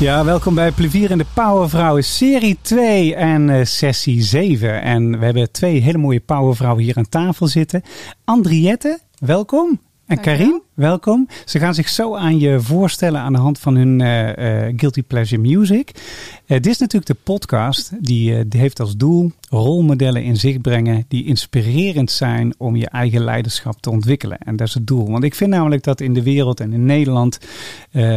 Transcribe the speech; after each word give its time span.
Ja, 0.00 0.24
welkom 0.24 0.54
bij 0.54 0.72
Plevier 0.72 1.10
en 1.10 1.18
de 1.18 1.26
Powervrouwen, 1.34 2.04
serie 2.04 2.58
2 2.60 3.14
en 3.14 3.48
uh, 3.48 3.64
sessie 3.64 4.22
7. 4.22 4.82
En 4.82 5.18
we 5.18 5.24
hebben 5.24 5.52
twee 5.52 5.80
hele 5.80 5.98
mooie 5.98 6.20
powervrouwen 6.20 6.84
hier 6.84 6.96
aan 6.96 7.08
tafel 7.08 7.46
zitten. 7.46 7.82
Andriette, 8.24 8.98
welkom. 9.18 9.80
En 10.06 10.20
Karin, 10.20 10.62
welkom. 10.80 11.28
Ze 11.44 11.58
gaan 11.58 11.74
zich 11.74 11.88
zo 11.88 12.16
aan 12.16 12.38
je 12.38 12.60
voorstellen 12.60 13.20
aan 13.20 13.32
de 13.32 13.38
hand 13.38 13.58
van 13.58 13.76
hun 13.76 14.00
uh, 14.00 14.28
uh, 14.28 14.74
Guilty 14.76 15.02
Pleasure 15.02 15.40
Music. 15.40 15.90
dit 16.46 16.66
is 16.66 16.78
natuurlijk 16.78 17.06
de 17.06 17.16
podcast 17.22 17.92
die, 18.00 18.48
die 18.48 18.60
heeft 18.60 18.80
als 18.80 18.96
doel 18.96 19.32
rolmodellen 19.48 20.22
in 20.22 20.36
zicht 20.36 20.62
brengen 20.62 21.04
die 21.08 21.24
inspirerend 21.24 22.10
zijn 22.10 22.54
om 22.58 22.76
je 22.76 22.88
eigen 22.88 23.24
leiderschap 23.24 23.80
te 23.80 23.90
ontwikkelen. 23.90 24.38
En 24.38 24.56
dat 24.56 24.66
is 24.66 24.74
het 24.74 24.86
doel. 24.86 25.10
Want 25.10 25.24
ik 25.24 25.34
vind 25.34 25.50
namelijk 25.50 25.82
dat 25.82 26.00
in 26.00 26.14
de 26.14 26.22
wereld 26.22 26.60
en 26.60 26.72
in 26.72 26.86
Nederland, 26.86 27.38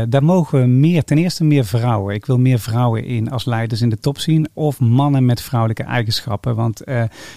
daar 0.09 0.23
mogen 0.23 0.59
we 0.59 0.66
meer, 0.67 1.03
ten 1.03 1.17
eerste 1.17 1.44
meer 1.44 1.66
vrouwen. 1.66 2.16
Ik 2.16 2.25
wil 2.25 2.38
meer 2.38 2.59
vrouwen 2.59 3.05
in 3.05 3.31
als 3.31 3.45
leiders 3.45 3.81
in 3.81 3.89
de 3.89 4.00
top 4.00 4.20
zien 4.20 4.48
of 4.53 4.80
mannen 4.80 5.25
met 5.25 5.42
vrouwelijke 5.42 5.83
eigenschappen. 5.83 6.55
Want 6.55 6.77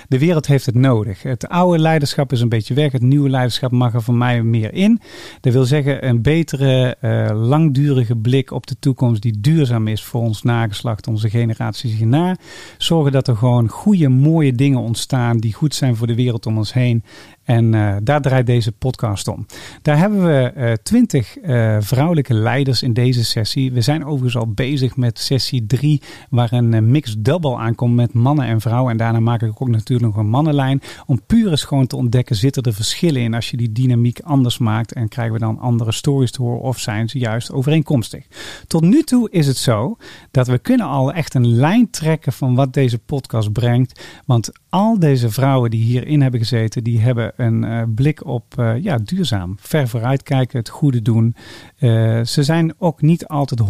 de 0.09 0.19
wereld 0.19 0.47
heeft 0.47 0.67
het 0.67 0.75
nodig. 0.75 1.23
Het 1.23 1.49
oude 1.49 1.79
leiderschap 1.79 2.33
is 2.33 2.41
een 2.41 2.49
beetje 2.49 2.75
weg. 2.75 2.93
Het 2.93 3.03
nieuwe 3.03 3.31
leiderschap 3.31 3.71
mag 3.71 3.95
er 3.95 4.03
voor 4.03 4.15
mij 4.15 4.43
meer 4.43 4.75
in. 4.75 5.01
Dat 5.41 5.53
wil 5.53 5.65
zeggen 5.65 6.09
een 6.09 6.23
betere, 6.23 6.97
uh, 7.03 7.47
langdurige 7.49 8.17
blik 8.17 8.51
op 8.51 8.67
de 8.67 8.77
toekomst 8.79 9.23
die 9.23 9.41
duurzaam 9.41 9.89
is 9.89 10.03
voor 10.05 10.21
ons 10.21 10.43
nageslacht, 10.43 11.07
onze 11.07 11.31
generaties 11.31 11.95
hierna. 11.95 12.37
Zorgen 12.79 13.13
dat 13.13 13.29
er 13.29 13.37
gewoon 13.37 13.69
goede, 13.69 14.09
mooie 14.09 14.53
dingen 14.53 14.79
ontstaan 14.79 15.39
die 15.39 15.55
goed 15.55 15.75
zijn 15.75 15.97
voor 15.97 16.07
de 16.07 16.15
wereld 16.15 16.47
om 16.47 16.57
ons 16.57 16.73
heen. 16.73 17.05
En 17.47 17.73
uh, 17.73 17.97
daar 18.03 18.21
draait 18.21 18.47
deze 18.47 18.73
podcast 18.73 19.29
om. 19.29 19.47
Daar 19.83 19.99
hebben 19.99 20.27
we 20.27 20.53
uh, 20.57 20.73
twintig 20.73 21.39
uh, 21.43 21.77
vrouwelijke 21.81 22.35
leiders 22.35 22.83
in 22.83 22.93
deze 22.93 23.25
sessie. 23.25 23.73
We 23.73 23.81
zijn 23.81 24.05
overigens 24.05 24.37
al 24.37 24.53
bezig 24.53 24.97
met 24.97 25.19
sessie 25.19 25.67
3, 25.67 26.03
waar 26.31 26.53
een 26.53 26.91
mixed 26.91 27.25
double 27.25 27.57
aankomt 27.57 27.95
met 27.95 28.13
mannen 28.13 28.47
en 28.47 28.61
vrouwen. 28.61 28.91
En 28.91 28.97
daarna 28.97 29.21
maak 29.21 29.43
ik 29.43 29.63
ook 29.63 29.69
natuurlijk 29.69 30.15
nog 30.15 30.17
een 30.17 30.31
mannenlijn. 30.31 30.83
Om 31.07 31.21
puur 31.27 31.51
eens 31.51 31.65
gewoon 31.65 31.87
te 31.87 31.97
ontdekken, 31.97 32.37
zitten 32.37 32.63
er 32.63 32.75
verschillen 32.75 33.23
in 33.23 33.35
als 33.35 33.51
je 33.51 33.57
die 33.57 33.73
dynamiek 33.73 34.21
anders 34.21 34.59
maakt. 34.59 34.93
En 34.93 35.09
krijgen 35.09 35.35
we 35.35 35.41
dan 35.41 35.59
andere 35.59 35.93
stories 35.93 36.31
te 36.31 36.43
horen 36.43 36.61
of 36.61 36.79
zijn 36.79 37.09
ze 37.09 37.19
juist 37.19 37.53
overeenkomstig. 37.53 38.27
Tot 38.67 38.83
nu 38.83 39.03
toe 39.03 39.31
is 39.31 39.47
het 39.47 39.57
zo 39.57 39.97
dat 40.31 40.47
we 40.47 40.59
kunnen 40.59 40.87
al 40.87 41.13
echt 41.13 41.35
een 41.35 41.55
lijn 41.55 41.91
trekken 41.91 42.33
van 42.33 42.55
wat 42.55 42.75
deze 42.75 42.99
podcast 42.99 43.53
brengt. 43.53 44.01
Want 44.25 44.53
al 44.69 44.99
deze 44.99 45.31
vrouwen 45.31 45.71
die 45.71 45.83
hierin 45.83 46.23
hebben 46.23 46.41
gezeten, 46.41 46.85
die 46.85 47.01
hebben 47.01 47.33
een 47.37 47.65
uh, 47.65 47.83
blik 47.95 48.27
op 48.27 48.55
uh, 48.59 48.83
ja, 48.83 48.99
duurzaam. 48.99 49.57
Ver 49.61 49.89
vooruitkijken, 49.89 50.59
het 50.59 50.69
goede 50.69 51.03
doen. 51.03 51.35
Uh, 51.79 52.25
ze 52.25 52.43
zijn 52.43 52.75
ook 52.79 53.03
niet 53.03 53.27
altijd 53.27 53.61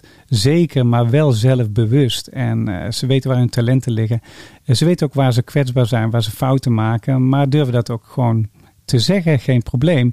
100% 0.00 0.06
zeker, 0.26 0.86
maar 0.86 1.10
wel 1.10 1.32
zelfbewust. 1.32 2.26
En 2.26 2.92
ze 2.92 3.06
weten 3.06 3.30
waar 3.30 3.38
hun 3.38 3.48
talenten 3.48 3.92
liggen. 3.92 4.20
ze 4.66 4.84
weten 4.84 5.06
ook 5.06 5.14
waar 5.14 5.32
ze 5.32 5.42
kwetsbaar 5.42 5.86
zijn, 5.86 6.10
waar 6.10 6.22
ze 6.22 6.30
fouten 6.30 6.74
maken. 6.74 7.28
Maar 7.28 7.48
durven 7.48 7.72
dat 7.72 7.90
ook 7.90 8.04
gewoon 8.06 8.48
te 8.84 8.98
zeggen, 8.98 9.38
geen 9.38 9.62
probleem. 9.62 10.12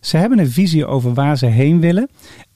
ze 0.00 0.16
hebben 0.16 0.38
een 0.38 0.50
visie 0.50 0.86
over 0.86 1.14
waar 1.14 1.38
ze 1.38 1.46
heen 1.46 1.80
willen. 1.80 2.08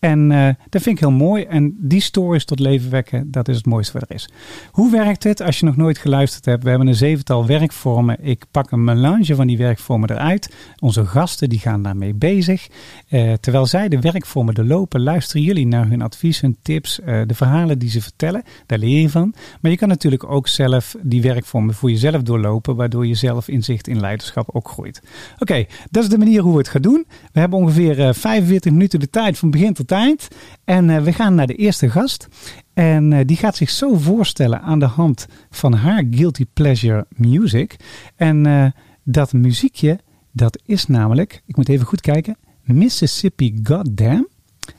En 0.04 0.30
uh, 0.30 0.48
dat 0.68 0.82
vind 0.82 0.96
ik 0.96 1.00
heel 1.00 1.10
mooi. 1.10 1.42
En 1.42 1.76
die 1.78 2.00
stories 2.00 2.44
tot 2.44 2.58
leven 2.58 2.90
wekken, 2.90 3.30
dat 3.30 3.48
is 3.48 3.56
het 3.56 3.66
mooiste 3.66 3.92
wat 3.92 4.08
er 4.08 4.14
is. 4.14 4.28
Hoe 4.70 4.90
werkt 4.90 5.24
het 5.24 5.42
als 5.42 5.58
je 5.58 5.66
nog 5.66 5.76
nooit 5.76 5.98
geluisterd 5.98 6.44
hebt? 6.44 6.62
We 6.62 6.68
hebben 6.68 6.88
een 6.88 6.94
zevental 6.94 7.46
werkvormen. 7.46 8.16
Ik 8.20 8.44
pak 8.50 8.70
een 8.70 8.84
melange 8.84 9.34
van 9.34 9.46
die 9.46 9.58
werkvormen 9.58 10.10
eruit. 10.10 10.54
Onze 10.78 11.06
gasten 11.06 11.48
die 11.48 11.58
gaan 11.58 11.82
daarmee 11.82 12.14
bezig. 12.14 12.68
Uh, 13.10 13.32
terwijl 13.32 13.66
zij 13.66 13.88
de 13.88 14.00
werkvormen 14.00 14.54
doorlopen, 14.54 15.02
luisteren 15.02 15.42
jullie 15.42 15.66
naar 15.66 15.88
hun 15.88 16.02
advies, 16.02 16.40
hun 16.40 16.56
tips, 16.62 16.98
uh, 16.98 17.22
de 17.26 17.34
verhalen 17.34 17.78
die 17.78 17.90
ze 17.90 18.02
vertellen. 18.02 18.42
Daar 18.66 18.78
leer 18.78 19.00
je 19.00 19.10
van. 19.10 19.34
Maar 19.60 19.70
je 19.70 19.76
kan 19.76 19.88
natuurlijk 19.88 20.24
ook 20.24 20.48
zelf 20.48 20.96
die 21.02 21.22
werkvormen 21.22 21.74
voor 21.74 21.90
jezelf 21.90 22.22
doorlopen, 22.22 22.76
waardoor 22.76 23.06
je 23.06 23.14
zelf 23.14 23.48
inzicht 23.48 23.88
in 23.88 24.00
leiderschap 24.00 24.48
ook 24.52 24.68
groeit. 24.68 25.02
Oké, 25.38 25.64
dat 25.90 26.02
is 26.02 26.08
de 26.08 26.18
manier 26.18 26.42
hoe 26.42 26.52
we 26.52 26.58
het 26.58 26.68
gaan 26.68 26.82
doen. 26.82 27.04
We 27.32 27.40
hebben 27.40 27.58
ongeveer 27.58 28.14
45 28.14 28.72
minuten 28.72 29.00
de 29.00 29.10
tijd 29.10 29.38
van 29.38 29.50
begin 29.50 29.72
tot 29.72 29.92
eind. 29.94 30.28
En 30.64 30.88
uh, 30.88 31.02
we 31.02 31.12
gaan 31.12 31.34
naar 31.34 31.46
de 31.46 31.54
eerste 31.54 31.90
gast. 31.90 32.28
En 32.74 33.10
uh, 33.10 33.20
die 33.24 33.36
gaat 33.36 33.56
zich 33.56 33.70
zo 33.70 33.94
voorstellen 33.94 34.60
aan 34.60 34.78
de 34.78 34.86
hand 34.86 35.26
van 35.50 35.72
haar 35.72 36.04
Guilty 36.10 36.44
Pleasure 36.52 37.06
Music. 37.08 37.76
En 38.16 38.46
uh, 38.46 38.66
dat 39.02 39.32
muziekje, 39.32 39.98
dat 40.32 40.62
is 40.66 40.86
namelijk, 40.86 41.42
ik 41.46 41.56
moet 41.56 41.68
even 41.68 41.86
goed 41.86 42.00
kijken, 42.00 42.36
Mississippi 42.62 43.60
Goddamn. 43.62 44.28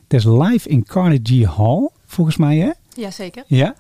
Dat 0.07 0.19
is 0.19 0.25
live 0.25 0.69
in 0.69 0.83
Carnegie 0.83 1.47
Hall, 1.47 1.89
volgens 2.05 2.37
mij 2.37 2.57
hè? 2.57 2.71
Jazeker. 2.93 3.43
Ja. 3.47 3.75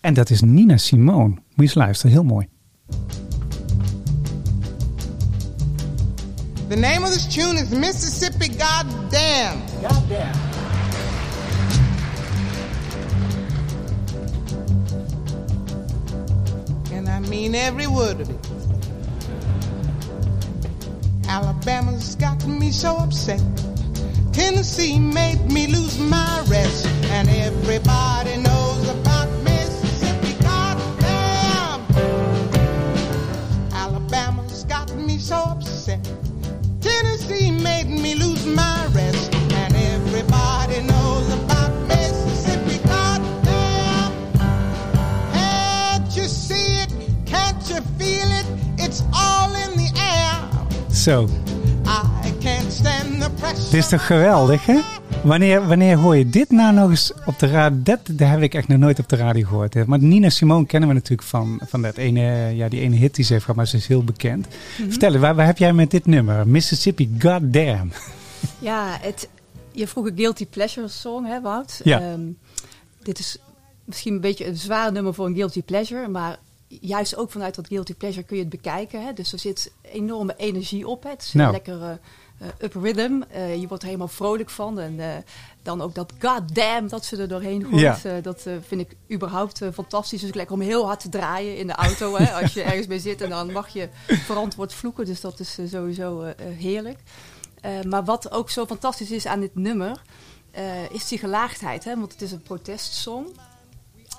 En 0.00 0.14
dat 0.14 0.30
is 0.30 0.40
Nina 0.40 0.76
Simone. 0.76 1.28
Moet 1.28 1.40
je 1.54 1.62
eens 1.62 1.74
luisteren, 1.74 2.12
heel 2.12 2.24
mooi. 2.24 2.48
The 6.68 6.76
name 6.76 7.06
of 7.06 7.12
this 7.12 7.26
tune 7.26 7.60
is 7.60 7.68
Mississippi 7.68 8.48
Goddamn. 8.58 9.62
Goddamn. 9.82 10.65
I 17.16 17.20
mean 17.20 17.54
every 17.54 17.86
word 17.86 18.20
of 18.20 18.28
it. 18.28 18.48
Alabama's 21.26 22.14
got 22.16 22.46
me 22.46 22.70
so 22.70 22.94
upset. 22.94 23.42
Tennessee 24.34 24.98
made 24.98 25.50
me 25.50 25.66
lose 25.66 25.98
my 25.98 26.44
rest. 26.46 26.84
And 27.04 27.30
everybody 27.30 28.36
knows 28.36 28.55
Zo, 51.06 51.28
dit 53.70 53.72
is 53.72 53.88
toch 53.88 54.06
geweldig 54.06 54.66
hè? 54.66 54.80
Wanneer, 55.22 55.66
wanneer 55.66 55.96
hoor 55.96 56.16
je 56.16 56.28
dit 56.28 56.50
nou 56.50 56.74
nog 56.74 56.90
eens 56.90 57.12
op 57.26 57.38
de 57.38 57.46
radio? 57.46 57.78
Dat, 57.82 57.98
dat 58.10 58.28
heb 58.28 58.42
ik 58.42 58.54
echt 58.54 58.68
nog 58.68 58.78
nooit 58.78 58.98
op 58.98 59.08
de 59.08 59.16
radio 59.16 59.46
gehoord. 59.46 59.74
Hè. 59.74 59.84
Maar 59.86 59.98
Nina 59.98 60.30
Simone 60.30 60.66
kennen 60.66 60.88
we 60.88 60.94
natuurlijk 60.94 61.28
van, 61.28 61.60
van 61.66 61.82
dat 61.82 61.96
ene, 61.96 62.52
ja, 62.54 62.68
die 62.68 62.80
ene 62.80 62.96
hit 62.96 63.14
die 63.14 63.24
ze 63.24 63.32
heeft 63.32 63.44
gehad, 63.44 63.56
maar 63.56 63.66
ze 63.66 63.76
is 63.76 63.86
heel 63.86 64.04
bekend. 64.04 64.46
Vertel 64.88 65.12
eens, 65.12 65.20
waar, 65.20 65.34
waar 65.34 65.46
heb 65.46 65.58
jij 65.58 65.72
met 65.72 65.90
dit 65.90 66.06
nummer? 66.06 66.48
Mississippi 66.48 67.16
Goddamn. 67.18 67.92
Ja, 68.58 68.98
het, 69.00 69.28
je 69.72 69.86
vroeg 69.86 70.06
een 70.06 70.16
Guilty 70.16 70.46
Pleasure 70.46 70.88
song, 70.88 71.24
hè 71.24 71.40
Wout? 71.40 71.80
Ja. 71.84 72.00
Ehm, 72.00 72.20
dit 73.02 73.18
is 73.18 73.38
misschien 73.84 74.14
een 74.14 74.20
beetje 74.20 74.46
een 74.46 74.56
zwaar 74.56 74.92
nummer 74.92 75.14
voor 75.14 75.26
een 75.26 75.34
Guilty 75.34 75.62
Pleasure, 75.62 76.08
maar 76.08 76.38
juist 76.68 77.16
ook 77.16 77.30
vanuit 77.30 77.54
dat 77.54 77.66
Guilty 77.66 77.94
Pleasure 77.94 78.26
kun 78.26 78.36
je 78.36 78.42
het 78.42 78.50
bekijken. 78.50 79.04
Hè? 79.04 79.12
Dus 79.12 79.32
er 79.32 79.38
zit 79.38 79.72
enorme 79.82 80.34
energie 80.36 80.88
op. 80.88 81.02
Hè? 81.02 81.10
Het 81.10 81.22
is 81.22 81.32
Nou. 81.32 81.46
een 81.46 81.52
lekkere 81.52 81.98
eh, 82.38 82.48
up 82.58 82.74
rhythm. 82.74 83.22
Eh, 83.28 83.60
je 83.60 83.66
wordt 83.66 83.82
er 83.82 83.88
helemaal 83.88 84.08
vrolijk 84.08 84.50
van. 84.50 84.78
En 84.78 85.00
eh, 85.00 85.08
dan 85.62 85.80
ook 85.80 85.94
dat 85.94 86.12
goddamn 86.18 86.88
dat 86.88 87.04
ze 87.04 87.16
er 87.16 87.28
doorheen 87.28 87.64
gooit. 87.70 88.02
Ja. 88.02 88.20
Dat 88.20 88.42
vind 88.66 88.80
ik 88.80 88.96
überhaupt 89.12 89.60
fantastisch. 89.74 90.20
Dus 90.20 90.34
lekker 90.34 90.54
om 90.54 90.60
heel 90.60 90.86
hard 90.86 91.00
te 91.00 91.08
draaien 91.08 91.56
in 91.58 91.66
de 91.66 91.72
auto. 91.72 92.16
hè? 92.16 92.32
Als 92.42 92.54
je 92.54 92.62
ergens 92.62 92.86
mee 92.86 92.98
zit 92.98 93.20
en 93.20 93.30
dan 93.30 93.52
mag 93.52 93.68
je 93.68 93.88
verantwoord 94.06 94.74
vloeken. 94.74 95.04
Dus 95.04 95.20
dat 95.20 95.40
is 95.40 95.58
sowieso 95.66 96.32
heerlijk. 96.40 96.98
Maar 97.88 98.04
wat 98.04 98.30
ook 98.30 98.50
zo 98.50 98.66
fantastisch 98.66 99.10
is 99.10 99.26
aan 99.26 99.40
dit 99.40 99.54
nummer... 99.54 100.02
is 100.90 101.08
die 101.08 101.18
gelaagdheid, 101.18 101.84
hè? 101.84 101.96
want 101.96 102.12
het 102.12 102.22
is 102.22 102.32
een 102.32 102.42
protestsong. 102.42 103.26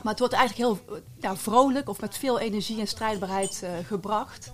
Maar 0.03 0.11
het 0.11 0.19
wordt 0.19 0.33
eigenlijk 0.33 0.69
heel 0.88 0.99
ja, 1.19 1.35
vrolijk 1.35 1.89
of 1.89 2.01
met 2.01 2.17
veel 2.17 2.39
energie 2.39 2.79
en 2.79 2.88
strijdbaarheid 2.88 3.61
eh, 3.63 3.69
gebracht. 3.88 4.51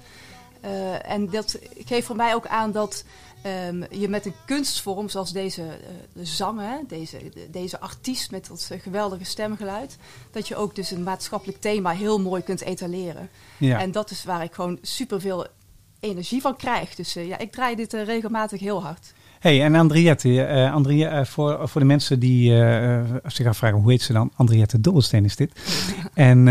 Eh, 0.61 1.09
en 1.11 1.29
dat 1.29 1.59
geeft 1.85 2.05
voor 2.07 2.15
mij 2.15 2.35
ook 2.35 2.47
aan 2.47 2.71
dat 2.71 3.03
ehm, 3.41 3.83
je 3.89 4.07
met 4.09 4.25
een 4.25 4.35
kunstvorm 4.45 5.09
zoals 5.09 5.31
deze 5.31 5.61
eh, 5.61 5.69
de 6.13 6.25
zang, 6.25 6.59
hè, 6.59 6.77
deze, 6.87 7.29
de- 7.33 7.49
deze 7.49 7.79
artiest 7.79 8.31
met 8.31 8.47
dat 8.47 8.69
geweldige 8.81 9.23
stemgeluid, 9.25 9.97
dat 10.31 10.47
je 10.47 10.55
ook 10.55 10.75
dus 10.75 10.91
een 10.91 11.03
maatschappelijk 11.03 11.61
thema 11.61 11.91
heel 11.91 12.19
mooi 12.19 12.41
kunt 12.41 12.61
etaleren. 12.61 13.29
Ja. 13.57 13.79
En 13.79 13.91
dat 13.91 14.11
is 14.11 14.23
waar 14.23 14.43
ik 14.43 14.53
gewoon 14.53 14.77
superveel 14.81 15.47
energie 15.99 16.41
van 16.41 16.55
krijg. 16.55 16.95
Dus 16.95 17.13
ja, 17.13 17.37
ik 17.37 17.51
draai 17.51 17.75
dit 17.75 17.93
regelmatig 17.93 18.59
heel 18.59 18.83
hard. 18.83 19.13
Hey, 19.43 19.63
en 19.63 19.75
Andriette, 19.75 20.69
Andrie, 20.73 21.05
eh, 21.05 21.25
voor, 21.25 21.69
voor 21.69 21.81
de 21.81 21.87
mensen 21.87 22.19
die 22.19 22.63
eh, 22.63 23.01
zich 23.25 23.47
afvragen 23.47 23.79
hoe 23.79 23.91
heet 23.91 24.01
ze 24.01 24.13
dan? 24.13 24.31
Andriette 24.35 24.81
Dobbelsteen 24.81 25.25
is 25.25 25.35
dit. 25.35 25.51
en 26.13 26.45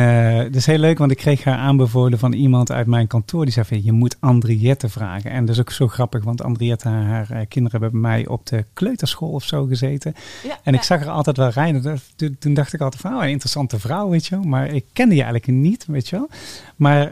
dat 0.44 0.54
is 0.54 0.66
heel 0.66 0.78
leuk, 0.78 0.98
want 0.98 1.10
ik 1.10 1.16
kreeg 1.16 1.44
haar 1.44 1.56
aanbevolen 1.56 2.18
van 2.18 2.32
iemand 2.32 2.72
uit 2.72 2.86
mijn 2.86 3.06
kantoor. 3.06 3.44
Die 3.44 3.52
zei 3.52 3.66
van, 3.66 3.84
je 3.84 3.92
moet 3.92 4.16
Andriette 4.20 4.88
vragen. 4.88 5.30
En 5.30 5.44
dat 5.44 5.54
is 5.54 5.60
ook 5.60 5.70
zo 5.70 5.88
grappig, 5.88 6.24
want 6.24 6.42
Andriette, 6.42 6.88
haar, 6.88 7.26
haar 7.28 7.46
kinderen 7.46 7.80
hebben 7.80 8.00
bij 8.00 8.10
mij 8.10 8.26
op 8.26 8.46
de 8.46 8.64
kleuterschool 8.72 9.30
of 9.30 9.44
zo 9.44 9.64
gezeten. 9.64 10.14
Ja, 10.44 10.58
En 10.62 10.74
ik 10.74 10.80
ja. 10.80 10.86
zag 10.86 11.00
er 11.00 11.08
altijd 11.08 11.36
wel 11.36 11.48
rijden. 11.48 12.00
Toen, 12.38 12.54
dacht 12.54 12.72
ik 12.72 12.80
altijd 12.80 13.02
van, 13.02 13.14
oh, 13.14 13.22
een 13.22 13.30
interessante 13.30 13.78
vrouw, 13.78 14.08
weet 14.08 14.26
je 14.26 14.34
wel. 14.34 14.44
Maar 14.44 14.66
ik 14.66 14.84
kende 14.92 15.14
je 15.14 15.22
eigenlijk 15.22 15.52
niet, 15.52 15.86
weet 15.86 16.08
je 16.08 16.16
wel. 16.16 16.28
Maar 16.76 17.10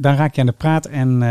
dan 0.00 0.14
raak 0.14 0.34
je 0.34 0.40
aan 0.40 0.46
de 0.46 0.52
praat 0.52 0.86
en 0.86 1.22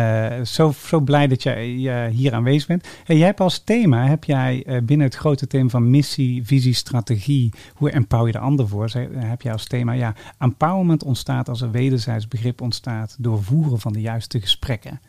zo, 0.47 0.73
zo 0.85 0.99
blij 0.99 1.27
dat 1.27 1.43
jij 1.43 1.65
hier 2.13 2.33
aanwezig 2.33 2.67
bent. 2.67 2.87
Hey, 3.03 3.17
jij 3.17 3.25
hebt 3.25 3.39
als 3.39 3.63
thema, 3.71 4.05
heb 4.07 4.23
jij 4.23 4.63
eh, 4.65 4.81
binnen 4.81 5.07
het 5.07 5.15
grote 5.15 5.47
thema 5.47 5.69
van 5.69 5.89
missie, 5.89 6.45
visie, 6.45 6.73
strategie, 6.73 7.53
hoe 7.75 7.89
empower 7.91 8.25
je 8.25 8.31
de 8.31 8.39
ander 8.39 8.67
voor, 8.67 8.89
Zeg- 8.89 9.07
heb 9.15 9.41
jij 9.41 9.51
als 9.51 9.65
thema, 9.67 9.91
ja, 9.91 10.13
empowerment 10.39 11.03
ontstaat 11.03 11.49
als 11.49 11.61
er 11.61 11.71
wederzijds 11.71 12.27
begrip 12.27 12.61
ontstaat 12.61 13.15
door 13.19 13.43
voeren 13.43 13.79
van 13.79 13.93
de 13.93 14.01
juiste 14.01 14.39
gesprekken. 14.41 15.01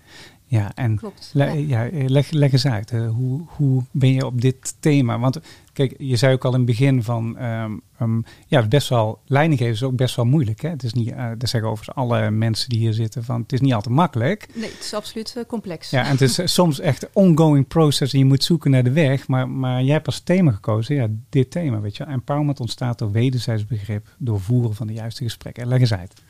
Ja, 0.45 0.75
en 0.75 0.97
Klopt. 0.97 1.31
Le- 1.35 1.45
Ja. 1.53 1.83
ja. 1.83 2.09
leg, 2.09 2.31
leg 2.31 2.53
eens 2.53 2.67
uit. 2.67 2.91
eh, 2.91 3.09
hoe, 3.11 3.41
hoe 3.47 3.83
ben 3.91 4.13
je 4.13 4.27
op 4.27 4.41
dit 4.41 4.75
thema? 4.81 5.19
Want 5.19 5.41
kijk, 5.73 5.95
je 5.99 6.17
zei 6.17 6.35
ook 6.35 6.45
al 6.45 6.51
in 6.51 6.57
het 6.57 6.67
begin 6.67 7.03
van... 7.03 7.39
ehm, 7.39 7.77
ehm, 7.99 8.21
ja, 8.47 8.67
best 8.69 8.89
wel... 8.89 9.21
Leiding 9.27 9.59
geven 9.59 9.75
is 9.75 9.83
ook 9.83 9.97
best 9.97 10.17
wel 10.17 10.25
moeilijk. 10.25 10.61
Hè? 10.61 10.69
Het 10.69 10.83
is 10.83 10.93
niet... 10.93 11.11
eh 11.11 11.31
dat 11.39 11.49
zeggen 11.49 11.71
overigens 11.71 11.97
alle 11.97 12.31
mensen 12.31 12.69
die 12.69 12.79
hier 12.79 12.93
zitten 12.93 13.25
van... 13.25 13.41
Het 13.41 13.53
is 13.53 13.61
niet 13.61 13.73
altijd 13.73 13.95
makkelijk. 13.95 14.49
Nee, 14.55 14.71
het 14.71 14.85
is 14.85 14.95
absoluut 14.95 15.37
eh, 15.37 15.45
complex. 15.45 15.91
Ja, 15.91 16.05
en 16.05 16.11
het 16.11 16.21
is 16.21 16.39
eh, 16.39 16.47
soms 16.61 16.81
echt 16.81 17.03
een 17.03 17.09
ongoing 17.13 17.69
process 17.69 18.13
en 18.13 18.19
je 18.19 18.25
moet 18.25 18.45
zoeken 18.45 18.71
naar 18.71 18.85
de 18.85 18.93
weg. 18.93 19.29
Maar, 19.29 19.49
maar 19.49 19.83
jij 19.83 19.93
hebt 19.93 20.07
als 20.07 20.21
thema 20.21 20.53
gekozen, 20.53 20.95
ja, 20.95 21.09
dit 21.29 21.51
thema, 21.51 21.81
weet 21.81 21.97
je. 21.97 22.05
Empowerment 22.05 22.61
ontstaat 22.61 22.99
door 22.99 23.11
wederzijds 23.11 23.67
begrip, 23.67 24.15
door 24.19 24.41
voeren 24.41 24.75
van 24.75 24.87
de 24.87 24.93
juiste 24.93 25.25
gesprekken. 25.25 25.69
Leg 25.69 25.81
eens 25.81 25.95
uit. 25.95 26.23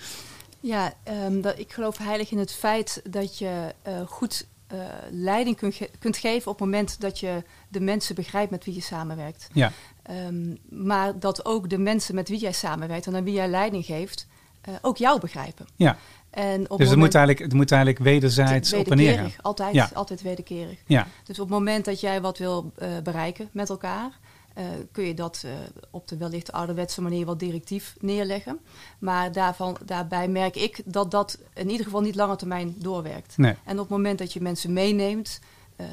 Ja, 0.61 0.93
ehm, 1.03 1.41
dat, 1.41 1.59
ik 1.59 1.73
geloof 1.73 1.99
heilig 1.99 2.31
in 2.31 2.39
het 2.39 2.53
feit 2.53 3.03
dat 3.11 3.39
je 3.39 3.75
goed 4.07 4.47
eh, 4.73 4.79
leiding 5.11 5.57
kunt, 5.57 5.75
ge- 5.75 5.91
kunt 5.99 6.17
geven 6.17 6.51
op 6.51 6.59
het 6.59 6.67
moment 6.69 7.01
dat 7.01 7.21
je 7.21 7.43
de 7.69 7.81
mensen 7.81 8.15
begrijpt 8.15 8.51
met 8.51 8.65
wie 8.65 8.75
je 8.75 8.81
samenwerkt. 8.81 9.49
Ja, 9.53 9.73
Ehm, 10.03 10.55
maar 10.69 11.19
dat 11.19 11.45
ook 11.45 11.71
de 11.71 11.79
mensen 11.79 12.15
met 12.15 12.29
wie 12.29 12.39
jij 12.39 12.53
samenwerkt 12.53 13.07
en 13.07 13.17
aan 13.17 13.25
wie 13.25 13.35
jij 13.35 13.49
leiding 13.49 13.85
geeft, 13.85 14.27
eh, 14.61 14.75
ook 14.83 14.97
jou 14.97 15.21
begrijpen. 15.21 15.67
ja. 15.77 15.97
En 16.31 16.61
op 16.61 16.61
dus 16.61 16.69
het 16.69 16.79
moment- 16.79 16.99
moet, 16.99 17.15
eigenlijk, 17.15 17.39
het 17.39 17.53
moet 17.55 17.71
eigenlijk 17.73 18.03
wederzijds 18.05 18.73
op 18.73 18.91
en 18.91 18.97
neer 18.97 19.37
altijd, 19.41 19.75
Ja. 19.75 19.91
altijd 19.95 20.23
wederkerig. 20.23 20.79
Ja, 20.87 21.07
Dus 21.25 21.39
op 21.39 21.49
het 21.49 21.59
moment 21.59 21.85
dat 21.85 22.01
jij 22.01 22.21
wat 22.21 22.39
wil 22.39 22.73
eh, 22.77 22.89
bereiken 23.03 23.49
met 23.53 23.69
elkaar, 23.69 24.11
eh, 24.55 24.65
kun 24.93 25.05
je 25.05 25.15
dat 25.15 25.43
eh, 25.45 25.53
op 25.91 26.09
de 26.09 26.17
wellicht 26.17 26.53
ouderwetse 26.53 27.03
manier 27.03 27.27
wat 27.27 27.39
directief 27.39 27.95
neerleggen. 28.01 28.59
Maar 28.99 29.33
daarvan, 29.33 29.77
daarbij 29.85 30.29
merk 30.29 30.57
ik 30.57 30.83
dat 30.85 31.11
dat 31.11 31.39
in 31.55 31.71
ieder 31.71 31.85
geval 31.85 32.01
niet 32.01 32.15
lange 32.15 32.37
termijn 32.37 32.75
doorwerkt. 32.79 33.37
nee. 33.37 33.55
En 33.65 33.73
op 33.73 33.79
het 33.79 33.89
moment 33.89 34.19
dat 34.19 34.33
je 34.33 34.41
mensen 34.41 34.73
meeneemt, 34.73 35.41
eh, 35.77 35.87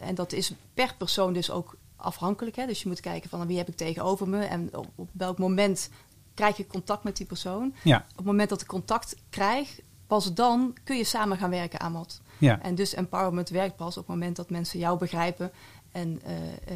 en 0.00 0.14
dat 0.14 0.32
is 0.32 0.52
per 0.74 0.94
persoon 0.98 1.32
dus 1.32 1.50
ook 1.50 1.76
afhankelijk. 1.96 2.56
Hè? 2.56 2.66
Dus 2.66 2.82
je 2.82 2.88
moet 2.88 3.00
kijken 3.00 3.30
van 3.30 3.46
wie 3.46 3.58
heb 3.58 3.68
ik 3.68 3.76
tegenover 3.76 4.28
me 4.28 4.44
en 4.44 4.76
op, 4.76 4.86
op 4.94 5.08
welk 5.12 5.38
moment 5.38 5.90
krijg 6.34 6.56
je 6.56 6.66
contact 6.66 7.04
met 7.04 7.16
die 7.16 7.26
persoon. 7.26 7.74
Ja, 7.82 7.96
Op 8.10 8.16
het 8.16 8.26
moment 8.26 8.48
dat 8.48 8.60
ik 8.60 8.66
contact 8.66 9.16
krijg, 9.30 9.80
pas 10.06 10.34
dan 10.34 10.76
kun 10.84 10.96
je 10.96 11.04
samen 11.04 11.36
gaan 11.36 11.50
werken 11.50 11.80
aan 11.80 11.92
wat. 11.92 12.20
ja. 12.38 12.62
En 12.62 12.74
dus 12.74 12.94
empowerment 12.94 13.48
werkt 13.48 13.76
pas 13.76 13.96
op 13.96 14.06
het 14.06 14.14
moment 14.14 14.36
dat 14.36 14.50
mensen 14.50 14.78
jou 14.78 14.98
begrijpen 14.98 15.52
en 15.92 16.20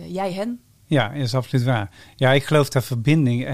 jij 0.06 0.32
hen. 0.32 0.61
Ja, 0.93 1.09
dat 1.09 1.23
is 1.23 1.35
absoluut 1.35 1.65
waar. 1.65 1.91
Ja, 2.17 2.33
ik 2.33 2.44
geloof 2.44 2.69
dat 2.69 2.85
verbinding, 2.85 3.47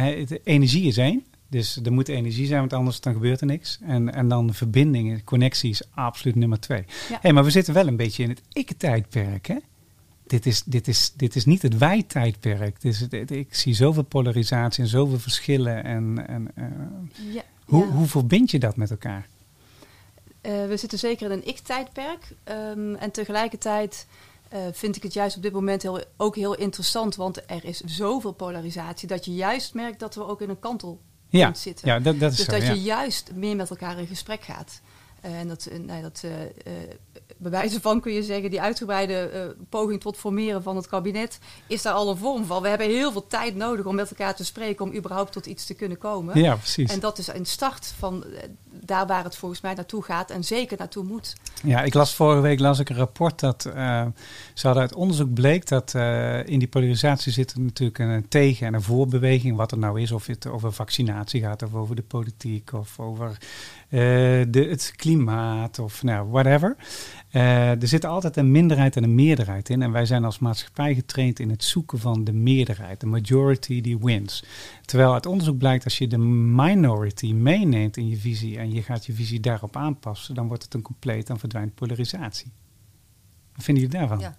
energie 0.44 0.86
is 0.86 0.96
één. 0.96 1.24
Dus 1.50 1.80
er 1.84 1.92
moet 1.92 2.08
energie 2.08 2.46
zijn, 2.46 2.60
want 2.60 2.72
anders 2.72 3.00
dan 3.00 3.12
gebeurt 3.12 3.40
er 3.40 3.46
niks. 3.46 3.78
En, 3.82 4.14
en 4.14 4.28
dan 4.28 4.54
verbinding, 4.54 5.24
connectie 5.24 5.70
is 5.70 5.82
absoluut 5.90 6.34
nummer 6.34 6.60
twee. 6.60 6.84
Ja. 7.08 7.18
Hey, 7.20 7.32
maar 7.32 7.44
we 7.44 7.50
zitten 7.50 7.74
wel 7.74 7.86
een 7.86 7.96
beetje 7.96 8.22
in 8.22 8.28
het 8.28 8.42
ik-tijdperk, 8.52 9.46
hè? 9.46 9.56
Dit 10.26 10.46
is, 10.46 10.62
dit, 10.62 10.88
is, 10.88 11.12
dit 11.16 11.36
is 11.36 11.44
niet 11.44 11.62
het 11.62 11.78
wij-tijdperk. 11.78 12.82
Ik 13.28 13.54
zie 13.54 13.74
zoveel 13.74 14.02
polarisatie 14.02 14.82
en 14.82 14.88
zoveel 14.88 15.18
verschillen. 15.18 15.84
En, 15.84 16.28
en, 16.28 16.50
eh, 16.54 16.64
Ja, 17.34 17.42
hoe, 17.64 17.84
ja. 17.84 17.90
hoe 17.90 18.06
verbind 18.06 18.50
je 18.50 18.58
dat 18.58 18.76
met 18.76 18.90
elkaar? 18.90 19.26
Eh, 20.40 20.66
we 20.66 20.76
zitten 20.76 20.98
zeker 20.98 21.26
in 21.26 21.32
een 21.32 21.46
ik-tijdperk. 21.46 22.32
Ehm, 22.44 22.94
en 22.94 23.10
tegelijkertijd 23.10 24.06
eh, 24.48 24.60
vind 24.72 24.96
ik 24.96 25.02
het 25.02 25.12
juist 25.12 25.36
op 25.36 25.42
dit 25.42 25.52
moment 25.52 25.82
heel, 25.82 26.00
ook 26.16 26.36
heel 26.36 26.54
interessant. 26.54 27.16
Want 27.16 27.42
er 27.46 27.64
is 27.64 27.80
zoveel 27.80 28.32
polarisatie 28.32 29.08
dat 29.08 29.24
je 29.24 29.34
juist 29.34 29.74
merkt 29.74 30.00
dat 30.00 30.14
we 30.14 30.26
ook 30.26 30.40
in 30.40 30.48
een 30.48 30.58
kantel 30.58 31.00
Ja, 31.28 31.54
zitten. 31.54 31.88
ja 31.88 31.98
dat, 31.98 32.20
dat 32.20 32.30
is 32.30 32.36
dus 32.36 32.46
zo. 32.46 32.52
dat 32.52 32.62
ja. 32.62 32.72
je 32.72 32.82
juist 32.82 33.30
meer 33.34 33.56
met 33.56 33.70
elkaar 33.70 33.98
in 33.98 34.06
gesprek 34.06 34.42
gaat. 34.42 34.80
Eh, 35.20 35.38
en 35.38 35.48
dat, 35.48 35.66
eh, 35.66 35.78
nou, 35.78 36.02
dat 36.02 36.22
eh, 36.24 36.30
bij 37.36 37.50
wijze 37.50 37.80
van 37.80 38.00
kun 38.00 38.12
je 38.12 38.22
zeggen, 38.22 38.50
die 38.50 38.60
uitgebreide 38.60 39.56
poging 39.68 40.00
tot 40.00 40.16
formeren 40.16 40.62
van 40.62 40.76
het 40.76 40.86
kabinet, 40.86 41.38
is 41.66 41.82
daar 41.82 41.92
al 41.92 42.10
een 42.10 42.16
vorm 42.16 42.44
van. 42.44 42.62
We 42.62 42.68
hebben 42.68 42.86
heel 42.86 43.12
veel 43.12 43.26
tijd 43.26 43.54
nodig 43.54 43.84
om 43.84 43.94
met 43.94 44.10
elkaar 44.10 44.34
te 44.34 44.44
spreken, 44.44 44.84
om 44.84 44.94
überhaupt 44.94 45.32
tot 45.32 45.46
iets 45.46 45.66
te 45.66 45.74
kunnen 45.74 45.98
komen. 45.98 46.40
ja, 46.40 46.56
precies. 46.56 46.92
En 46.92 47.00
dat 47.00 47.18
is 47.18 47.28
een 47.28 47.46
start 47.46 47.94
van 47.98 48.24
daar 48.84 49.06
waar 49.06 49.24
het 49.24 49.36
volgens 49.36 49.60
mij 49.60 49.74
naartoe 49.74 50.02
gaat 50.02 50.30
en 50.30 50.44
zeker 50.44 50.78
naartoe 50.78 51.04
moet. 51.04 51.36
Ja, 51.62 51.82
ik 51.82 51.94
las 51.94 52.14
vorige 52.14 52.40
week 52.40 52.58
las 52.58 52.78
ik 52.78 52.88
een 52.88 52.96
rapport 52.96 53.40
dat 53.40 53.64
eh, 53.64 54.06
ze 54.54 54.66
hadden 54.66 54.82
uit 54.82 54.94
onderzoek 54.94 55.34
bleek 55.34 55.68
dat 55.68 55.94
eh, 55.94 56.46
in 56.46 56.58
die 56.58 56.68
polarisatie 56.68 57.32
zit 57.32 57.52
er 57.52 57.60
natuurlijk 57.60 57.98
een 57.98 58.28
tegen- 58.28 58.66
en 58.66 58.74
een 58.74 58.82
voorbeweging, 58.82 59.56
wat 59.56 59.72
er 59.72 59.78
nou 59.78 60.00
is, 60.00 60.12
of 60.12 60.26
het 60.26 60.46
over 60.46 60.72
vaccinatie 60.72 61.40
gaat, 61.40 61.62
of 61.62 61.74
over 61.74 61.96
de 61.96 62.02
politiek, 62.02 62.72
of 62.72 62.98
over 62.98 63.38
eh, 63.88 64.00
de, 64.48 64.66
het 64.70 64.92
klimaat, 64.96 65.78
of 65.78 66.02
nou, 66.02 66.28
whatever. 66.28 66.76
Eh, 67.30 67.82
er 67.82 67.88
zit 67.88 68.04
altijd 68.04 68.36
een 68.36 68.50
minderheid 68.50 68.96
en 68.96 69.02
een 69.02 69.14
meerderheid 69.14 69.68
in. 69.68 69.82
En 69.82 69.92
wij 69.92 70.06
zijn 70.06 70.24
als 70.24 70.38
maatschappij 70.38 70.94
getraind 70.94 71.38
in 71.38 71.50
het 71.50 71.64
zoeken 71.64 71.98
van 71.98 72.24
de 72.24 72.32
meerderheid. 72.32 73.00
De 73.00 73.06
majority 73.06 73.80
die 73.80 73.98
wins. 73.98 74.44
Terwijl 74.84 75.12
uit 75.12 75.26
onderzoek 75.26 75.58
blijkt 75.58 75.84
als 75.84 75.98
je 75.98 76.06
de 76.06 76.18
minority 76.18 77.32
meeneemt 77.32 77.96
in 77.96 78.08
je 78.08 78.16
visie 78.16 78.58
en 78.58 78.72
je 78.72 78.82
gaat 78.82 79.06
je 79.06 79.12
visie 79.12 79.40
daarop 79.40 79.76
aanpassen, 79.76 80.34
dan 80.34 80.48
wordt 80.48 80.62
het 80.62 80.74
een 80.74 80.82
compleet, 80.82 81.26
dan 81.26 81.38
verdwijnt 81.38 81.74
polarisatie. 81.74 82.52
Wat 83.54 83.64
vinden 83.64 83.84
jullie 83.84 83.98
daarvan? 83.98 84.18
Ja, 84.18 84.36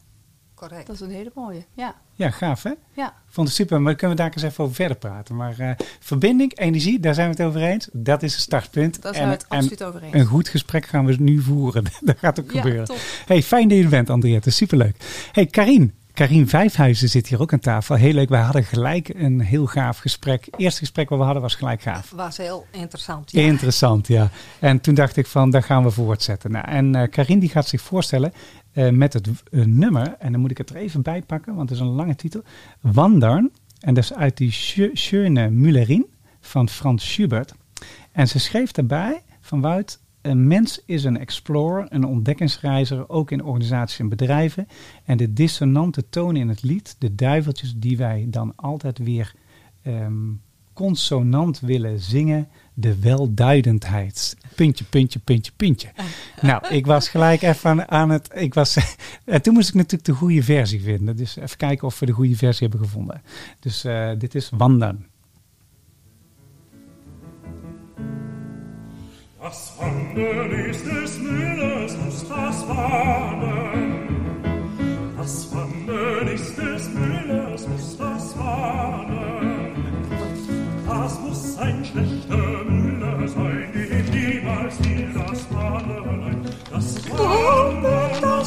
correct. 0.59 0.87
Dat 0.87 0.95
is 0.95 1.01
een 1.01 1.09
hele 1.11 1.31
mooie. 1.35 1.65
Ja, 1.73 1.95
Ja, 2.13 2.29
gaaf 2.31 2.63
hè? 2.63 2.71
ja. 2.93 3.07
Ik 3.07 3.35
vond 3.35 3.47
het 3.47 3.55
super, 3.57 3.81
maar 3.81 3.95
kunnen 3.95 4.17
we 4.17 4.23
daar 4.23 4.31
eens 4.33 4.43
even 4.43 4.63
over 4.63 4.75
verder 4.75 4.97
praten. 4.97 5.35
Maar 5.35 5.59
eh, 5.59 5.71
verbinding, 5.99 6.57
energie, 6.59 6.99
daar 6.99 7.13
zijn 7.13 7.29
we 7.31 7.35
het 7.37 7.45
over 7.47 7.61
eens. 7.61 7.89
Dat 7.91 8.23
is 8.23 8.31
het 8.33 8.41
startpunt. 8.41 9.01
Daar 9.01 9.13
zijn 9.13 9.27
we 9.27 9.33
het 9.33 9.45
en 9.49 9.57
absoluut 9.57 9.83
over 9.83 10.03
eens. 10.03 10.13
een 10.13 10.25
goed 10.25 10.47
gesprek 10.49 10.85
gaan 10.85 11.05
we 11.05 11.15
nu 11.19 11.41
voeren. 11.41 11.83
dat 12.01 12.17
gaat 12.19 12.39
ook 12.39 12.51
ja, 12.51 12.61
gebeuren. 12.61 12.85
top. 12.85 12.97
Hey, 13.25 13.43
fijn 13.43 13.67
dat 13.67 13.77
je 13.77 13.83
er 13.83 13.89
bent, 13.89 14.09
Andriette. 14.09 14.49
Superleuk. 14.49 14.95
Hey, 15.31 15.45
Karin. 15.45 15.93
Karin 16.13 16.47
Vijfhuizen 16.49 17.09
zit 17.09 17.27
hier 17.27 17.41
ook 17.41 17.53
aan 17.53 17.59
tafel. 17.59 17.95
Heel 17.95 18.13
leuk. 18.13 18.29
Wij 18.29 18.41
hadden 18.41 18.63
gelijk 18.63 19.09
een 19.09 19.39
heel 19.39 19.65
gaaf 19.65 19.97
gesprek. 19.97 20.45
Het 20.45 20.59
eerste 20.59 20.79
gesprek 20.79 21.09
wat 21.09 21.17
we 21.17 21.23
hadden 21.23 21.41
was 21.41 21.55
gelijk 21.55 21.81
gaaf. 21.81 22.11
was 22.15 22.37
heel 22.37 22.65
interessant. 22.71 23.31
Ja. 23.31 23.41
Interessant, 23.41 24.07
ja. 24.07 24.29
En 24.59 24.79
toen 24.81 24.93
dacht 24.93 25.17
ik 25.17 25.27
van, 25.27 25.49
daar 25.49 25.63
gaan 25.63 25.83
we 25.83 25.91
voortzetten. 25.91 26.51
Nou, 26.51 26.65
en 26.67 26.95
eh 26.95 27.09
Karin 27.09 27.39
die 27.39 27.49
gaat 27.49 27.67
zich 27.67 27.81
voorstellen 27.81 28.33
eh, 28.71 28.89
met 28.89 29.13
het 29.13 29.29
eh, 29.51 29.65
nummer. 29.65 30.15
En 30.19 30.31
dan 30.31 30.41
moet 30.41 30.51
ik 30.51 30.57
het 30.57 30.69
er 30.69 30.75
even 30.75 31.01
bij 31.01 31.21
pakken, 31.21 31.55
want 31.55 31.69
het 31.69 31.79
is 31.79 31.85
een 31.85 31.91
lange 31.91 32.15
titel. 32.15 32.43
Wandern. 32.81 33.51
En 33.79 33.93
dat 33.93 34.03
is 34.03 34.13
uit 34.13 34.37
die 34.37 34.51
Schö- 34.51 34.93
Schöne 34.93 35.49
Müllerin 35.49 36.05
van 36.39 36.69
Frans 36.69 37.11
Schubert. 37.11 37.53
En 38.11 38.27
ze 38.27 38.39
schreef 38.39 38.71
daarbij 38.71 39.21
van. 39.41 39.85
Een 40.21 40.47
mens 40.47 40.81
is 40.85 41.03
een 41.03 41.17
explorer, 41.17 41.85
een 41.89 42.05
ontdekkingsreiziger, 42.05 43.09
ook 43.09 43.31
in 43.31 43.43
organisaties 43.43 43.99
en 43.99 44.09
bedrijven. 44.09 44.67
En 45.05 45.17
de 45.17 45.33
dissonante 45.33 46.09
tonen 46.09 46.41
in 46.41 46.49
het 46.49 46.63
lied, 46.63 46.95
de 46.99 47.15
duiveltjes 47.15 47.73
die 47.75 47.97
wij 47.97 48.27
dan 48.29 48.53
altijd 48.55 48.97
weer 48.97 49.33
ehm, 49.81 50.31
consonant 50.73 51.59
willen 51.59 51.99
zingen 51.99 52.47
de 52.79 52.99
welduidendheid. 52.99 54.37
Puntje, 54.55 54.83
puntje, 54.83 55.19
puntje, 55.19 55.51
puntje. 55.55 55.87
nou, 56.41 56.67
ik 56.67 56.85
was 56.85 57.09
gelijk 57.09 57.41
even 57.41 57.69
aan, 57.69 57.87
aan 57.91 58.09
het. 58.09 58.29
Ik 58.33 58.53
was, 58.53 58.77
en 59.25 59.41
toen 59.41 59.53
moest 59.53 59.69
ik 59.69 59.75
natuurlijk 59.75 60.05
de 60.05 60.13
goede 60.13 60.43
versie 60.43 60.81
vinden. 60.81 61.15
Dus 61.15 61.35
even 61.35 61.57
kijken 61.57 61.87
of 61.87 61.99
we 61.99 62.05
de 62.05 62.11
goede 62.11 62.35
versie 62.35 62.67
hebben 62.67 62.87
gevonden. 62.87 63.21
Dus 63.59 63.85
uh, 63.85 64.11
dit 64.17 64.35
is 64.35 64.49
Wandern. 64.57 65.07
Das 69.41 69.73
Wandern 69.79 70.51
ist 70.51 70.85
des 70.85 71.17
Müllers 71.17 71.97
muss 72.03 72.27
das 72.27 72.67
Wandern. 72.67 74.07
Das 75.17 75.47
Wandern 75.53 76.27
ist 76.27 76.57
des 76.57 76.89
Müllers 76.89 77.18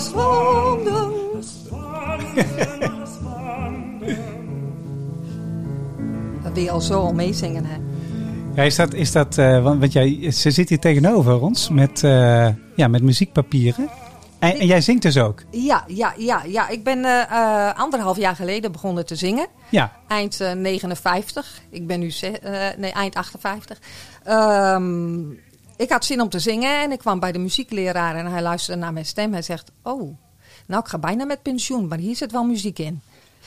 das 0.02 0.12
Wandern. 0.14 1.12
Dat 6.42 6.52
wil 6.52 6.62
je 6.62 6.70
al 6.70 6.80
zo 6.80 7.00
al 7.00 7.14
meezingen, 7.14 7.64
hè? 7.64 7.76
Ja, 8.54 8.62
is 8.62 8.76
dat, 8.76 8.94
is 8.94 9.12
dat 9.12 9.38
uh, 9.38 9.62
want, 9.62 9.80
want 9.80 9.92
jij, 9.92 10.30
ze 10.30 10.50
zit 10.50 10.68
hier 10.68 10.78
tegenover 10.78 11.40
ons 11.40 11.68
met, 11.68 12.02
uh, 12.02 12.48
ja, 12.76 12.88
met 12.88 13.02
muziekpapieren. 13.02 13.88
En, 14.38 14.58
en, 14.58 14.66
jij 14.66 14.80
zingt 14.80 15.02
dus 15.02 15.18
ook? 15.18 15.42
Ja, 15.50 15.84
ja, 15.86 16.14
ja, 16.16 16.42
ja. 16.46 16.68
ik 16.68 16.84
ben 16.84 16.98
uh, 16.98 17.72
anderhalf 17.74 18.16
jaar 18.16 18.36
geleden 18.36 18.72
begonnen 18.72 19.06
te 19.06 19.16
zingen. 19.16 19.46
Ja. 19.68 19.92
Eind 20.08 20.38
59. 20.56 21.60
Ik 21.70 21.86
ben 21.86 22.00
nu 22.00 22.12
nee, 22.76 22.92
eind 22.92 23.14
58. 23.14 23.78
Um, 24.28 25.38
ik 25.76 25.90
had 25.90 26.04
zin 26.04 26.20
om 26.20 26.28
te 26.28 26.38
zingen 26.38 26.82
en 26.82 26.92
ik 26.92 26.98
kwam 26.98 27.20
bij 27.20 27.32
de 27.32 27.38
muziekleraar 27.38 28.16
en 28.16 28.26
hij 28.26 28.42
luisterde 28.42 28.80
naar 28.80 28.92
mijn 28.92 29.06
stem. 29.06 29.32
Hij 29.32 29.42
zegt, 29.42 29.70
oh, 29.82 30.16
nou 30.66 30.82
ik 30.82 30.88
ga 30.88 30.98
bijna 30.98 31.24
met 31.24 31.42
pensioen, 31.42 31.88
maar 31.88 31.98
hier 31.98 32.16
zit 32.16 32.32
wel 32.32 32.44
muziek 32.44 32.78
in. 32.78 33.00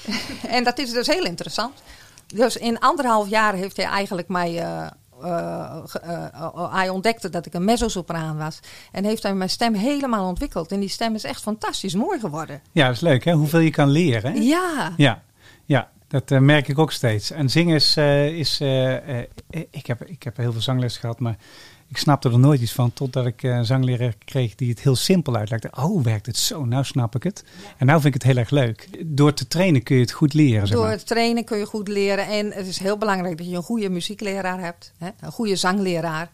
en 0.47 0.63
dat 0.63 0.79
is 0.79 0.91
dus 0.91 1.07
heel 1.07 1.25
interessant. 1.25 1.81
Dus 2.27 2.57
in 2.57 2.79
anderhalf 2.79 3.29
jaar 3.29 3.53
heeft 3.53 3.77
hij 3.77 3.85
eigenlijk 3.85 4.27
mij. 4.27 4.61
Uh, 4.61 4.87
uh, 5.23 5.75
uh, 6.05 6.73
hij 6.73 6.89
ontdekte 6.89 7.29
dat 7.29 7.45
ik 7.45 7.53
een 7.53 7.63
mezzosopraan 7.63 8.37
was. 8.37 8.59
En 8.91 9.03
heeft 9.03 9.23
hij 9.23 9.33
mijn 9.33 9.49
stem 9.49 9.73
helemaal 9.73 10.27
ontwikkeld. 10.27 10.71
En 10.71 10.79
die 10.79 10.89
stem 10.89 11.15
is 11.15 11.23
echt 11.23 11.41
fantastisch 11.41 11.95
mooi 11.95 12.19
geworden. 12.19 12.61
Ja, 12.71 12.85
dat 12.85 12.95
is 12.95 13.01
leuk 13.01 13.23
hè? 13.23 13.33
Hoeveel 13.33 13.59
je 13.59 13.69
kan 13.69 13.89
leren. 13.89 14.31
Hè? 14.31 14.39
Ja. 14.39 14.93
Ja, 14.97 15.21
ja. 15.65 15.89
Dat 16.07 16.29
merk 16.29 16.67
ik 16.67 16.79
ook 16.79 16.91
steeds. 16.91 17.31
En 17.31 17.49
zingen 17.49 17.75
is. 17.75 17.97
is 18.37 18.61
ik, 19.69 19.85
heb, 19.85 20.05
ik 20.05 20.23
heb 20.23 20.37
heel 20.37 20.51
veel 20.51 20.61
zangles 20.61 20.97
gehad, 20.97 21.19
maar 21.19 21.37
ik 21.87 21.97
snapte 21.97 22.29
er 22.29 22.39
nooit 22.39 22.61
iets 22.61 22.71
van 22.71 22.93
totdat 22.93 23.25
ik 23.25 23.43
een 23.43 23.65
zangleraar 23.65 24.13
kreeg 24.25 24.55
die 24.55 24.69
het 24.69 24.79
heel 24.79 24.95
simpel 24.95 25.35
uitlegde. 25.35 25.69
Oh, 25.77 26.03
werkt 26.03 26.25
het 26.25 26.37
zo? 26.37 26.65
Nou 26.65 26.83
snap 26.83 27.15
ik 27.15 27.23
het. 27.23 27.43
En 27.77 27.85
nou 27.85 28.01
vind 28.01 28.15
ik 28.15 28.21
het 28.21 28.31
heel 28.31 28.41
erg 28.41 28.49
leuk. 28.49 28.89
Door 29.05 29.33
te 29.33 29.47
trainen 29.47 29.83
kun 29.83 29.95
je 29.95 30.01
het 30.01 30.11
goed 30.11 30.33
leren. 30.33 30.67
Zeg 30.67 30.77
Door 30.77 30.85
maar. 30.85 30.97
te 30.97 31.03
trainen 31.03 31.43
kun 31.43 31.57
je 31.57 31.65
goed 31.65 31.87
leren. 31.87 32.27
En 32.27 32.51
het 32.51 32.67
is 32.67 32.79
heel 32.79 32.97
belangrijk 32.97 33.37
dat 33.37 33.49
je 33.49 33.55
een 33.55 33.63
goede 33.63 33.89
muziekleraar 33.89 34.59
hebt. 34.59 34.93
Hè? 34.97 35.09
Een 35.19 35.31
goede 35.31 35.55
zangleraar. 35.55 36.31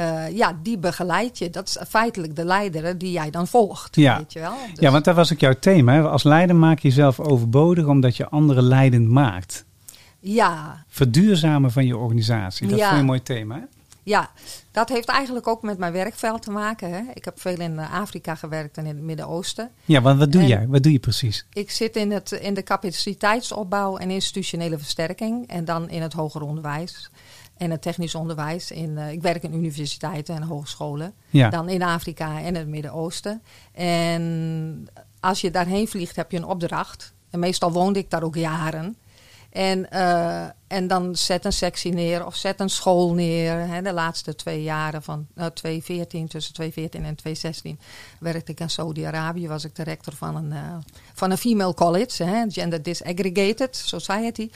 Uh, 0.00 0.36
ja, 0.36 0.58
die 0.62 0.78
begeleidt 0.78 1.38
je. 1.38 1.50
Dat 1.50 1.68
is 1.68 1.78
feitelijk 1.88 2.36
de 2.36 2.44
leider 2.44 2.98
die 2.98 3.12
jij 3.12 3.30
dan 3.30 3.46
volgt. 3.46 3.96
Ja, 3.96 4.16
weet 4.16 4.32
je 4.32 4.40
wel? 4.40 4.54
Dus... 4.70 4.80
ja 4.80 4.90
want 4.90 5.04
dat 5.04 5.14
was 5.14 5.32
ook 5.32 5.40
jouw 5.40 5.58
thema. 5.60 6.00
Als 6.00 6.22
leider 6.22 6.56
maak 6.56 6.78
je 6.78 6.88
jezelf 6.88 7.20
overbodig 7.20 7.86
omdat 7.86 8.16
je 8.16 8.28
anderen 8.28 8.62
leidend 8.62 9.08
maakt. 9.08 9.64
Ja. 10.20 10.84
Verduurzamen 10.88 11.72
van 11.72 11.86
je 11.86 11.96
organisatie. 11.96 12.68
Dat 12.68 12.78
ja. 12.78 12.92
je 12.92 12.98
een 12.98 13.04
mooi 13.04 13.22
thema. 13.22 13.54
Hè? 13.54 13.62
Ja, 14.02 14.30
dat 14.70 14.88
heeft 14.88 15.08
eigenlijk 15.08 15.46
ook 15.46 15.62
met 15.62 15.78
mijn 15.78 15.92
werkveld 15.92 16.42
te 16.42 16.50
maken. 16.50 16.92
Hè. 16.92 17.00
Ik 17.14 17.24
heb 17.24 17.40
veel 17.40 17.60
in 17.60 17.78
Afrika 17.78 18.34
gewerkt 18.34 18.76
en 18.76 18.86
in 18.86 18.94
het 18.94 19.04
Midden-Oosten. 19.04 19.70
Ja, 19.84 20.00
want 20.00 20.18
wat 20.18 20.32
doe 20.32 20.40
en 20.40 20.46
jij? 20.46 20.66
Wat 20.68 20.82
doe 20.82 20.92
je 20.92 20.98
precies? 20.98 21.46
Ik 21.52 21.70
zit 21.70 21.96
in, 21.96 22.10
het, 22.10 22.32
in 22.32 22.54
de 22.54 22.62
capaciteitsopbouw 22.62 23.96
en 23.96 24.10
institutionele 24.10 24.78
versterking. 24.78 25.48
En 25.48 25.64
dan 25.64 25.88
in 25.88 26.02
het 26.02 26.12
hoger 26.12 26.42
onderwijs 26.42 27.10
en 27.60 27.70
het 27.70 27.82
technisch 27.82 28.14
onderwijs. 28.14 28.70
In, 28.70 28.90
uh, 28.90 29.12
ik 29.12 29.22
werk 29.22 29.42
in 29.42 29.54
universiteiten 29.54 30.34
en 30.34 30.42
hogescholen. 30.42 31.14
Ja. 31.30 31.50
Dan 31.50 31.68
in 31.68 31.82
Afrika 31.82 32.40
en 32.40 32.54
het 32.54 32.68
Midden-Oosten. 32.68 33.42
En 33.72 34.88
als 35.20 35.40
je 35.40 35.50
daarheen 35.50 35.88
vliegt, 35.88 36.16
heb 36.16 36.30
je 36.30 36.36
een 36.36 36.44
opdracht. 36.44 37.12
En 37.30 37.38
meestal 37.38 37.72
woonde 37.72 37.98
ik 37.98 38.10
daar 38.10 38.22
ook 38.22 38.36
jaren. 38.36 38.96
En, 39.50 39.86
uh, 39.92 40.42
en 40.66 40.86
dan 40.86 41.16
zet 41.16 41.44
een 41.44 41.52
sectie 41.52 41.92
neer 41.92 42.26
of 42.26 42.36
zet 42.36 42.60
een 42.60 42.70
school 42.70 43.14
neer. 43.14 43.52
Hè, 43.52 43.82
de 43.82 43.92
laatste 43.92 44.34
twee 44.34 44.62
jaren 44.62 45.02
van 45.02 45.26
uh, 45.36 45.46
2014, 45.46 46.28
tussen 46.28 46.54
2014 46.54 47.04
en 47.04 47.14
2016, 47.16 47.78
werkte 48.18 48.52
ik 48.52 48.60
in 48.60 48.70
Saudi-Arabië. 48.70 49.48
Was 49.48 49.64
ik 49.64 49.74
de 49.74 49.82
rector 49.82 50.14
van 50.14 50.36
een, 50.36 50.50
uh, 50.50 50.76
van 51.14 51.30
een 51.30 51.38
female 51.38 51.74
college, 51.74 52.24
hè, 52.24 52.44
Gender 52.48 52.82
Disaggregated 52.82 53.76
Society. 53.76 54.50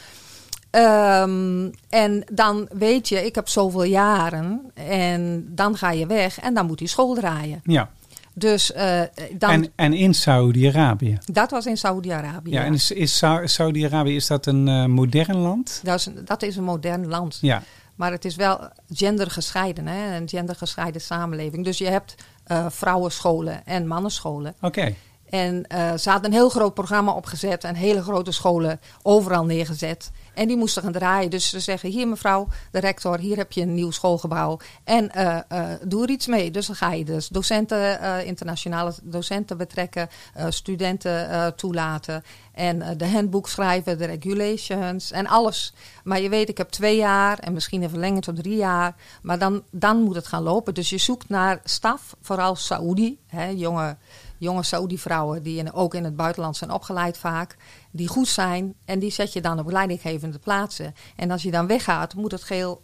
Um, 0.70 1.70
en 1.88 2.24
dan 2.32 2.68
weet 2.72 3.08
je, 3.08 3.24
ik 3.24 3.34
heb 3.34 3.48
zoveel 3.48 3.82
jaren 3.82 4.70
en 4.74 5.48
dan 5.54 5.76
ga 5.76 5.90
je 5.90 6.06
weg 6.06 6.40
en 6.40 6.54
dan 6.54 6.66
moet 6.66 6.78
die 6.78 6.88
school 6.88 7.14
draaien. 7.14 7.60
Ja. 7.64 7.90
Dus 8.34 8.70
uh, 8.70 9.00
dan. 9.32 9.50
En, 9.50 9.72
en 9.74 9.92
in 9.92 10.14
Saudi-Arabië? 10.14 11.18
Dat 11.24 11.50
was 11.50 11.66
in 11.66 11.76
Saudi-Arabië. 11.76 12.50
Ja, 12.50 12.64
en 12.64 12.74
is, 12.74 12.90
is 12.90 13.22
Saudi-Arabië 13.44 14.16
is 14.16 14.26
dat 14.26 14.46
een 14.46 14.66
uh, 14.66 14.84
modern 14.84 15.36
land? 15.36 15.80
Dat 15.82 15.98
is, 15.98 16.08
dat 16.24 16.42
is 16.42 16.56
een 16.56 16.64
modern 16.64 17.08
land. 17.08 17.38
Ja. 17.40 17.62
Maar 17.94 18.10
het 18.10 18.24
is 18.24 18.36
wel 18.36 18.68
gendergescheiden, 18.88 19.86
hè? 19.86 20.16
een 20.16 20.28
gendergescheiden 20.28 21.00
samenleving. 21.00 21.64
Dus 21.64 21.78
je 21.78 21.88
hebt 21.88 22.14
uh, 22.46 22.66
vrouwenscholen 22.68 23.66
en 23.66 23.86
mannenscholen. 23.86 24.54
Oké. 24.56 24.66
Okay. 24.66 24.96
En 25.34 25.64
ze 25.98 26.10
hadden 26.10 26.30
een 26.30 26.36
heel 26.36 26.48
groot 26.48 26.74
programma 26.74 27.12
opgezet 27.12 27.64
en 27.64 27.74
hele 27.74 28.02
grote 28.02 28.32
scholen 28.32 28.80
overal 29.02 29.44
neergezet. 29.44 30.10
En 30.34 30.48
die 30.48 30.56
moesten 30.56 30.82
gaan 30.82 30.92
draaien. 30.92 31.30
Dus 31.30 31.48
ze 31.48 31.60
zeggen: 31.60 31.90
Hier, 31.90 32.08
mevrouw, 32.08 32.48
de 32.70 32.78
rector, 32.78 33.18
hier 33.18 33.36
heb 33.36 33.52
je 33.52 33.60
een 33.60 33.74
nieuw 33.74 33.90
schoolgebouw. 33.90 34.58
En 34.84 35.10
uh, 35.16 35.38
uh, 35.52 35.68
doe 35.82 36.02
er 36.02 36.10
iets 36.10 36.26
mee. 36.26 36.50
Dus 36.50 36.66
dan 36.66 36.76
ga 36.76 36.92
je 36.92 37.04
dus 37.04 37.28
docenten, 37.28 38.24
internationale 38.26 38.92
docenten 39.02 39.56
betrekken, 39.56 40.08
studenten 40.48 41.54
toelaten. 41.56 42.22
En 42.52 42.96
de 42.96 43.08
handboek 43.08 43.48
schrijven, 43.48 43.98
de 43.98 44.04
regulations 44.04 45.10
en 45.10 45.26
alles. 45.26 45.74
Maar 46.04 46.20
je 46.20 46.28
weet, 46.28 46.48
ik 46.48 46.58
heb 46.58 46.68
twee 46.68 46.96
jaar 46.96 47.38
en 47.38 47.52
misschien 47.52 47.82
een 47.82 47.90
verlenging 47.90 48.24
tot 48.24 48.36
drie 48.36 48.56
jaar. 48.56 48.94
Maar 49.22 49.38
dan, 49.38 49.62
dan 49.70 50.02
moet 50.02 50.14
het 50.14 50.26
gaan 50.26 50.42
lopen. 50.42 50.74
Dus 50.74 50.90
je 50.90 50.98
zoekt 50.98 51.28
naar 51.28 51.60
staf, 51.64 52.16
vooral 52.20 52.56
Saoedi, 52.56 53.18
hè, 53.26 53.46
jonge 53.46 53.96
jonge 54.38 54.62
Saudi-vrouwen 54.62 55.42
die 55.42 55.58
in, 55.58 55.72
ook 55.72 55.94
in 55.94 56.04
het 56.04 56.16
buitenland 56.16 56.56
zijn 56.56 56.70
opgeleid 56.70 57.18
vaak, 57.18 57.56
die 57.90 58.08
goed 58.08 58.28
zijn 58.28 58.74
en 58.84 58.98
die 58.98 59.10
zet 59.10 59.32
je 59.32 59.40
dan 59.40 59.58
op 59.58 59.70
leidinggevende 59.70 60.38
plaatsen. 60.38 60.94
En 61.16 61.30
als 61.30 61.42
je 61.42 61.50
dan 61.50 61.66
weggaat, 61.66 62.14
moet 62.14 62.32
het 62.32 62.42
geheel 62.42 62.82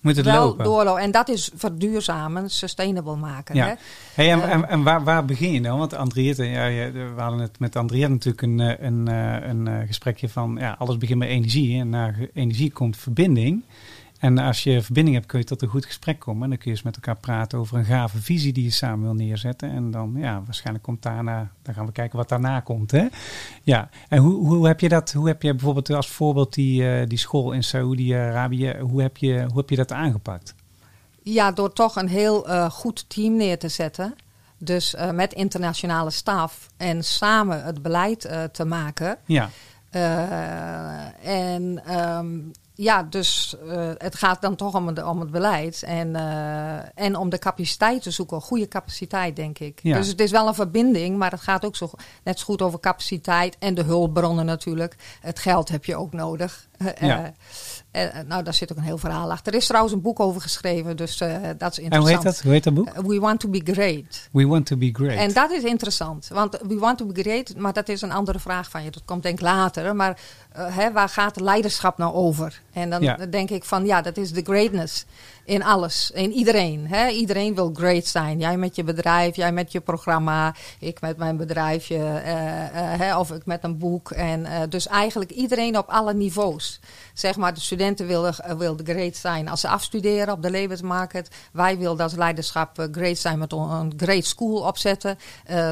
moet 0.00 0.16
het 0.16 0.24
wel 0.24 0.44
lopen. 0.44 0.64
doorlopen. 0.64 1.02
En 1.02 1.10
dat 1.10 1.28
is 1.28 1.50
verduurzamen, 1.54 2.50
sustainable 2.50 3.16
maken. 3.16 3.54
Ja. 3.54 3.66
Hè? 3.66 3.74
Hey, 4.14 4.30
en 4.30 4.38
Uh, 4.38 4.52
en, 4.52 4.68
en 4.68 4.82
waar, 4.82 5.04
waar 5.04 5.24
begin 5.24 5.52
je 5.52 5.60
dan? 5.60 5.78
Want 5.78 5.94
Andriette, 5.94 6.44
ja, 6.44 6.90
we 6.92 7.12
hadden 7.16 7.40
het 7.40 7.58
met 7.58 7.76
Andriette 7.76 8.10
natuurlijk 8.10 8.42
een, 8.42 8.60
eh, 8.60 8.86
een, 8.86 9.08
eh, 9.08 9.48
een, 9.48 9.66
een 9.66 9.86
gesprekje 9.86 10.28
van 10.28 10.56
ja, 10.60 10.76
alles 10.78 10.96
begint 10.96 11.18
met 11.18 11.28
energie. 11.28 11.80
En 11.80 11.88
na 11.88 12.14
energie 12.32 12.72
komt 12.72 12.96
verbinding. 12.96 13.62
En 14.18 14.38
als 14.38 14.62
je 14.62 14.82
verbinding 14.82 15.16
hebt, 15.16 15.28
kun 15.28 15.38
je 15.38 15.44
tot 15.44 15.62
een 15.62 15.68
goed 15.68 15.86
gesprek 15.86 16.18
komen. 16.18 16.42
En 16.42 16.48
dan 16.48 16.58
kun 16.58 16.70
je 16.70 16.76
eens 16.76 16.84
met 16.84 16.94
elkaar 16.94 17.16
praten 17.16 17.58
over 17.58 17.78
een 17.78 17.84
gave 17.84 18.18
visie 18.18 18.52
die 18.52 18.64
je 18.64 18.70
samen 18.70 19.04
wil 19.04 19.14
neerzetten. 19.14 19.70
En 19.70 19.90
dan, 19.90 20.14
ja, 20.16 20.42
waarschijnlijk 20.44 20.84
komt 20.84 21.02
daarna, 21.02 21.50
dan 21.62 21.74
gaan 21.74 21.86
we 21.86 21.92
kijken 21.92 22.18
wat 22.18 22.28
daarna 22.28 22.60
komt. 22.60 22.90
Hè? 22.90 23.06
Ja, 23.62 23.88
en 24.08 24.18
hoe, 24.18 24.46
hoe 24.46 24.66
heb 24.66 24.80
je 24.80 24.88
dat, 24.88 25.12
hoe 25.12 25.26
heb 25.26 25.42
je 25.42 25.54
bijvoorbeeld 25.54 25.90
als 25.90 26.08
voorbeeld 26.08 26.54
die, 26.54 26.82
uh, 26.82 27.06
die 27.06 27.18
school 27.18 27.52
in 27.52 27.64
Saoedi-Arabië, 27.64 28.76
hoe, 28.80 29.02
heb 29.02 29.16
je, 29.16 29.44
hoe 29.48 29.56
heb 29.56 29.70
je 29.70 29.76
dat 29.76 29.92
aangepakt? 29.92 30.54
Ja, 31.22 31.52
door 31.52 31.72
toch 31.72 31.96
een 31.96 32.08
heel 32.08 32.48
uh, 32.48 32.70
goed 32.70 33.04
team 33.08 33.36
neer 33.36 33.58
te 33.58 33.68
zetten. 33.68 34.14
Dus 34.58 34.94
uh, 34.94 35.10
met 35.10 35.32
internationale 35.32 36.10
staf 36.10 36.68
en 36.76 37.04
samen 37.04 37.64
het 37.64 37.82
beleid 37.82 38.28
te 38.52 38.64
maken. 38.64 39.18
Ja. 39.26 39.50
en 41.22 41.82
um, 41.98 42.52
ja, 42.80 43.02
dus 43.02 43.56
uh, 43.64 43.90
het 43.96 44.14
gaat 44.14 44.42
dan 44.42 44.56
toch 44.56 44.74
om, 44.74 44.94
de, 44.94 45.06
om 45.06 45.20
het 45.20 45.30
beleid 45.30 45.82
en, 45.82 46.08
uh, 46.08 46.78
en 46.94 47.16
om 47.16 47.28
de 47.28 47.38
capaciteit 47.38 48.02
te 48.02 48.10
zoeken. 48.10 48.40
Goede 48.40 48.68
capaciteit, 48.68 49.36
denk 49.36 49.58
ik. 49.58 49.80
Ja. 49.82 49.96
Dus 49.96 50.08
het 50.08 50.20
is 50.20 50.30
wel 50.30 50.48
een 50.48 50.54
verbinding, 50.54 51.16
maar 51.16 51.30
het 51.30 51.40
gaat 51.40 51.64
ook 51.64 51.76
zo, 51.76 51.90
net 52.24 52.38
zo 52.38 52.44
goed 52.44 52.62
over 52.62 52.80
capaciteit 52.80 53.56
en 53.58 53.74
de 53.74 53.82
hulpbronnen 53.82 54.44
natuurlijk. 54.44 54.96
Het 55.20 55.38
geld 55.38 55.68
heb 55.68 55.84
je 55.84 55.96
ook 55.96 56.12
nodig. 56.12 56.66
Eh, 56.78 57.08
Ja. 57.08 57.32
Eh, 57.98 58.20
eh, 58.20 58.26
nou, 58.26 58.42
daar 58.42 58.54
zit 58.54 58.72
ook 58.72 58.78
een 58.78 58.84
heel 58.84 58.98
verhaal 58.98 59.30
achter. 59.30 59.52
Er 59.52 59.58
is 59.58 59.66
trouwens 59.66 59.94
een 59.94 60.00
boek 60.00 60.20
over 60.20 60.40
geschreven, 60.40 60.96
dus 60.96 61.20
eh, 61.20 61.30
dat 61.58 61.72
is 61.72 61.78
interessant. 61.78 61.92
En 61.92 61.98
hoe 61.98 62.08
heet 62.08 62.22
dat? 62.22 62.40
Hoe 62.40 62.52
heet 62.52 62.64
dat 62.64 62.74
boek? 62.74 62.92
We 63.06 63.18
Want 63.20 63.40
to 63.40 63.48
be 63.48 63.60
Great. 63.64 64.28
We 64.32 64.46
want 64.46 64.66
to 64.66 64.76
be 64.76 64.90
great. 64.92 65.18
En 65.18 65.32
dat 65.32 65.50
is 65.50 65.62
interessant, 65.62 66.28
want 66.32 66.58
we 66.68 66.78
want 66.78 66.98
to 66.98 67.06
be 67.06 67.22
great, 67.22 67.56
maar 67.56 67.72
dat 67.72 67.88
is 67.88 68.02
een 68.02 68.12
andere 68.12 68.38
vraag 68.38 68.70
van 68.70 68.84
je. 68.84 68.90
Dat 68.90 69.02
komt 69.04 69.22
denk 69.22 69.38
ik 69.38 69.44
later. 69.44 69.96
Maar 69.96 70.20
hè, 70.52 70.92
waar 70.92 71.08
gaat 71.08 71.40
leiderschap 71.40 71.98
nou 71.98 72.14
over? 72.14 72.60
En 72.72 72.90
dan 72.90 73.02
Ja. 73.02 73.16
denk 73.16 73.50
ik 73.50 73.64
van 73.64 73.86
ja, 73.86 74.02
dat 74.02 74.16
is 74.16 74.32
de 74.32 74.42
greatness 74.42 75.04
in 75.48 75.64
alles, 75.64 76.10
in 76.10 76.32
iedereen. 76.32 76.86
Hè? 76.88 77.08
Iedereen 77.08 77.54
wil 77.54 77.70
great 77.74 78.06
zijn. 78.06 78.38
Jij 78.38 78.56
met 78.56 78.76
je 78.76 78.84
bedrijf, 78.84 79.36
jij 79.36 79.52
met 79.52 79.72
je 79.72 79.80
programma, 79.80 80.54
ik 80.78 81.00
met 81.00 81.16
mijn 81.16 81.36
bedrijfje, 81.36 81.96
eh, 81.96 82.64
eh, 82.64 83.00
hè, 83.00 83.18
of 83.18 83.32
ik 83.32 83.46
met 83.46 83.64
een 83.64 83.78
boek. 83.78 84.10
En 84.10 84.44
eh, 84.44 84.60
dus 84.68 84.86
eigenlijk 84.86 85.30
iedereen 85.30 85.78
op 85.78 85.88
alle 85.88 86.14
niveaus. 86.14 86.80
Zeg 87.14 87.36
maar, 87.36 87.54
de 87.54 87.60
studenten 87.60 88.06
willen, 88.06 88.34
willen 88.58 88.80
great 88.84 89.16
zijn 89.16 89.48
als 89.48 89.60
ze 89.60 89.68
afstuderen 89.68 90.34
op 90.34 90.42
de 90.42 90.50
levensmarkt. 90.50 91.28
Wij 91.52 91.78
wilden 91.78 92.04
als 92.04 92.14
leiderschap 92.14 92.88
great 92.92 93.18
zijn 93.18 93.38
met 93.38 93.52
een 93.52 93.92
great 93.96 94.24
school 94.24 94.60
opzetten. 94.60 95.18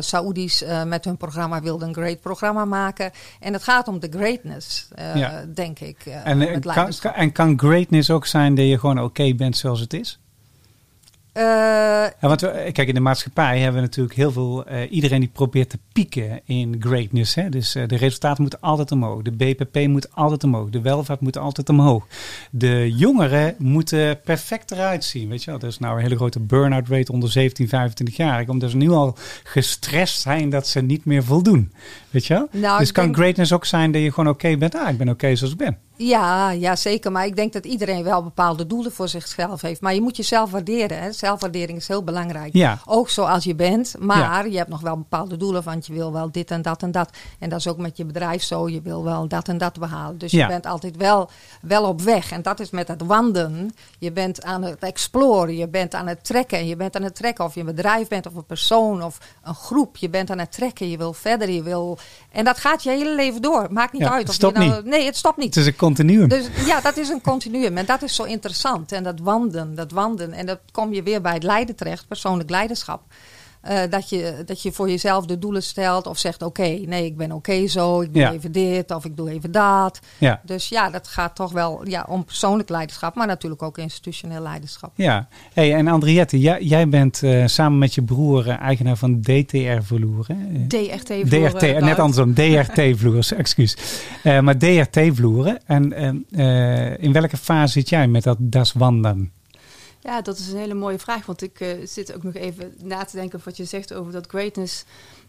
Saoedi's 0.00 0.64
met 0.86 1.04
hun 1.04 1.16
programma 1.16 1.60
wilden 1.60 1.88
een 1.88 1.94
great 1.94 2.20
programma 2.20 2.64
maken. 2.64 3.10
En 3.40 3.52
het 3.52 3.62
gaat 3.62 3.88
om 3.88 4.00
de 4.00 4.08
greatness, 4.10 4.88
Ja. 5.14 5.44
denk 5.54 5.78
ik. 5.80 6.06
en, 6.06 6.60
kan- 6.60 6.92
en 7.14 7.32
kan 7.32 7.58
greatness 7.58 8.10
ook 8.10 8.26
zijn 8.26 8.54
dat 8.54 8.66
je 8.66 8.78
gewoon 8.78 9.02
oké 9.02 9.34
bent 9.34 9.56
zoals 9.66 9.80
het 9.80 9.92
is? 9.94 10.18
Eh, 11.32 11.42
Ja, 12.20 12.28
want 12.28 12.40
we, 12.40 12.68
kijk, 12.72 12.88
in 12.88 12.94
de 12.94 13.00
maatschappij 13.00 13.58
hebben 13.58 13.80
we 13.80 13.86
natuurlijk 13.86 14.16
heel 14.16 14.32
veel. 14.32 14.64
eh, 14.66 14.92
iedereen 14.92 15.20
die 15.20 15.28
probeert 15.32 15.70
te 15.70 15.78
pieken 15.92 16.40
in 16.44 16.76
greatness. 16.80 17.34
Hè? 17.34 17.48
Dus 17.48 17.74
eh, 17.74 17.88
de 17.88 17.96
resultaten 17.96 18.42
moeten 18.42 18.60
altijd 18.60 18.92
omhoog. 18.92 19.22
De 19.22 19.30
BPP 19.32 19.86
moet 19.88 20.14
altijd 20.14 20.44
omhoog. 20.44 20.70
De 20.70 20.80
welvaart 20.80 21.20
moet 21.20 21.38
altijd 21.38 21.68
omhoog. 21.68 22.06
De 22.50 22.92
jongeren 22.96 23.54
moeten 23.58 24.20
perfect 24.24 24.70
eruit 24.70 25.04
zien. 25.04 25.28
Weet 25.28 25.44
je 25.44 25.50
wel? 25.50 25.60
Er 25.60 25.66
is 25.66 25.78
nou 25.78 25.96
een 25.96 26.02
hele 26.02 26.16
grote 26.16 26.40
burn-out 26.40 26.88
rate 26.88 27.12
onder 27.12 27.30
17, 27.30 27.68
25 27.68 28.16
jaar. 28.16 28.48
Omdat 28.48 28.70
ze 28.70 28.76
nu 28.76 28.90
al 28.90 29.16
gestrest 29.42 30.20
zijn 30.20 30.50
dat 30.50 30.66
ze 30.68 30.80
niet 30.80 31.04
meer 31.04 31.24
voldoen. 31.24 31.72
Weet 32.10 32.26
je 32.26 32.34
wel? 32.34 32.48
Nou, 32.52 32.78
dus 32.78 32.92
kan 32.92 33.04
denk- 33.04 33.16
greatness 33.16 33.52
ook 33.52 33.64
zijn 33.64 33.92
dat 33.92 34.02
je 34.02 34.12
gewoon 34.12 34.32
oké 34.32 34.56
bent. 34.56 34.74
Ah, 34.74 34.88
ik 34.90 34.98
ben 34.98 35.08
oké 35.08 35.36
zoals 35.36 35.52
ik 35.52 35.58
ben. 35.58 35.78
Ja, 35.96 36.50
ja, 36.50 36.76
zeker. 36.76 37.12
Maar 37.12 37.26
ik 37.26 37.36
denk 37.36 37.52
dat 37.52 37.64
iedereen 37.64 38.04
wel 38.04 38.22
bepaalde 38.22 38.66
doelen 38.66 38.92
voor 38.92 39.08
zichzelf 39.08 39.60
heeft. 39.60 39.80
Maar 39.80 39.94
je 39.94 40.00
moet 40.00 40.16
jezelf 40.16 40.50
waarderen. 40.50 40.98
Hè. 41.02 41.12
Zelfwaardering 41.12 41.78
is 41.78 41.88
heel 41.88 42.02
belangrijk. 42.04 42.52
Ja. 42.52 42.78
Ook 42.84 43.08
zoals 43.10 43.44
je 43.44 43.54
bent. 43.54 43.94
Maar 43.98 44.48
je 44.48 44.56
hebt 44.56 44.68
nog 44.68 44.80
wel 44.80 44.96
bepaalde 44.96 45.36
doelen. 45.36 45.62
Want 45.62 45.86
je 45.86 45.92
wil 45.92 46.12
wel 46.12 46.30
dit 46.30 46.50
en 46.50 46.62
dat 46.62 46.82
en 46.82 46.90
dat. 46.90 47.10
En 47.38 47.48
dat 47.48 47.58
is 47.58 47.68
ook 47.68 47.76
met 47.76 47.96
je 47.96 48.04
bedrijf 48.04 48.42
zo. 48.42 48.68
Je 48.68 48.80
wil 48.82 49.04
wel 49.04 49.28
dat 49.28 49.48
en 49.48 49.58
dat 49.58 49.78
behalen. 49.78 50.18
Dus 50.18 50.30
Ja. 50.32 50.42
je 50.42 50.46
bent 50.46 50.66
altijd 50.66 50.96
wel, 50.96 51.30
wel 51.62 51.84
op 51.84 52.00
weg. 52.00 52.30
En 52.30 52.42
dat 52.42 52.60
is 52.60 52.70
met 52.70 52.88
het 52.88 53.02
wandelen. 53.02 53.74
Je 53.98 54.12
bent 54.12 54.42
aan 54.42 54.62
het 54.62 54.78
exploren. 54.78 55.56
Je 55.56 55.68
bent 55.68 55.94
aan 55.94 56.06
het 56.06 56.24
trekken. 56.24 56.66
Je 56.66 56.76
bent 56.76 56.96
aan 56.96 57.02
het 57.02 57.14
trekken 57.14 57.44
of 57.44 57.54
je 57.54 57.60
een 57.60 57.66
bedrijf 57.66 58.08
bent 58.08 58.26
of 58.26 58.34
een 58.34 58.44
persoon 58.46 59.02
of 59.02 59.18
een 59.42 59.54
groep. 59.54 59.96
Je 59.96 60.08
bent 60.08 60.30
aan 60.30 60.38
het 60.38 60.52
trekken. 60.52 60.90
Je 60.90 60.96
wil 60.96 61.12
verder. 61.12 61.50
Je 61.50 61.62
wil... 61.62 61.98
En 62.32 62.44
dat 62.44 62.58
gaat 62.58 62.82
je 62.82 62.90
hele 62.90 63.14
leven 63.14 63.42
door. 63.42 63.66
Maakt 63.70 63.92
niet 63.92 64.02
Ja, 64.02 64.12
uit. 64.12 64.28
Of 64.28 64.34
stopt 64.34 64.58
je 64.58 64.64
nou... 64.64 64.82
niet. 64.82 64.90
Nee, 64.92 65.04
het 65.04 65.16
stopt 65.16 65.36
niet. 65.36 65.54
Het 65.54 65.56
is 65.56 65.66
een 65.66 65.76
Dus 66.28 66.48
ja, 66.66 66.80
dat 66.80 66.96
is 66.96 67.08
een 67.08 67.20
continuum. 67.20 67.76
En 67.76 67.86
dat 67.86 68.02
is 68.02 68.14
zo 68.14 68.22
interessant. 68.22 68.92
En 68.92 69.02
dat 69.02 69.20
wandelen, 69.20 69.74
dat 69.74 69.90
wandelen. 69.90 70.32
En 70.32 70.46
dat 70.46 70.58
kom 70.72 70.92
je 70.92 71.02
weer 71.02 71.20
bij 71.20 71.34
het 71.34 71.42
leiden 71.42 71.76
terecht, 71.76 72.08
persoonlijk 72.08 72.50
leiderschap. 72.50 73.02
Eh, 73.60 73.78
dat, 73.90 74.08
je, 74.08 74.42
dat 74.46 74.62
je 74.62 74.72
voor 74.72 74.88
jezelf 74.90 75.26
de 75.26 75.38
doelen 75.38 75.62
stelt 75.62 76.06
of 76.06 76.18
zegt: 76.18 76.42
Oké, 76.42 76.62
nee, 76.68 77.04
ik 77.04 77.16
ben 77.16 77.32
oké 77.32 77.66
zo, 77.66 78.00
ik 78.00 78.12
doe 78.12 78.22
Ja. 78.22 78.32
even 78.32 78.52
dit 78.52 78.90
of 78.94 79.04
ik 79.04 79.16
doe 79.16 79.30
even 79.30 79.50
dat. 79.52 80.00
ja. 80.18 80.40
Dus 80.44 80.68
ja, 80.68 80.90
dat 80.90 81.08
gaat 81.08 81.34
toch 81.34 81.52
wel 81.52 81.88
ja, 81.88 82.06
om 82.08 82.24
persoonlijk 82.24 82.68
leiderschap, 82.68 83.14
maar 83.14 83.26
natuurlijk 83.26 83.62
ook 83.62 83.78
institutioneel 83.78 84.42
leiderschap. 84.42 84.90
Ja, 84.94 85.28
hey, 85.52 85.74
en 85.74 85.88
Andriette, 85.88 86.40
jij, 86.40 86.62
jij 86.62 86.88
bent 86.88 87.22
eh, 87.22 87.46
samen 87.46 87.78
met 87.78 87.94
je 87.94 88.02
broer 88.02 88.48
eh, 88.48 88.60
eigenaar 88.60 88.96
van 88.96 89.20
DTR 89.20 89.82
Vloeren. 89.82 90.38
hè? 90.38 90.66
DRT 90.66 91.06
voor, 91.08 91.28
DRT, 91.28 91.60
net 91.80 91.98
andersom, 91.98 92.34
DRT 92.34 92.80
vloeren, 92.98 93.36
excuus. 93.36 93.76
Maar 94.22 94.56
DRT 94.58 95.00
vloeren. 95.12 95.58
En 95.66 95.92
in 97.00 97.12
welke 97.12 97.36
fase 97.36 97.72
zit 97.72 97.88
jij 97.88 98.08
met 98.08 98.22
dat 98.22 98.36
Das 98.40 98.72
Wandern? 98.72 99.32
Ja, 100.06 100.20
dat 100.20 100.38
is 100.38 100.48
een 100.48 100.58
hele 100.58 100.74
mooie 100.74 100.98
vraag. 100.98 101.26
Want 101.26 101.42
ik 101.42 101.60
eh, 101.60 101.86
zit 101.86 102.14
ook 102.14 102.22
nog 102.22 102.34
even 102.34 102.74
na 102.82 103.04
te 103.04 103.16
denken 103.16 103.34
over 103.34 103.48
wat 103.48 103.56
je 103.56 103.64
zegt 103.64 103.92
over 103.94 104.12
dat 104.12 104.26
greatness. 104.26 104.84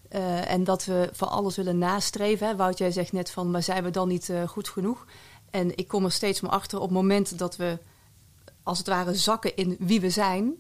eh, 0.10 0.52
en 0.52 0.64
dat 0.64 0.86
we 0.86 1.10
van 1.14 1.30
alles 1.30 1.56
willen 1.56 1.78
nastreven. 1.78 2.48
Hè. 2.48 2.56
Wout, 2.56 2.78
jij 2.78 2.92
zegt 2.92 3.12
net 3.12 3.30
van, 3.32 3.52
maar 3.52 3.64
zijn 3.64 3.84
we 3.84 3.90
dan 3.90 4.08
niet 4.08 4.30
eh, 4.30 4.48
goed 4.48 4.70
genoeg? 4.70 5.06
En 5.50 5.78
ik 5.78 5.88
kom 5.88 6.06
er 6.06 6.12
steeds 6.12 6.42
maar 6.42 6.52
achter 6.52 6.78
op 6.78 6.84
het 6.84 6.94
moment 6.94 7.38
dat 7.40 7.56
we, 7.56 7.78
als 8.64 8.78
het 8.78 8.88
ware, 8.88 9.16
zakken 9.16 9.56
in 9.56 9.76
wie 9.80 10.02
we 10.02 10.10
zijn. 10.10 10.54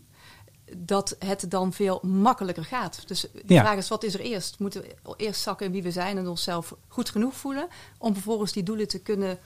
Dat 0.77 1.15
het 1.19 1.45
dan 1.49 1.73
veel 1.73 1.99
makkelijker 2.01 2.65
gaat. 2.65 3.07
Dus 3.07 3.21
de 3.21 3.53
Ja. 3.53 3.61
vraag 3.61 3.77
is, 3.77 3.87
wat 3.87 4.03
is 4.03 4.13
er 4.13 4.19
eerst? 4.19 4.59
Moeten 4.59 4.81
we 4.81 5.13
eerst 5.17 5.41
zakken 5.41 5.65
in 5.65 5.71
wie 5.71 5.83
we 5.83 5.91
zijn 5.91 6.17
en 6.17 6.27
onszelf 6.27 6.75
goed 6.87 7.09
genoeg 7.09 7.33
voelen... 7.35 7.67
om 7.97 8.13
vervolgens 8.13 8.51
die 8.51 8.63
doelen 8.63 8.87
te 8.87 8.99
kunnen 8.99 9.39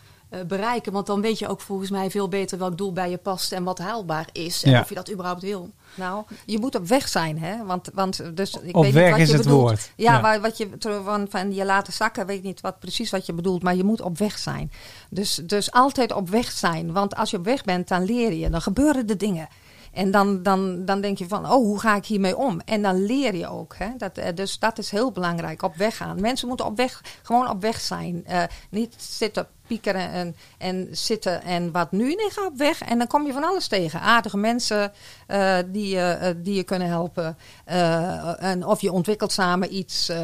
bereiken? 0.48 0.92
Want 0.92 1.06
dan 1.08 1.22
weet 1.22 1.40
je 1.40 1.48
ook 1.48 1.62
volgens 1.62 1.90
mij 1.90 2.10
veel 2.12 2.28
beter 2.28 2.58
welk 2.58 2.78
doel 2.78 2.94
bij 2.94 3.10
je 3.10 3.18
past... 3.18 3.52
en 3.52 3.64
wat 3.64 3.78
haalbaar 3.80 4.28
is 4.32 4.64
en 4.64 4.72
Ja. 4.72 4.80
of 4.82 4.90
je 4.90 4.96
dat 4.96 5.12
überhaupt 5.12 5.42
wil. 5.42 5.70
Nou, 5.96 6.24
je 6.46 6.60
moet 6.60 6.76
op 6.76 6.88
weg 6.88 7.08
zijn, 7.08 7.40
hè? 7.40 7.66
Want, 7.66 7.90
want 7.94 8.36
dus 8.36 8.56
ik 8.62 8.76
Op 8.78 8.84
weet 8.84 8.94
weg 8.94 9.04
niet 9.04 9.12
wat 9.12 9.20
is 9.22 9.28
je 9.30 9.34
het 9.36 9.44
bedoelt. 9.44 9.62
woord. 9.62 9.92
Ja, 9.96 10.14
Ja. 10.14 10.22
Waar, 10.22 10.42
wat 10.42 10.58
je 10.58 10.70
van, 11.04 11.26
van 11.30 11.54
je 11.54 11.66
laten 11.66 11.94
zakken, 11.94 12.26
weet 12.26 12.38
ik 12.38 12.44
niet 12.44 12.62
wat 12.62 12.80
precies 12.80 13.10
wat 13.12 13.26
je 13.26 13.34
bedoelt, 13.34 13.64
maar 13.64 13.76
je 13.76 13.84
moet 13.84 14.02
op 14.02 14.18
weg 14.18 14.38
zijn. 14.38 14.72
Dus, 15.10 15.42
dus 15.44 15.72
altijd 15.72 16.12
op 16.14 16.30
weg 16.30 16.52
zijn, 16.52 16.92
want 16.92 17.16
als 17.16 17.30
je 17.32 17.38
op 17.38 17.46
weg 17.46 17.64
bent, 17.64 17.88
dan 17.88 18.04
leer 18.06 18.34
je, 18.34 18.50
dan 18.50 18.62
gebeuren 18.62 19.06
de 19.08 19.18
dingen. 19.18 19.48
En 19.92 20.12
dan, 20.12 20.44
dan, 20.44 20.86
dan 20.86 21.02
denk 21.02 21.18
je 21.18 21.28
van, 21.28 21.46
oh, 21.46 21.52
hoe 21.52 21.80
ga 21.80 21.96
ik 21.96 22.06
hiermee 22.06 22.38
om? 22.38 22.62
En 22.66 22.82
dan 22.82 23.06
leer 23.06 23.36
je 23.36 23.48
ook. 23.48 23.76
Hè? 23.78 23.90
Dat, 23.98 24.18
eh, 24.18 24.36
dus 24.36 24.60
dat 24.60 24.78
is 24.78 24.90
heel 24.90 25.12
belangrijk, 25.12 25.62
op 25.62 25.76
weg 25.76 25.98
gaan. 25.98 26.22
Mensen 26.22 26.48
moeten 26.48 26.66
op 26.66 26.78
weg, 26.78 27.02
gewoon 27.22 27.50
op 27.50 27.62
weg 27.62 27.80
zijn. 27.80 28.26
Eh, 28.26 28.44
niet 28.70 28.96
zitten 28.98 29.48
piekeren 29.68 30.12
en, 30.12 30.36
en 30.58 30.88
zitten 30.92 31.44
en 31.44 31.72
wat 31.72 31.92
nu. 31.92 32.04
Nee, 32.04 32.30
ga 32.30 32.46
op 32.46 32.58
weg. 32.58 32.82
En 32.82 32.98
dan 32.98 33.08
kom 33.08 33.26
je 33.26 33.34
van 33.34 33.44
alles 33.44 33.68
tegen. 33.68 34.02
Aardige 34.02 34.38
mensen 34.38 34.92
eh, 35.28 35.58
die, 35.66 35.88
je, 35.88 36.02
eh, 36.02 36.34
die 36.38 36.54
je 36.54 36.64
kunnen 36.64 36.88
helpen. 36.88 37.38
Eh, 37.66 38.44
en 38.44 38.66
of 38.66 38.82
je 38.82 38.92
ontwikkelt 38.92 39.32
samen 39.32 39.76
iets 39.76 40.10
eh, 40.10 40.18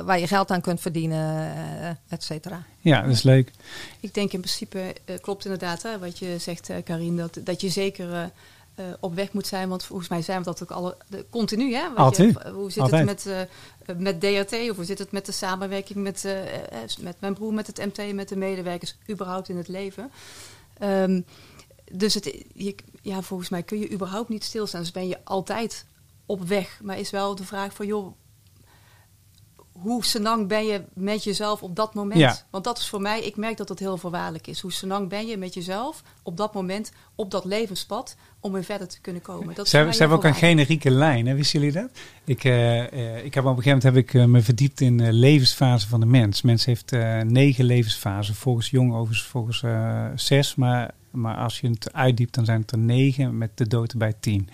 waar 0.00 0.18
je 0.18 0.26
geld 0.26 0.50
aan 0.50 0.60
kunt 0.60 0.80
verdienen, 0.80 1.52
et 2.08 2.22
cetera. 2.22 2.62
Ja, 2.80 3.02
dat 3.02 3.10
is 3.10 3.22
leuk. 3.22 3.50
Ik 4.00 4.14
denk 4.14 4.32
in 4.32 4.40
principe, 4.40 4.94
klopt 5.20 5.44
inderdaad 5.44 5.82
hè, 5.82 5.98
wat 5.98 6.18
je 6.18 6.38
zegt, 6.38 6.70
eh 6.70 6.76
Karin, 6.84 7.16
dat, 7.16 7.38
dat 7.44 7.60
je 7.60 7.68
zeker 7.68 8.30
eh, 8.74 8.84
op 9.00 9.14
weg 9.14 9.32
moet 9.32 9.46
zijn. 9.46 9.68
Want 9.68 9.84
volgens 9.84 10.08
mij 10.08 10.22
zijn 10.22 10.38
we 10.38 10.44
dat 10.44 10.62
ook 10.62 10.70
alle, 10.70 10.96
de, 11.08 11.26
continu. 11.30 11.74
Hè? 11.74 11.82
Je, 11.82 12.50
hoe 12.52 12.70
zit 12.70 12.82
Altijd. 12.82 13.08
het 13.08 13.24
met, 13.24 13.48
eh, 13.86 13.96
met 13.96 14.20
DRT 14.20 14.70
of 14.70 14.76
hoe 14.76 14.84
zit 14.84 14.98
het 14.98 15.12
met 15.12 15.26
de 15.26 15.32
samenwerking 15.32 15.98
met, 15.98 16.24
eh, 16.24 16.34
met 17.00 17.16
mijn 17.20 17.34
broer, 17.34 17.54
met 17.54 17.66
het 17.66 17.76
MT, 17.76 18.12
met 18.12 18.28
de 18.28 18.36
medewerkers, 18.36 18.96
überhaupt 19.10 19.48
in 19.48 19.56
het 19.56 19.68
leven? 19.68 20.10
Ehm, 20.78 21.20
dus 21.92 22.14
het, 22.14 22.44
je, 22.54 22.74
ja, 23.02 23.22
volgens 23.22 23.48
mij 23.48 23.62
kun 23.62 23.78
je 23.78 23.90
überhaupt 23.90 24.28
niet 24.28 24.44
stilstaan. 24.44 24.80
Dus 24.80 24.90
ben 24.90 25.08
je 25.08 25.18
altijd 25.24 25.86
op 26.26 26.42
weg. 26.42 26.80
Maar 26.82 26.98
is 26.98 27.10
wel 27.10 27.34
de 27.34 27.44
vraag 27.44 27.74
van, 27.74 27.86
joh, 27.86 28.14
hoe 29.80 30.04
senang 30.04 30.48
ben 30.48 30.66
je 30.66 30.82
met 30.92 31.24
jezelf 31.24 31.62
op 31.62 31.76
dat 31.76 31.94
moment? 31.94 32.20
Ja. 32.20 32.36
Want 32.50 32.64
dat 32.64 32.78
is 32.78 32.88
voor 32.88 33.00
mij, 33.00 33.20
ik 33.20 33.36
merk 33.36 33.56
dat 33.56 33.68
dat 33.68 33.78
heel 33.78 33.96
voorwaardelijk 33.96 34.46
is. 34.46 34.60
Hoe 34.60 34.72
senang 34.72 35.08
ben 35.08 35.26
je 35.26 35.36
met 35.36 35.54
jezelf 35.54 36.02
op 36.22 36.36
dat 36.36 36.54
moment, 36.54 36.92
op 37.14 37.30
dat 37.30 37.44
levenspad, 37.44 38.16
om 38.40 38.52
weer 38.52 38.64
verder 38.64 38.88
te 38.88 39.00
kunnen 39.00 39.22
komen? 39.22 39.54
Dat 39.54 39.68
Ze, 39.68 39.76
hebben- 39.76 39.94
ze 39.94 40.00
hebben 40.00 40.18
ook 40.18 40.24
een 40.24 40.34
generieke 40.34 40.90
lijn, 40.90 41.26
hè? 41.26 41.34
wisten 41.34 41.60
jullie 41.60 41.74
dat? 41.74 41.90
Ik, 42.24 42.44
eh, 42.44 42.92
eh, 42.92 43.24
ik 43.24 43.34
heb 43.34 43.44
op 43.44 43.56
een 43.56 43.62
gegeven 43.62 43.78
moment 43.78 43.82
heb 43.82 43.96
ik, 43.96 44.14
eh, 44.14 44.24
me 44.24 44.40
verdiept 44.42 44.80
in 44.80 44.96
de 44.96 45.12
levensfase 45.12 45.88
van 45.88 46.00
de 46.00 46.06
mens. 46.06 46.42
Mens 46.42 46.64
heeft 46.64 46.90
negen 47.24 47.64
levensfasen, 47.64 48.34
volgens 48.34 48.70
Jong 48.70 48.92
overigens 48.94 49.28
volgens 49.28 49.62
zes. 50.14 50.54
Maar, 50.54 50.90
maar 51.10 51.36
als 51.36 51.60
je 51.60 51.68
het 51.68 51.92
uitdiept, 51.92 52.34
dan 52.34 52.44
zijn 52.44 52.60
het 52.60 52.70
er 52.70 52.78
negen 52.78 53.38
met 53.38 53.50
de 53.54 53.66
dood 53.66 53.92
erbij 53.92 54.14
tien. 54.20 54.48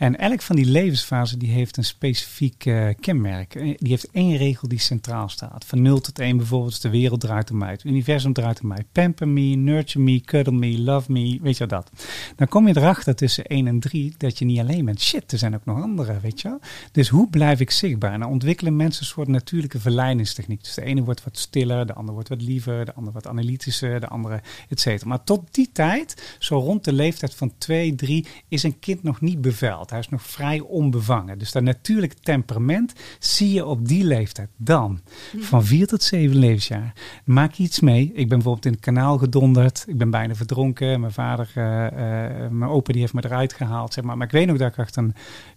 En 0.00 0.18
elk 0.18 0.42
van 0.42 0.56
die 0.56 0.64
levensfasen 0.64 1.38
die 1.38 1.50
heeft 1.50 1.76
een 1.76 1.84
specifiek 1.84 2.66
eh, 2.66 2.88
kenmerk. 3.00 3.54
Eh, 3.54 3.62
Die 3.78 3.88
heeft 3.88 4.10
één 4.10 4.36
regel 4.36 4.68
die 4.68 4.78
centraal 4.78 5.28
staat. 5.28 5.64
Van 5.64 5.82
0 5.82 6.00
tot 6.00 6.18
1 6.18 6.36
bijvoorbeeld, 6.36 6.72
is 6.72 6.80
de 6.80 6.90
wereld 6.90 7.20
draait 7.20 7.50
om 7.50 7.56
mij. 7.58 7.70
Het 7.70 7.84
universum 7.84 8.32
draait 8.32 8.60
om 8.60 8.68
mij. 8.68 8.84
Pamper 8.92 9.28
me, 9.28 9.40
nurture 9.40 10.04
me, 10.04 10.20
cuddle 10.20 10.52
me, 10.52 10.78
love 10.80 11.12
me, 11.12 11.38
weet 11.42 11.56
je 11.56 11.66
dat. 11.66 11.90
Dan 12.36 12.48
kom 12.48 12.68
je 12.68 12.76
erachter 12.76 13.14
tussen 13.14 13.44
1 13.44 13.66
en 13.66 13.80
3 13.80 14.14
dat 14.18 14.38
je 14.38 14.44
niet 14.44 14.58
alleen 14.58 14.84
bent. 14.84 15.00
Shit, 15.00 15.32
er 15.32 15.38
zijn 15.38 15.54
ook 15.54 15.64
nog 15.64 15.82
anderen, 15.82 16.20
weet 16.20 16.40
je. 16.40 16.58
Dus 16.92 17.08
hoe 17.08 17.30
blijf 17.30 17.60
ik 17.60 17.70
zichtbaar? 17.70 18.18
Dan 18.18 18.28
ontwikkelen 18.28 18.76
mensen 18.76 19.02
een 19.02 19.08
soort 19.08 19.28
natuurlijke 19.28 19.80
verleidingstechniek. 19.80 20.64
Dus 20.64 20.74
de 20.74 20.84
ene 20.84 21.04
wordt 21.04 21.24
wat 21.24 21.38
stiller, 21.38 21.86
de 21.86 21.94
ander 21.94 22.14
wordt 22.14 22.28
wat 22.28 22.42
liever, 22.42 22.84
de 22.84 22.94
ander 22.94 23.12
wat 23.12 23.26
analytischer, 23.26 24.00
de 24.00 24.08
andere 24.08 24.40
et 24.68 24.80
cetera. 24.80 25.08
Maar 25.08 25.24
tot 25.24 25.54
die 25.54 25.70
tijd, 25.72 26.36
zo 26.38 26.58
rond 26.58 26.84
de 26.84 26.92
leeftijd 26.92 27.34
van 27.34 27.52
2, 27.58 27.94
3, 27.94 28.26
is 28.48 28.62
een 28.62 28.78
kind 28.78 29.02
nog 29.02 29.20
niet 29.20 29.40
beveld. 29.90 30.08
Hij 30.10 30.18
is 30.18 30.22
nog 30.22 30.22
vrij 30.22 30.60
onbevangen. 30.60 31.38
Dus 31.38 31.52
dat 31.52 31.62
natuurlijke 31.62 32.16
temperament 32.22 32.92
zie 33.18 33.52
je 33.52 33.66
op 33.66 33.88
die 33.88 34.04
leeftijd. 34.04 34.48
Dan, 34.56 35.00
van 35.38 35.64
vier 35.64 35.86
tot 35.86 36.02
zeven 36.02 36.36
levensjaar, 36.36 36.92
maak 37.24 37.52
je 37.52 37.62
iets 37.62 37.80
mee. 37.80 38.04
Ik 38.04 38.28
ben 38.28 38.28
bijvoorbeeld 38.28 38.66
in 38.66 38.72
het 38.72 38.80
kanaal 38.80 39.18
gedonderd. 39.18 39.84
Ik 39.86 39.98
ben 39.98 40.10
bijna 40.10 40.34
verdronken. 40.34 41.00
Mijn 41.00 41.12
vader, 41.12 41.50
eh, 41.54 41.86
eh, 41.86 42.50
mijn 42.50 42.70
opa, 42.70 42.92
die 42.92 43.00
heeft 43.00 43.14
me 43.14 43.24
eruit 43.24 43.52
gehaald. 43.52 43.92
Zeg 43.92 44.04
maar. 44.04 44.16
maar 44.16 44.26
ik 44.26 44.32
weet 44.32 44.46
nog 44.46 44.56
dat 44.56 44.72
ik 44.72 44.78
achter 44.78 45.02
een 45.02 45.14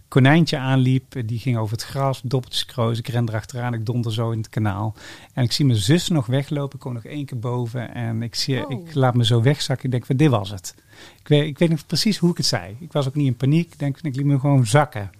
konijntje 0.08 0.58
aanliep. 0.58 1.22
Die 1.26 1.38
ging 1.38 1.56
over 1.56 1.72
het 1.76 1.84
gras, 1.84 2.20
doppeltjes 2.24 2.66
kroos. 2.66 2.98
Ik 2.98 3.08
ren 3.08 3.28
erachteraan, 3.28 3.74
ik 3.74 3.86
donder 3.86 4.12
zo 4.12 4.30
in 4.30 4.38
het 4.38 4.48
kanaal. 4.48 4.94
En 5.32 5.44
ik 5.44 5.52
zie 5.52 5.64
mijn 5.64 5.78
zus 5.78 6.08
nog 6.08 6.26
weglopen. 6.26 6.74
Ik 6.74 6.80
kom 6.80 6.92
nog 6.92 7.04
één 7.04 7.24
keer 7.26 7.38
boven 7.38 7.94
en 7.94 8.22
ik, 8.22 8.34
zie, 8.34 8.66
Oh. 8.66 8.70
ik 8.86 8.94
laat 8.94 9.14
me 9.14 9.24
zo 9.24 9.42
wegzakken. 9.42 9.84
Ik 9.84 9.90
denk, 9.90 10.06
van, 10.06 10.16
dit 10.16 10.30
was 10.30 10.50
het. 10.50 10.74
Ik 11.20 11.28
weet, 11.28 11.46
ik 11.46 11.58
weet 11.58 11.70
nog 11.70 11.86
precies 11.86 12.18
hoe 12.18 12.30
ik 12.30 12.36
het 12.36 12.46
zei. 12.46 12.76
Ik 12.80 12.92
was 12.92 13.06
ook 13.08 13.14
niet 13.14 13.26
in 13.26 13.36
paniek. 13.36 13.72
Ik 13.72 13.78
denk, 13.78 13.98
ik 14.00 14.16
liet 14.16 14.24
me 14.26 14.38
gewoon 14.38 14.66
zakken. 14.66 15.10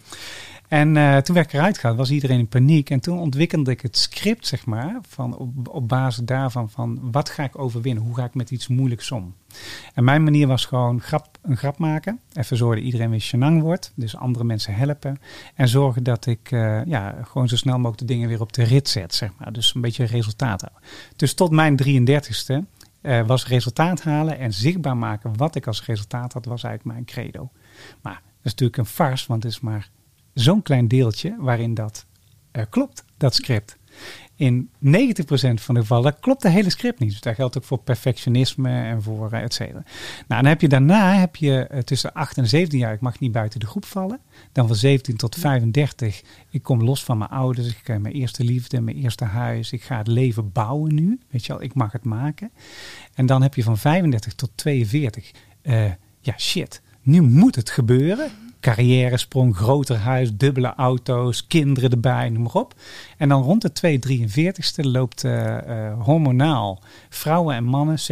En 0.74 0.96
eh, 0.96 1.16
toen 1.16 1.34
werd 1.34 1.46
ik 1.46 1.52
eruit 1.52 1.78
gehaald, 1.78 1.98
was 1.98 2.10
iedereen 2.10 2.38
in 2.38 2.48
paniek. 2.48 2.90
En 2.90 3.00
toen 3.00 3.18
ontwikkelde 3.18 3.70
ik 3.70 3.80
het 3.80 3.96
script, 3.96 4.46
zeg 4.46 4.66
maar, 4.66 4.98
van 5.08 5.36
op, 5.36 5.68
op 5.68 5.88
basis 5.88 6.24
daarvan 6.24 6.70
van 6.70 6.98
wat 7.12 7.28
ga 7.28 7.44
ik 7.44 7.58
overwinnen? 7.58 8.02
Hoe 8.02 8.14
ga 8.14 8.24
ik 8.24 8.34
met 8.34 8.50
iets 8.50 8.68
moeilijks 8.68 9.10
om? 9.10 9.34
En 9.94 10.04
mijn 10.04 10.24
manier 10.24 10.46
was 10.46 10.64
gewoon 10.64 11.00
grap, 11.00 11.38
een 11.42 11.56
grap 11.56 11.78
maken. 11.78 12.20
Even 12.32 12.56
zorgen 12.56 12.76
dat 12.76 12.86
iedereen 12.86 13.10
weer 13.10 13.20
chenang 13.20 13.62
wordt. 13.62 13.92
Dus 13.94 14.16
andere 14.16 14.44
mensen 14.44 14.74
helpen. 14.74 15.20
En 15.54 15.68
zorgen 15.68 16.02
dat 16.02 16.26
ik 16.26 16.50
eh, 16.50 16.84
ja, 16.84 17.14
gewoon 17.22 17.48
zo 17.48 17.56
snel 17.56 17.76
mogelijk 17.76 17.98
de 17.98 18.14
dingen 18.14 18.28
weer 18.28 18.40
op 18.40 18.52
de 18.52 18.64
rit 18.64 18.88
zet, 18.88 19.14
zeg 19.14 19.30
maar. 19.38 19.52
Dus 19.52 19.74
een 19.74 19.80
beetje 19.80 20.04
resultaat 20.04 20.60
houden. 20.60 20.82
Dus 21.16 21.34
tot 21.34 21.50
mijn 21.50 21.80
33ste 21.84 22.54
eh, 23.00 23.26
was 23.26 23.46
resultaat 23.46 24.02
halen 24.02 24.38
en 24.38 24.52
zichtbaar 24.52 24.96
maken 24.96 25.36
wat 25.36 25.54
ik 25.54 25.66
als 25.66 25.84
resultaat 25.84 26.32
had, 26.32 26.44
was 26.44 26.62
eigenlijk 26.62 26.94
mijn 26.94 27.06
credo. 27.06 27.50
Maar 28.02 28.20
dat 28.22 28.42
is 28.42 28.50
natuurlijk 28.50 28.78
een 28.78 28.86
farce, 28.86 29.24
want 29.28 29.42
het 29.42 29.52
is 29.52 29.60
maar 29.60 29.90
zo'n 30.34 30.62
klein 30.62 30.88
deeltje 30.88 31.36
waarin 31.38 31.74
dat 31.74 32.06
eh, 32.50 32.64
klopt, 32.70 33.04
dat 33.16 33.34
script. 33.34 33.76
In 34.36 34.70
90% 34.70 34.78
van 35.54 35.74
de 35.74 35.80
gevallen 35.80 36.20
klopt 36.20 36.42
de 36.42 36.48
hele 36.48 36.70
script 36.70 36.98
niet. 36.98 37.10
Dus 37.10 37.20
dat 37.20 37.34
geldt 37.34 37.56
ook 37.56 37.64
voor 37.64 37.78
perfectionisme 37.78 38.70
en 38.70 39.02
voor 39.02 39.32
uh, 39.32 39.42
et 39.42 39.54
cetera. 39.54 39.82
Nou, 40.28 40.42
dan 40.42 40.44
heb 40.44 40.60
je 40.60 40.68
daarna 40.68 41.14
heb 41.14 41.36
je 41.36 41.68
uh, 41.72 41.78
tussen 41.78 42.12
8 42.12 42.38
en 42.38 42.48
17 42.48 42.78
jaar, 42.78 42.92
ik 42.92 43.00
mag 43.00 43.18
niet 43.18 43.32
buiten 43.32 43.60
de 43.60 43.66
groep 43.66 43.84
vallen. 43.84 44.20
Dan 44.52 44.66
van 44.66 44.76
17 44.76 45.16
tot 45.16 45.34
35, 45.36 46.22
ik 46.50 46.62
kom 46.62 46.82
los 46.82 47.04
van 47.04 47.18
mijn 47.18 47.30
ouders, 47.30 47.68
ik 47.68 47.86
heb 47.86 48.00
mijn 48.00 48.14
eerste 48.14 48.44
liefde, 48.44 48.80
mijn 48.80 48.96
eerste 48.96 49.24
huis. 49.24 49.72
Ik 49.72 49.82
ga 49.82 49.98
het 49.98 50.06
leven 50.06 50.52
bouwen 50.52 50.94
nu, 50.94 51.20
weet 51.30 51.46
je 51.46 51.52
wel, 51.52 51.62
ik 51.62 51.74
mag 51.74 51.92
het 51.92 52.04
maken. 52.04 52.50
En 53.14 53.26
dan 53.26 53.42
heb 53.42 53.54
je 53.54 53.62
van 53.62 53.78
35 53.78 54.34
tot 54.34 54.50
42, 54.54 55.30
uh, 55.62 55.84
ja 56.20 56.38
shit, 56.38 56.82
nu 57.02 57.20
moet 57.20 57.54
het 57.54 57.70
gebeuren 57.70 58.30
carrière-sprong, 58.64 59.56
groter 59.56 59.96
huis, 59.96 60.36
dubbele 60.36 60.74
auto's, 60.74 61.46
kinderen 61.46 61.90
erbij, 61.90 62.28
noem 62.28 62.42
maar 62.42 62.52
op. 62.52 62.74
En 63.18 63.28
dan 63.28 63.42
rond 63.42 63.62
de 63.62 63.98
243ste 64.00 64.90
loopt 64.90 65.24
uh, 65.24 65.32
uh, 65.32 66.02
hormonaal 66.02 66.82
vrouwen 67.08 67.54
en 67.54 67.64
mannen, 67.64 67.98
67% 67.98 68.02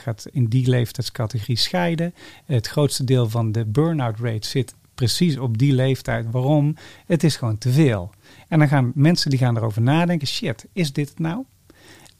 gaat 0.00 0.26
in 0.30 0.46
die 0.46 0.68
leeftijdscategorie 0.68 1.56
scheiden. 1.56 2.14
Het 2.44 2.66
grootste 2.66 3.04
deel 3.04 3.28
van 3.28 3.52
de 3.52 3.64
burn-out 3.64 4.18
rate 4.20 4.48
zit 4.48 4.74
precies 4.94 5.38
op 5.38 5.58
die 5.58 5.72
leeftijd. 5.72 6.30
Waarom? 6.30 6.76
Het 7.06 7.24
is 7.24 7.36
gewoon 7.36 7.58
te 7.58 7.70
veel. 7.70 8.10
En 8.48 8.58
dan 8.58 8.68
gaan 8.68 8.92
mensen 8.94 9.30
die 9.30 9.38
gaan 9.38 9.56
erover 9.56 9.82
nadenken, 9.82 10.28
shit, 10.28 10.66
is 10.72 10.92
dit 10.92 11.08
het 11.08 11.18
nou? 11.18 11.44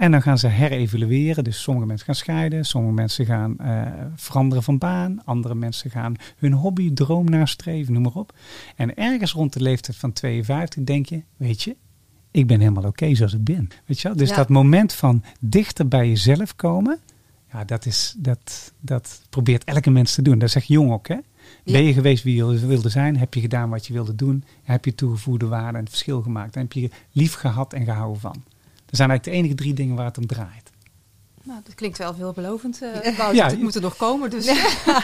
En 0.02 0.10
dan 0.10 0.22
gaan 0.22 0.38
ze 0.38 0.46
herevalueren. 0.46 1.44
Dus 1.44 1.62
sommige 1.62 1.86
mensen 1.86 2.06
gaan 2.06 2.14
scheiden, 2.14 2.64
sommige 2.64 2.94
mensen 2.94 3.26
gaan 3.26 3.56
uh, 3.60 3.82
veranderen 4.14 4.62
van 4.62 4.78
baan, 4.78 5.24
andere 5.24 5.54
mensen 5.54 5.90
gaan 5.90 6.14
hun 6.36 6.52
hobby, 6.52 6.92
droom 6.92 7.30
nastreven, 7.30 7.92
noem 7.92 8.02
maar 8.02 8.12
op. 8.14 8.34
En 8.76 8.94
ergens 8.96 9.32
rond 9.32 9.52
de 9.52 9.60
leeftijd 9.60 9.96
van 9.96 10.12
52 10.12 10.84
denk 10.84 11.06
je, 11.06 11.22
weet 11.36 11.62
je, 11.62 11.76
ik 12.30 12.46
ben 12.46 12.60
helemaal 12.60 12.82
oké 12.82 12.88
okay 12.88 13.14
zoals 13.14 13.34
ik 13.34 13.44
ben. 13.44 13.68
Weet 13.86 14.00
je 14.00 14.08
wel? 14.08 14.16
Dus 14.16 14.28
ja. 14.28 14.36
dat 14.36 14.48
moment 14.48 14.92
van 14.92 15.22
dichter 15.40 15.88
bij 15.88 16.08
jezelf 16.08 16.56
komen, 16.56 16.98
ja, 17.52 17.64
dat, 17.64 17.86
is, 17.86 18.14
dat, 18.18 18.72
dat 18.80 19.22
probeert 19.30 19.64
elke 19.64 19.90
mens 19.90 20.14
te 20.14 20.22
doen. 20.22 20.38
Dat 20.38 20.50
zeg 20.50 20.64
jong 20.64 20.92
ook, 20.92 21.08
hè? 21.08 21.14
Ja. 21.14 21.72
Ben 21.72 21.84
je 21.84 21.92
geweest 21.92 22.24
wie 22.24 22.36
je 22.36 22.66
wilde 22.66 22.88
zijn? 22.88 23.16
Heb 23.16 23.34
je 23.34 23.40
gedaan 23.40 23.70
wat 23.70 23.86
je 23.86 23.92
wilde 23.92 24.14
doen? 24.14 24.44
Heb 24.62 24.84
je 24.84 24.94
toegevoegde 24.94 25.46
waarde 25.46 25.76
en 25.76 25.82
het 25.84 25.88
verschil 25.88 26.22
gemaakt? 26.22 26.54
En 26.54 26.62
heb 26.62 26.72
je 26.72 26.90
lief 27.12 27.34
gehad 27.34 27.72
en 27.72 27.84
gehouden 27.84 28.20
van? 28.20 28.42
Dat 28.92 29.00
zijn 29.00 29.11
eigenlijk 29.11 29.24
de 29.24 29.31
enige 29.31 29.62
drie 29.62 29.74
dingen 29.74 29.96
waar 29.96 30.07
het 30.07 30.18
om 30.18 30.26
draait. 30.26 30.70
Nou, 31.42 31.61
dat 31.64 31.74
klinkt 31.74 31.98
wel 31.98 32.14
veelbelovend. 32.14 32.83
Uh, 32.83 33.16
Wout, 33.18 33.35
ja, 33.35 33.46
het 33.46 33.62
moet 33.62 33.74
er 33.74 33.81
nog 33.81 33.96
komen, 33.96 34.31
dus 34.31 34.46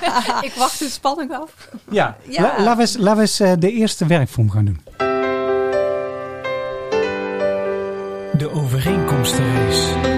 ik 0.49 0.53
wacht 0.57 0.79
de 0.79 0.89
spanning 0.89 1.33
af. 1.33 1.69
Ja, 1.91 2.17
ja. 2.29 2.43
La, 2.43 2.63
laten 2.63 2.77
we 2.77 2.81
eens, 2.81 2.97
laten 2.97 3.15
we 3.15 3.21
eens 3.21 3.41
uh, 3.41 3.53
de 3.59 3.73
eerste 3.73 4.07
werkvorm 4.07 4.51
gaan 4.51 4.65
doen. 4.65 4.81
De 8.39 8.51
overeenkomstenrace. 8.53 10.17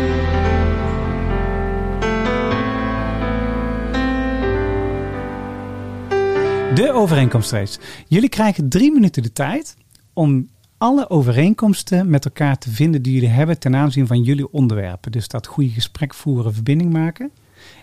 De 6.75 6.93
overeenkomstrace. 6.93 7.79
Jullie 8.09 8.29
krijgen 8.29 8.69
drie 8.69 8.93
minuten 8.93 9.23
de 9.23 9.33
tijd 9.33 9.77
om 10.13 10.49
alle 10.81 11.11
overeenkomsten 11.11 12.11
met 12.11 12.25
elkaar 12.25 12.59
te 12.59 12.71
vinden 12.71 13.03
die 13.03 13.13
jullie 13.13 13.29
hebben 13.29 13.59
ten 13.59 13.77
aanzien 13.77 14.07
van 14.07 14.23
jullie 14.23 14.53
onderwerpen. 14.53 15.13
Dus 15.13 15.29
dat 15.29 15.47
goede 15.47 15.71
gesprek 15.71 16.15
voeren, 16.15 16.55
verbinding 16.55 16.93
maken. 16.93 17.31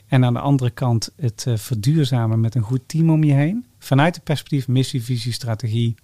En 0.07 0.25
aan 0.25 0.33
de 0.33 0.39
andere 0.39 0.69
kant 0.69 1.13
het 1.15 1.45
uh, 1.47 1.57
verduurzamen 1.57 2.39
met 2.39 2.55
een 2.55 2.61
goed 2.61 2.81
team 2.85 3.09
om 3.09 3.23
je 3.23 3.33
heen. 3.33 3.65
Vanuit 3.79 4.15
het 4.15 4.23
perspectief 4.23 4.67
missie, 4.67 5.03
visie, 5.03 5.31
strategie. 5.31 5.95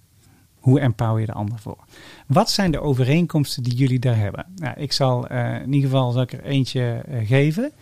Hoe 0.54 0.80
empower 0.80 1.20
je 1.20 1.26
de 1.26 1.32
ander 1.32 1.58
voor? 1.58 1.84
Wat 2.26 2.50
zijn 2.50 2.70
de 2.70 2.80
overeenkomsten 2.80 3.62
die 3.62 3.74
jullie 3.74 3.98
daar 3.98 4.18
hebben? 4.18 4.46
Nou, 4.56 4.80
ik 4.80 4.92
zal 4.92 5.32
uh, 5.32 5.54
in 5.54 5.72
ieder 5.72 5.90
geval 5.90 6.10
zal 6.12 6.26
er 6.26 6.44
eentje 6.44 7.04
uh, 7.08 7.26
geven. 7.26 7.72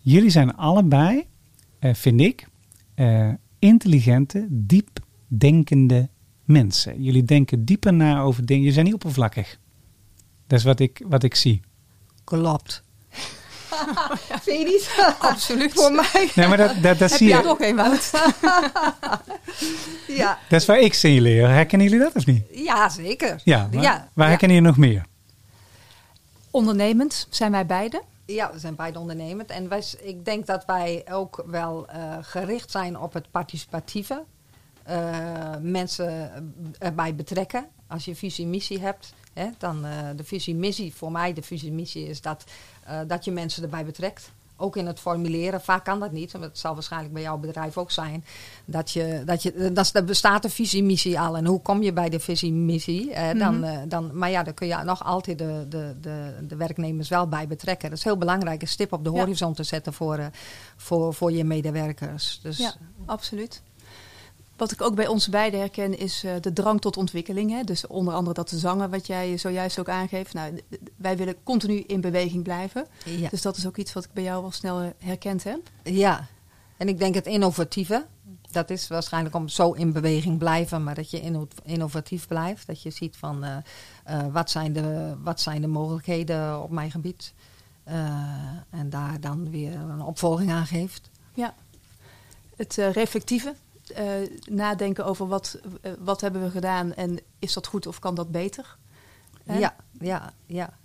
Jullie 0.00 0.30
zijn 0.30 0.56
allebei, 0.56 1.26
vind 1.80 2.20
ik, 2.20 2.46
intelligente, 3.58 4.46
diep 4.50 4.98
denkende 5.26 6.08
mensen. 6.44 7.02
Jullie 7.02 7.24
denken 7.24 7.64
dieper 7.64 7.92
na 7.92 8.20
over 8.20 8.46
dingen. 8.46 8.64
Je 8.64 8.72
zijn 8.72 8.84
niet 8.84 8.94
oppervlakkig. 8.94 9.58
Dat 10.46 10.58
is 10.58 10.64
wat 10.64 10.80
ik, 10.80 11.02
wat 11.08 11.22
ik 11.22 11.34
zie. 11.34 11.60
Klopt. 12.24 12.82
Vind 14.42 14.58
je 14.60 14.64
niet? 14.64 15.14
Absoluut. 15.18 15.72
Voor 15.72 15.92
mij. 15.92 16.30
Nee, 16.34 16.48
maar 16.48 16.56
dat, 16.56 16.74
dat, 16.82 16.98
dat 16.98 17.10
Heb 17.10 17.18
zie 17.18 17.28
je 17.28 17.36
je. 17.36 17.42
nog 17.42 17.60
een 17.60 17.76
Wout? 17.76 18.10
ja. 20.06 20.38
Dat 20.48 20.60
is 20.60 20.66
waar 20.66 20.78
ik 20.80 20.94
signaleer. 20.94 21.48
Herkennen 21.48 21.88
jullie 21.88 22.04
dat 22.04 22.14
of 22.14 22.26
niet? 22.26 22.42
ja, 22.50 22.88
zeker. 22.88 23.40
Ja. 23.44 23.68
Waar, 23.72 23.82
ja. 23.82 24.08
waar 24.14 24.28
herkennen 24.28 24.56
jullie 24.56 24.72
nog 24.72 24.80
meer? 24.80 25.04
Ondernemend 26.50 27.26
zijn 27.30 27.50
wij 27.50 27.66
beiden. 27.66 28.02
Ja, 28.26 28.52
we 28.52 28.58
zijn 28.58 28.74
beide 28.74 28.98
ondernemend. 28.98 29.50
En 29.50 29.68
wij, 29.68 29.82
ik 30.02 30.24
denk 30.24 30.46
dat 30.46 30.64
wij 30.64 31.04
ook 31.10 31.44
wel 31.46 31.86
uh, 31.96 32.16
gericht 32.20 32.70
zijn 32.70 32.98
op 32.98 33.12
het 33.12 33.30
participatieve. 33.30 34.22
Uh, 34.90 35.54
mensen 35.60 36.30
erbij 36.78 37.14
betrekken. 37.14 37.66
Als 37.86 38.04
je 38.04 38.14
visie-missie 38.14 38.80
hebt, 38.80 39.14
hè, 39.32 39.46
dan 39.58 39.84
uh, 39.84 39.92
de 40.16 40.24
visie-missie, 40.24 40.94
voor 40.94 41.12
mij 41.12 41.32
de 41.32 41.42
visie-missie 41.42 42.08
is 42.08 42.20
dat, 42.20 42.44
uh, 42.88 42.98
dat 43.06 43.24
je 43.24 43.30
mensen 43.30 43.62
erbij 43.62 43.84
betrekt. 43.84 44.30
Ook 44.56 44.76
in 44.76 44.86
het 44.86 45.00
formuleren. 45.00 45.60
Vaak 45.60 45.84
kan 45.84 46.00
dat 46.00 46.12
niet, 46.12 46.32
want 46.32 46.44
het 46.44 46.58
zal 46.58 46.74
waarschijnlijk 46.74 47.12
bij 47.12 47.22
jouw 47.22 47.38
bedrijf 47.38 47.78
ook 47.78 47.90
zijn. 47.90 48.24
Dat 48.64 48.90
je, 48.90 49.22
dat 49.26 49.42
je, 49.42 49.72
dat, 49.72 49.94
er 49.94 50.04
bestaat 50.04 50.44
een 50.44 50.50
visie-missie 50.50 51.20
al. 51.20 51.36
En 51.36 51.46
hoe 51.46 51.60
kom 51.60 51.82
je 51.82 51.92
bij 51.92 52.08
de 52.08 52.20
visie-missie? 52.20 53.06
Mm-hmm. 53.06 53.38
dan, 53.38 53.88
dan, 53.88 54.18
maar 54.18 54.30
ja, 54.30 54.42
dan 54.42 54.54
kun 54.54 54.66
je 54.66 54.76
nog 54.76 55.04
altijd 55.04 55.38
de, 55.38 55.66
de, 55.68 55.94
de, 56.00 56.34
de 56.48 56.56
werknemers 56.56 57.08
wel 57.08 57.28
bij 57.28 57.46
betrekken. 57.46 57.88
Dat 57.88 57.98
is 57.98 58.04
heel 58.04 58.18
belangrijk, 58.18 58.62
een 58.62 58.68
stip 58.68 58.92
op 58.92 59.04
de 59.04 59.10
horizon 59.10 59.48
ja. 59.48 59.54
te 59.54 59.62
zetten 59.62 59.92
voor, 59.92 60.30
voor, 60.76 61.14
voor 61.14 61.32
je 61.32 61.44
medewerkers. 61.44 62.40
Dus, 62.42 62.58
ja, 62.58 62.74
absoluut. 63.06 63.62
Wat 64.56 64.72
ik 64.72 64.82
ook 64.82 64.94
bij 64.94 65.06
ons 65.06 65.28
beiden 65.28 65.60
herken 65.60 65.98
is 65.98 66.24
uh, 66.24 66.32
de 66.40 66.52
drang 66.52 66.80
tot 66.80 66.96
ontwikkeling. 66.96 67.50
Hè? 67.50 67.62
Dus 67.62 67.86
onder 67.86 68.14
andere 68.14 68.34
dat 68.34 68.50
zangen, 68.54 68.90
wat 68.90 69.06
jij 69.06 69.36
zojuist 69.36 69.78
ook 69.78 69.88
aangeeft. 69.88 70.34
Nou, 70.34 70.60
wij 70.96 71.16
willen 71.16 71.42
continu 71.42 71.80
in 71.86 72.00
beweging 72.00 72.42
blijven. 72.42 72.86
Ja. 73.04 73.28
Dus 73.28 73.42
dat 73.42 73.56
is 73.56 73.66
ook 73.66 73.76
iets 73.76 73.92
wat 73.92 74.04
ik 74.04 74.12
bij 74.12 74.22
jou 74.22 74.42
wel 74.42 74.50
snel 74.50 74.92
herkend 74.98 75.44
heb. 75.44 75.60
Ja, 75.82 76.26
en 76.76 76.88
ik 76.88 76.98
denk 76.98 77.14
het 77.14 77.26
innovatieve. 77.26 78.06
Dat 78.50 78.70
is 78.70 78.88
waarschijnlijk 78.88 79.34
om 79.34 79.48
zo 79.48 79.72
in 79.72 79.92
beweging 79.92 80.38
blijven, 80.38 80.84
maar 80.84 80.94
dat 80.94 81.10
je 81.10 81.20
inno 81.20 81.48
innovatief 81.64 82.26
blijft. 82.26 82.66
Dat 82.66 82.82
je 82.82 82.90
ziet 82.90 83.16
van 83.16 83.44
uh, 83.44 83.56
uh, 84.10 84.26
wat, 84.32 84.50
zijn 84.50 84.72
de, 84.72 85.14
wat 85.22 85.40
zijn 85.40 85.60
de 85.60 85.66
mogelijkheden 85.66 86.62
op 86.62 86.70
mijn 86.70 86.90
gebied. 86.90 87.32
en 88.70 88.90
daar 88.90 89.20
dan 89.20 89.50
weer 89.50 89.74
een 89.74 90.02
opvolging 90.02 90.50
aan 90.50 90.66
geeft. 90.66 91.10
Ja, 91.34 91.54
het 92.56 92.74
reflectieve. 92.74 93.54
Uh, 93.98 94.28
nadenken 94.50 95.04
over 95.04 95.28
wat, 95.28 95.58
uh, 95.82 95.92
wat 95.98 96.20
hebben 96.20 96.42
we 96.42 96.50
gedaan 96.50 96.94
en 96.94 97.20
is 97.38 97.52
dat 97.52 97.66
goed 97.66 97.86
of 97.86 97.98
kan 97.98 98.14
dat 98.14 98.30
beter? 98.30 98.76
Ja, 99.44 99.76
ja, 100.00 100.32
ja. 100.46 100.78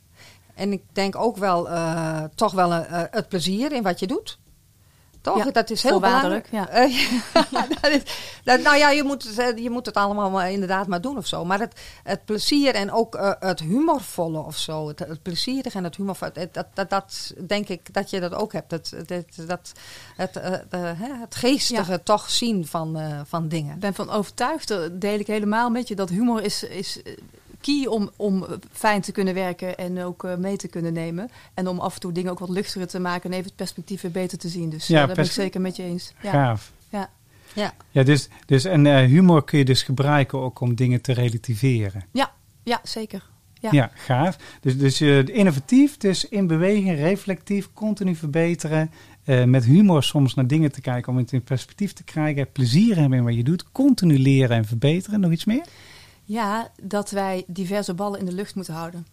En 0.54 0.72
ik 0.72 0.84
denk 0.92 1.16
ook 1.16 1.38
wel 1.38 1.70
uh, 1.70 2.24
toch 2.36 2.54
wel 2.54 2.72
het 2.92 3.28
plezier 3.28 3.72
in 3.72 3.84
wat 3.84 4.00
je 4.00 4.08
doet. 4.08 4.40
Toch? 5.22 5.44
Ja, 5.46 5.52
dat 5.52 5.70
is 5.70 5.84
heel 5.84 6.00
belangrijk. 6.00 6.48
Eh, 6.52 6.98
dat 7.82 7.92
is, 7.92 8.02
dat, 8.44 8.62
nou 8.62 8.78
ja, 8.78 8.90
je 8.90 9.04
moet, 9.04 9.36
het, 9.36 9.60
je 9.60 9.70
moet 9.70 9.86
het 9.86 9.96
allemaal 9.96 10.30
maar 10.30 10.52
inderdaad 10.52 10.88
maar 10.88 11.02
doen 11.02 11.18
of 11.18 11.28
zo. 11.28 11.46
Maar 11.46 11.60
het, 11.60 11.80
het 12.04 12.26
plezier 12.26 12.76
en 12.76 12.92
ook 12.92 13.16
eh, 13.16 13.32
het 13.40 13.60
humorvolle 13.60 14.40
of 14.40 14.58
zo. 14.58 14.88
Het, 14.88 15.00
het 15.00 15.22
plezierige 15.22 15.78
en 15.78 15.84
het 15.84 15.96
humorvolle. 15.96 16.50
Dat, 16.52 16.66
dat, 16.74 16.90
dat 16.90 17.34
denk 17.48 17.68
ik 17.68 17.94
dat 17.94 18.10
je 18.10 18.20
dat 18.20 18.34
ook 18.34 18.54
hebt. 18.54 18.72
Het, 18.72 18.94
het, 19.08 19.48
dat, 19.48 19.72
het, 20.16 20.36
eh, 20.36 20.52
de- 20.70 20.78
hè, 20.78 21.14
het 21.20 21.36
geestige 21.36 22.04
toch 22.04 22.30
zien 22.30 22.68
van, 22.68 22.98
eh, 22.98 23.20
van 23.26 23.48
dingen. 23.48 23.74
Ik 23.74 23.80
ben 23.80 23.94
van 23.94 24.10
overtuigd, 24.10 24.68
dat 24.68 25.02
deel 25.02 25.20
ik 25.20 25.28
helemaal 25.28 25.70
met 25.70 25.88
je, 25.88 25.96
dat 25.96 26.10
humor 26.10 26.42
is, 26.44 26.64
is 26.64 27.02
eh, 27.02 27.14
key 27.62 27.86
om, 27.86 28.10
om 28.16 28.46
fijn 28.72 29.02
te 29.02 29.12
kunnen 29.12 29.34
werken 29.34 29.78
en 29.78 30.04
ook 30.04 30.24
eh, 30.24 30.36
mee 30.36 30.58
te 30.58 30.68
kunnen 30.68 30.94
nemen. 30.94 31.30
En 31.54 31.68
om 31.68 31.80
af 31.80 31.94
en 31.94 32.00
toe 32.00 32.12
dingen 32.12 32.32
ook 32.32 32.40
wat 32.40 32.50
luchtiger 32.50 32.88
te 32.88 33.00
maken 33.00 33.30
en 33.30 33.36
even 33.36 33.48
het 33.48 33.56
perspectief 33.56 34.02
weer 34.02 34.12
beter 34.12 34.38
te 34.38 34.48
zien. 34.50 34.70
Dus 34.70 34.88
Ja, 34.88 35.00
ja, 35.00 35.06
daar 35.06 35.16
ben 35.16 35.26
ik 35.26 35.32
zeker 35.32 35.62
met 35.62 35.76
je 35.76 35.84
eens. 35.84 36.14
Ja. 36.22 36.32
Gaaf. 36.32 36.72
Ja. 36.90 37.10
Ja. 37.54 37.74
Ja, 37.92 38.04
dus, 38.04 38.30
dus 38.46 38.64
en 38.66 38.86
eh, 38.86 39.06
humor 39.06 39.44
kun 39.44 39.58
je 39.58 39.66
dus 39.66 39.84
gebruiken 39.84 40.40
ook 40.40 40.60
om 40.60 40.76
dingen 40.76 41.02
te 41.02 41.14
relativeren. 41.14 42.06
ja, 42.64 42.80
zeker. 42.84 43.24
Ja. 43.62 43.70
Ja, 43.72 43.92
gaaf. 43.96 44.38
Dus, 44.62 44.78
dus 44.78 45.02
eh, 45.02 45.28
innovatief, 45.28 45.98
dus 45.98 46.28
in 46.28 46.48
beweging, 46.48 46.96
reflectief, 47.00 47.70
continu 47.74 48.16
verbeteren. 48.16 48.92
eh, 49.24 49.44
met 49.44 49.66
humor 49.66 50.04
soms 50.04 50.34
naar 50.34 50.48
dingen 50.48 50.72
te 50.72 50.82
kijken 50.82 51.12
om 51.12 51.18
het 51.18 51.32
in 51.32 51.44
perspectief 51.44 51.94
te 51.94 52.04
krijgen. 52.04 52.52
Plezier 52.52 52.96
hebben 52.98 53.18
in 53.18 53.24
wat 53.24 53.36
je 53.36 53.44
doet. 53.44 53.72
Continu 53.72 54.20
leren 54.20 54.58
en 54.58 54.66
verbeteren. 54.66 55.20
Nog 55.20 55.32
iets 55.32 55.46
meer? 55.46 55.66
Ja, 56.30 56.72
dat 56.82 57.10
wij 57.10 57.44
diverse 57.48 57.94
ballen 57.94 58.20
in 58.20 58.26
de 58.26 58.32
lucht 58.32 58.56
moeten 58.56 58.74
houden. 58.74 59.08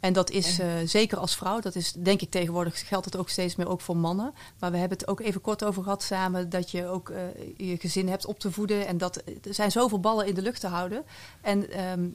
En 0.00 0.12
dat 0.12 0.30
is 0.30 0.58
eh, 0.58 0.68
zeker 0.84 1.18
als 1.18 1.36
vrouw, 1.36 1.60
dat 1.60 1.74
is 1.74 1.92
denk 1.92 2.20
ik 2.20 2.30
tegenwoordig 2.30 2.88
geldt 2.88 3.04
het 3.04 3.16
ook 3.16 3.28
steeds 3.28 3.56
meer 3.56 3.68
ook 3.68 3.80
voor 3.80 3.96
mannen. 3.96 4.34
Maar 4.58 4.70
we 4.70 4.76
hebben 4.76 4.98
het 4.98 5.08
ook 5.08 5.20
even 5.20 5.40
kort 5.40 5.64
over 5.64 5.82
gehad 5.82 6.02
samen 6.02 6.50
dat 6.50 6.70
je 6.70 6.86
ook 6.86 7.08
eh, 7.08 7.22
je 7.56 7.76
gezin 7.76 8.08
hebt 8.08 8.26
op 8.26 8.38
te 8.38 8.52
voeden. 8.52 8.86
En 8.86 8.98
dat 8.98 9.16
er 9.16 9.54
zijn 9.54 9.70
zoveel 9.70 10.00
ballen 10.00 10.26
in 10.26 10.34
de 10.34 10.42
lucht 10.42 10.60
te 10.60 10.66
houden. 10.66 11.04
En 11.40 11.70
ehm, 11.70 12.08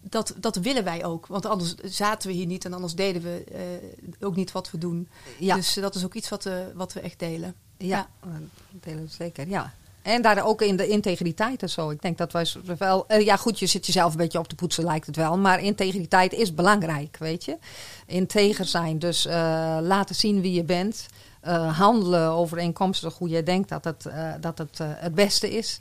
dat, 0.00 0.34
dat 0.36 0.56
willen 0.56 0.84
wij 0.84 1.04
ook. 1.04 1.26
Want 1.26 1.46
anders 1.46 1.74
zaten 1.74 2.28
we 2.28 2.34
hier 2.34 2.46
niet 2.46 2.64
en 2.64 2.72
anders 2.72 2.94
deden 2.94 3.22
we 3.22 3.44
eh, 3.44 4.26
ook 4.26 4.36
niet 4.36 4.52
wat 4.52 4.70
we 4.70 4.78
doen. 4.78 5.08
Ja. 5.38 5.54
Dus 5.54 5.74
dat 5.74 5.94
is 5.94 6.04
ook 6.04 6.14
iets 6.14 6.28
wat, 6.28 6.48
wat 6.74 6.92
we 6.92 7.00
echt 7.00 7.18
delen. 7.18 7.54
Ja, 7.76 8.08
dat 8.20 8.82
delen 8.82 9.04
we 9.04 9.10
zeker, 9.10 9.48
ja. 9.48 9.72
En 10.02 10.22
daar 10.22 10.44
ook 10.44 10.62
in 10.62 10.76
de 10.76 10.88
integriteit 10.88 11.62
en 11.62 11.70
zo. 11.70 11.90
Ik 11.90 12.02
denk 12.02 12.18
dat 12.18 12.32
wij 12.32 12.46
wel... 12.78 13.04
eh, 13.08 13.24
ja, 13.24 13.36
goed, 13.36 13.58
je 13.58 13.66
zit 13.66 13.86
jezelf 13.86 14.12
een 14.12 14.18
beetje 14.18 14.38
op 14.38 14.48
te 14.48 14.54
poetsen, 14.54 14.84
lijkt 14.84 15.06
het 15.06 15.16
wel. 15.16 15.38
Maar 15.38 15.60
integriteit 15.60 16.32
is 16.32 16.54
belangrijk, 16.54 17.16
weet 17.18 17.44
je. 17.44 17.58
Integer 18.06 18.64
zijn, 18.64 18.98
dus 18.98 19.26
eh, 19.26 19.78
laten 19.80 20.14
zien 20.14 20.40
wie 20.40 20.52
je 20.52 20.64
bent. 20.64 21.06
eh, 21.40 21.78
handelen 21.78 22.30
overeenkomstig 22.30 23.18
hoe 23.18 23.28
je 23.28 23.42
denkt 23.42 23.68
dat 23.68 23.84
het, 23.84 24.06
dat 24.40 24.58
het 24.58 24.78
het 24.78 25.14
beste 25.14 25.50
is. 25.56 25.78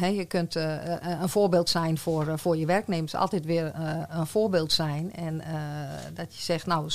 Je 0.00 0.24
kunt 0.28 0.54
een 0.54 1.28
voorbeeld 1.28 1.68
zijn 1.68 1.98
voor, 1.98 2.38
voor 2.38 2.56
je 2.56 2.66
werknemers. 2.66 3.14
Altijd 3.14 3.44
weer 3.44 3.72
een 4.08 4.26
voorbeeld 4.26 4.72
zijn. 4.72 5.14
En 5.14 5.42
dat 6.14 6.36
je 6.36 6.42
zegt, 6.42 6.66
nou, 6.66 6.90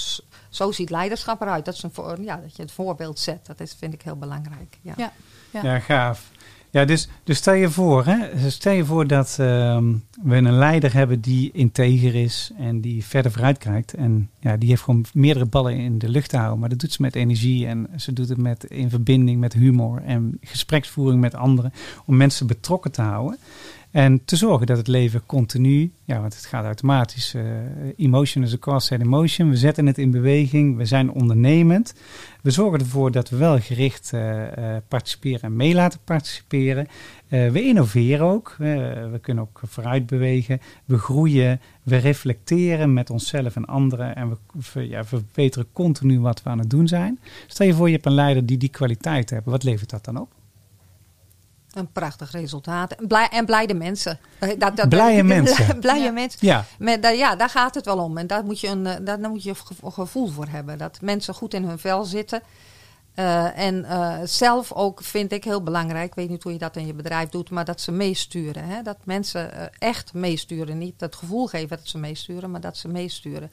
zo 0.50 0.72
ziet 0.72 0.90
leiderschap 0.90 1.42
eruit. 1.42 1.66
Dat, 1.66 1.74
is 1.74 1.84
een 1.84 1.92
voor, 1.94 2.22
ja, 2.22 2.36
dat 2.36 2.56
je 2.56 2.62
het 2.62 2.72
voorbeeld 2.72 3.20
zet. 3.20 3.46
Dat 3.46 3.60
is, 3.60 3.76
vind 3.80 3.94
ik 3.94 4.02
heel 4.02 4.16
belangrijk. 4.16 4.78
Ja. 4.82 4.94
Ja. 4.98 5.12
Ja. 5.50 5.80
Gaaf. 5.80 6.32
Ja, 6.72 6.86
dus, 6.86 7.08
dus 7.24 7.38
stel 7.38 7.54
je 7.54 7.70
voor, 7.70 8.06
hè, 8.06 8.50
stel 8.50 8.74
je 8.74 8.86
voor 8.86 9.08
dat 9.08 9.38
ehm, 9.40 9.94
we 10.24 10.36
een 10.36 10.52
leider 10.52 10.94
hebben 10.94 11.22
die 11.22 11.52
integer 11.54 12.16
is 12.16 12.52
en 12.58 12.82
die 12.82 13.06
verder 13.06 13.32
vooruit 13.32 13.58
kijkt. 13.58 13.94
En 13.94 14.30
ja, 14.40 14.58
die 14.58 14.70
heeft 14.70 14.82
gewoon 14.82 15.06
meerdere 15.14 15.46
ballen 15.46 15.76
in 15.76 15.98
de 15.98 16.10
lucht 16.10 16.30
te 16.30 16.38
houden. 16.38 16.60
Maar 16.60 16.70
dat 16.70 16.80
doet 16.80 16.92
ze 16.92 17.02
met 17.02 17.16
energie 17.16 17.68
en 17.68 17.88
ze 17.98 18.14
doet 18.14 18.30
het 18.30 18.38
met, 18.38 18.64
in 18.64 18.90
verbinding 18.90 19.40
met 19.40 19.54
humor 19.54 20.02
en 20.06 20.38
gespreksvoering 20.42 21.22
met 21.22 21.36
anderen. 21.36 21.74
Om 22.06 22.18
mensen 22.18 22.48
betrokken 22.48 22.92
te 22.92 23.02
houden. 23.02 23.38
En 23.92 24.26
te 24.26 24.36
zorgen 24.36 24.68
dat 24.68 24.78
het 24.78 24.88
leven 24.88 25.26
continu, 25.26 25.92
ja, 26.06 26.20
want 26.20 26.36
het 26.36 26.46
gaat 26.46 26.66
automatisch. 26.66 27.34
eh, 27.34 27.44
emotion 27.98 28.44
is 28.44 28.54
a 28.54 28.58
cause 28.58 28.94
and 28.94 29.04
emotion. 29.04 29.50
We 29.50 29.58
zetten 29.58 29.86
het 29.86 29.98
in 29.98 30.12
beweging. 30.12 30.78
We 30.78 30.86
zijn 30.86 31.12
ondernemend. 31.12 31.94
We 32.42 32.52
zorgen 32.52 32.80
ervoor 32.80 33.12
dat 33.12 33.30
we 33.30 33.38
wel 33.38 33.60
gericht 33.60 34.14
eh, 34.14 34.76
eh, 34.76 34.82
participeren 34.88 35.42
en 35.42 35.56
mee 35.56 35.74
laten 35.74 36.00
participeren. 36.04 36.88
We 37.28 37.64
innoveren 37.64 38.26
ook. 38.26 38.56
We 38.58 39.20
kunnen 39.22 39.44
ook 39.44 39.62
vooruit 39.66 40.06
bewegen. 40.06 40.62
We 40.86 40.98
groeien. 40.98 41.62
We 41.84 41.98
reflecteren 41.98 42.94
met 42.94 43.10
onszelf 43.10 43.56
en 43.56 43.66
anderen. 43.66 44.16
En 44.16 44.38
we, 44.74 44.88
ja, 44.88 45.04
verbeteren 45.04 45.68
continu 45.74 46.20
wat 46.20 46.44
we 46.44 46.50
aan 46.50 46.60
het 46.60 46.70
doen 46.70 46.88
zijn. 46.88 47.20
Stel 47.48 47.68
je 47.68 47.74
voor, 47.74 47.88
je 47.88 47.94
hebt 47.94 48.06
een 48.06 48.14
leider 48.14 48.46
die 48.46 48.58
die 48.58 48.70
kwaliteit 48.70 49.30
heeft. 49.30 49.46
Wat 49.46 49.64
levert 49.64 49.90
dat 49.90 50.06
dan 50.06 50.18
op? 50.18 50.39
Een 51.74 51.92
prachtig 51.92 52.32
resultaat. 52.32 52.92
En, 52.92 53.08
blij, 53.08 53.28
en 53.32 53.46
blijde 53.46 53.74
mensen. 53.74 54.20
Eh, 54.40 54.50
Dat, 54.60 54.76
dat, 54.78 54.90
Blije 54.90 55.24
mensen. 55.36 55.80
blije 55.80 56.04
Ja. 56.04 56.12
mensen. 56.12 56.40
Ja, 56.48 56.66
Met, 56.80 57.04
ja, 57.18 57.36
daar 57.36 57.50
gaat 57.50 57.76
het 57.76 57.86
wel 57.86 57.98
om. 57.98 58.18
En 58.18 58.28
daar 58.28 58.46
moet 58.46 58.60
je 58.60 58.68
een, 58.68 58.86
eh, 58.88 58.96
daar, 59.02 59.20
daar 59.22 59.30
moet 59.30 59.44
je 59.44 59.56
ge- 59.56 59.92
gevoel 59.92 60.28
voor 60.28 60.48
hebben. 60.48 60.78
Dat 60.78 61.02
mensen 61.02 61.34
goed 61.34 61.54
in 61.54 61.64
hun 61.64 61.80
vel 61.80 62.04
zitten. 62.04 62.42
Eh, 63.14 63.58
en 63.58 63.86
eh, 63.86 64.18
zelf 64.24 64.72
ook 64.74 65.04
vind 65.04 65.32
ik 65.32 65.44
heel 65.44 65.64
belangrijk. 65.64 66.06
Ik 66.08 66.16
weet 66.16 66.30
niet 66.30 66.44
hoe 66.44 66.52
je 66.52 66.58
dat 66.58 66.76
in 66.76 66.86
je 66.86 66.94
bedrijf 66.94 67.30
doet. 67.30 67.50
Maar 67.50 67.66
dat 67.66 67.82
ze 67.82 67.92
meesturen. 67.92 68.64
Hè? 68.64 68.82
Dat 68.82 68.98
mensen 69.04 69.74
echt 69.80 70.14
meesturen. 70.14 70.78
Niet 70.78 70.94
het 71.02 71.16
gevoel 71.16 71.48
geven 71.48 71.78
dat 71.78 71.88
ze 71.88 71.98
meesturen. 71.98 72.52
Maar 72.52 72.62
dat 72.62 72.78
ze 72.78 72.88
meesturen. 72.88 73.52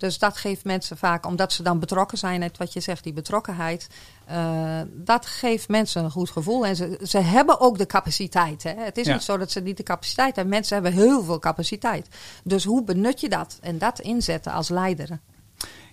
Dus 0.00 0.18
dat 0.18 0.36
geeft 0.36 0.64
mensen 0.64 0.96
vaak, 0.96 1.26
omdat 1.26 1.52
ze 1.52 1.62
dan 1.62 1.78
betrokken 1.78 2.18
zijn, 2.18 2.40
net 2.40 2.56
wat 2.58 2.72
je 2.72 2.80
zegt, 2.80 3.04
die 3.04 3.12
betrokkenheid. 3.12 3.88
eh, 4.26 4.80
dat 4.94 5.26
geeft 5.26 5.68
mensen 5.68 6.04
een 6.04 6.10
goed 6.10 6.30
gevoel. 6.30 6.66
En 6.66 6.76
ze, 6.76 7.00
ze 7.02 7.18
hebben 7.18 7.60
ook 7.60 7.78
de 7.78 7.86
capaciteit. 7.86 8.62
Hè? 8.62 8.74
Het 8.76 8.98
is 8.98 9.06
Ja. 9.06 9.12
niet 9.12 9.22
zo 9.22 9.36
dat 9.38 9.50
ze 9.50 9.60
niet 9.60 9.76
de 9.76 9.82
capaciteit 9.82 10.34
hebben. 10.36 10.54
Mensen 10.54 10.74
hebben 10.82 10.92
heel 11.02 11.22
veel 11.24 11.38
capaciteit. 11.38 12.08
Dus 12.44 12.64
hoe 12.64 12.84
benut 12.84 13.20
je 13.20 13.28
dat? 13.28 13.58
En 13.62 13.78
dat 13.78 14.00
inzetten 14.00 14.52
als 14.52 14.68
leider. 14.68 15.18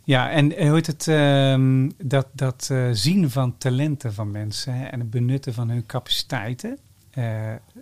Ja, 0.03 0.29
en 0.31 0.45
hoe 0.67 0.75
heet 0.75 0.87
het, 0.87 1.07
ehm, 1.07 1.89
dat, 2.03 2.27
dat 2.31 2.67
eh, 2.71 2.87
zien 2.91 3.29
van 3.29 3.57
talenten 3.57 4.13
van 4.13 4.31
mensen 4.31 4.73
hè, 4.73 4.85
en 4.85 4.99
het 4.99 5.09
benutten 5.09 5.53
van 5.53 5.69
hun 5.69 5.85
capaciteiten, 5.85 6.77
eh, 7.11 7.23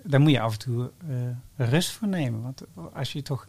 daar 0.03 0.19
moet 0.21 0.31
je 0.31 0.39
af 0.39 0.51
en 0.53 0.59
toe 0.59 0.89
rust 1.55 1.91
voor 1.91 2.07
nemen. 2.07 2.41
Want 2.41 2.61
als 2.93 3.11
je 3.13 3.21
toch, 3.21 3.47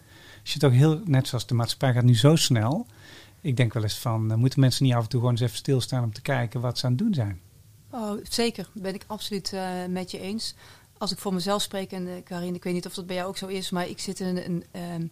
je 0.52 0.58
toch 0.58 0.72
heel, 0.72 1.00
net 1.04 1.28
zoals 1.28 1.46
de 1.46 1.54
maatschappij 1.54 1.92
gaat 1.92 2.04
nu 2.04 2.16
zo 2.16 2.36
snel, 2.36 2.86
ik 3.40 3.56
denk 3.56 3.72
wel 3.72 3.82
eens 3.82 3.98
van, 3.98 4.30
eh, 4.30 4.36
moeten 4.36 4.60
mensen 4.60 4.84
niet 4.84 4.94
af 4.94 5.02
en 5.02 5.08
toe 5.08 5.20
gewoon 5.20 5.34
eens 5.34 5.44
even 5.44 5.56
stilstaan 5.56 6.04
om 6.04 6.12
te 6.12 6.22
kijken 6.22 6.60
wat 6.60 6.78
ze 6.78 6.84
aan 6.84 6.92
het 6.92 7.00
doen 7.00 7.14
zijn? 7.14 7.40
Oh, 7.90 8.20
zeker, 8.22 8.68
ben 8.72 8.94
ik 8.94 9.04
absoluut 9.06 9.52
eh, 9.52 9.68
met 9.88 10.10
je 10.10 10.20
eens. 10.20 10.54
Als 10.98 11.12
ik 11.12 11.18
voor 11.18 11.34
mezelf 11.34 11.62
spreek, 11.62 11.92
en 11.92 12.06
uh, 12.06 12.12
Karin, 12.24 12.54
ik 12.54 12.64
weet 12.64 12.72
niet 12.72 12.86
of 12.86 12.94
dat 12.94 13.06
bij 13.06 13.16
jou 13.16 13.28
ook 13.28 13.36
zo 13.36 13.46
is, 13.46 13.70
maar 13.70 13.88
ik 13.88 13.98
zit 13.98 14.20
in 14.20 14.36
een, 14.36 14.64
een 14.72 15.10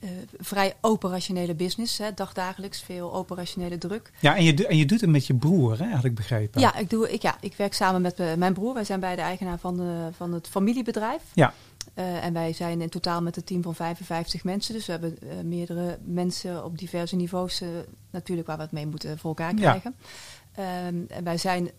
uh, 0.00 0.10
vrij 0.38 0.74
operationele 0.80 1.54
business, 1.54 1.98
hè, 1.98 2.14
dagdagelijks, 2.14 2.80
veel 2.80 3.14
operationele 3.14 3.78
druk. 3.78 4.10
Ja, 4.20 4.36
en 4.36 4.44
je, 4.44 4.66
en 4.66 4.76
je 4.76 4.86
doet 4.86 5.00
het 5.00 5.10
met 5.10 5.26
je 5.26 5.34
broer, 5.34 5.78
hè, 5.78 5.90
had 5.90 6.04
ik 6.04 6.14
begrepen. 6.14 6.60
Ja, 6.60 6.76
ik, 6.76 6.90
doe, 6.90 7.12
ik, 7.12 7.22
ja, 7.22 7.36
ik 7.40 7.54
werk 7.56 7.74
samen 7.74 8.02
met 8.02 8.20
uh, 8.20 8.34
mijn 8.34 8.52
broer. 8.52 8.74
Wij 8.74 8.84
zijn 8.84 9.00
beide 9.00 9.22
eigenaar 9.22 9.58
van, 9.58 9.76
de, 9.76 10.08
van 10.16 10.32
het 10.32 10.48
familiebedrijf. 10.48 11.22
Ja. 11.34 11.54
Uh, 11.94 12.24
en 12.24 12.32
wij 12.32 12.52
zijn 12.52 12.80
in 12.80 12.88
totaal 12.88 13.22
met 13.22 13.36
een 13.36 13.44
team 13.44 13.62
van 13.62 13.74
55 13.74 14.44
mensen. 14.44 14.74
Dus 14.74 14.86
we 14.86 14.92
hebben 14.92 15.16
uh, 15.22 15.30
meerdere 15.44 15.98
mensen 16.04 16.64
op 16.64 16.78
diverse 16.78 17.16
niveaus 17.16 17.62
uh, 17.62 17.68
natuurlijk 18.10 18.46
waar 18.46 18.56
we 18.56 18.62
het 18.62 18.72
mee 18.72 18.86
moeten 18.86 19.18
voor 19.18 19.28
elkaar 19.28 19.54
krijgen. 19.54 19.94
Ja. 19.98 20.86
Um, 20.86 21.06
en 21.08 21.24
wij 21.24 21.38
zijn 21.38 21.70